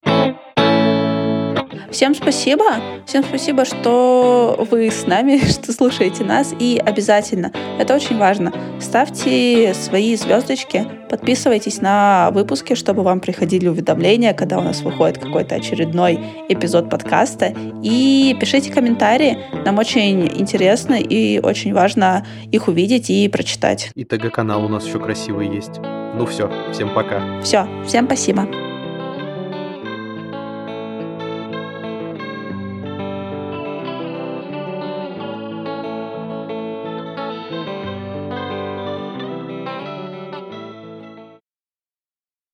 Всем 1.91 2.15
спасибо. 2.15 2.65
Всем 3.05 3.25
спасибо, 3.25 3.65
что 3.65 4.67
вы 4.71 4.91
с 4.91 5.07
нами, 5.07 5.39
что 5.49 5.73
слушаете 5.73 6.25
нас. 6.25 6.55
И 6.59 6.81
обязательно, 6.85 7.53
это 7.79 7.95
очень 7.95 8.17
важно, 8.17 8.53
ставьте 8.81 9.75
свои 9.75 10.15
звездочки, 10.15 10.87
подписывайтесь 11.09 11.81
на 11.81 12.31
выпуски, 12.33 12.75
чтобы 12.75 13.03
вам 13.03 13.21
приходили 13.21 13.69
уведомления, 13.69 14.33
когда 14.35 14.59
у 14.59 14.63
нас 14.63 14.83
выходит 14.83 15.19
какой-то 15.19 15.57
очередной 15.57 16.21
эпизод 16.49 16.89
подкаста. 16.89 17.55
И 17.83 18.37
пишите 18.39 18.73
комментарии. 18.73 19.39
Нам 19.65 19.79
очень 19.79 20.27
интересно 20.41 20.95
и 20.95 21.41
очень 21.41 21.75
важно 21.75 22.25
их 22.53 22.69
увидеть 22.69 23.11
и 23.11 23.29
прочитать. 23.29 23.91
И 23.95 24.05
ТГ-канал 24.05 24.65
у 24.65 24.69
нас 24.69 24.87
еще 24.87 25.01
красивый 25.01 25.49
есть. 25.49 25.79
Ну 26.15 26.27
все, 26.27 26.51
всем 26.73 26.95
пока. 26.95 27.41
Все, 27.43 27.67
всем 27.87 28.07
спасибо. 28.07 28.70